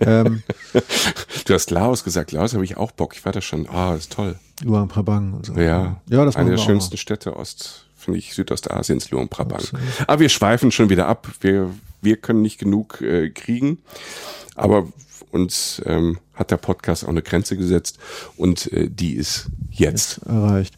Ähm, 0.00 0.42
du 1.44 1.54
hast 1.54 1.70
Laos 1.70 2.04
gesagt. 2.04 2.32
Laos 2.32 2.54
habe 2.54 2.64
ich 2.64 2.76
auch 2.76 2.92
Bock. 2.92 3.14
Ich 3.14 3.24
war 3.24 3.32
da 3.32 3.40
schon. 3.40 3.68
Ah, 3.68 3.92
oh, 3.92 3.96
ist 3.96 4.12
toll. 4.12 4.36
Luang 4.62 4.88
Prabang 4.88 5.34
und 5.34 5.46
so. 5.46 5.54
Ja, 5.54 6.00
ja 6.08 6.24
das 6.24 6.36
eine 6.36 6.50
der 6.50 6.58
schönsten 6.58 6.96
Städte 6.96 7.36
Ost, 7.36 7.86
finde 7.96 8.18
ich, 8.18 8.34
Südostasiens, 8.34 9.10
Luang 9.10 9.28
Prabang. 9.28 9.62
Aber 10.06 10.20
wir 10.20 10.28
schweifen 10.28 10.70
schon 10.70 10.90
wieder 10.90 11.06
ab. 11.06 11.28
Wir 11.40 11.70
Wir 12.00 12.16
können 12.16 12.42
nicht 12.42 12.58
genug 12.58 13.00
äh, 13.00 13.30
kriegen. 13.30 13.78
Aber 14.54 14.88
uns 15.30 15.80
ähm, 15.86 16.18
hat 16.34 16.50
der 16.50 16.56
Podcast 16.56 17.04
auch 17.04 17.08
eine 17.08 17.22
Grenze 17.22 17.56
gesetzt 17.56 17.98
und 18.36 18.72
äh, 18.72 18.88
die 18.88 19.14
ist 19.14 19.46
jetzt 19.70 20.18
erreicht. 20.26 20.74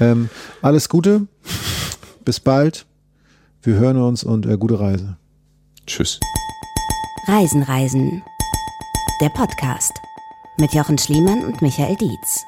Ähm, 0.00 0.28
alles 0.62 0.88
Gute, 0.88 1.26
bis 2.24 2.40
bald. 2.40 2.86
Wir 3.62 3.74
hören 3.74 3.96
uns 3.96 4.22
und 4.22 4.46
äh, 4.46 4.56
gute 4.56 4.78
Reise. 4.78 5.16
Tschüss. 5.86 6.20
Reisen, 7.28 7.64
Reisen. 7.64 8.22
Der 9.20 9.30
Podcast 9.30 10.00
mit 10.58 10.74
Jochen 10.74 10.96
Schliemann 10.96 11.44
und 11.44 11.60
Michael 11.60 11.96
Dietz. 11.96 12.46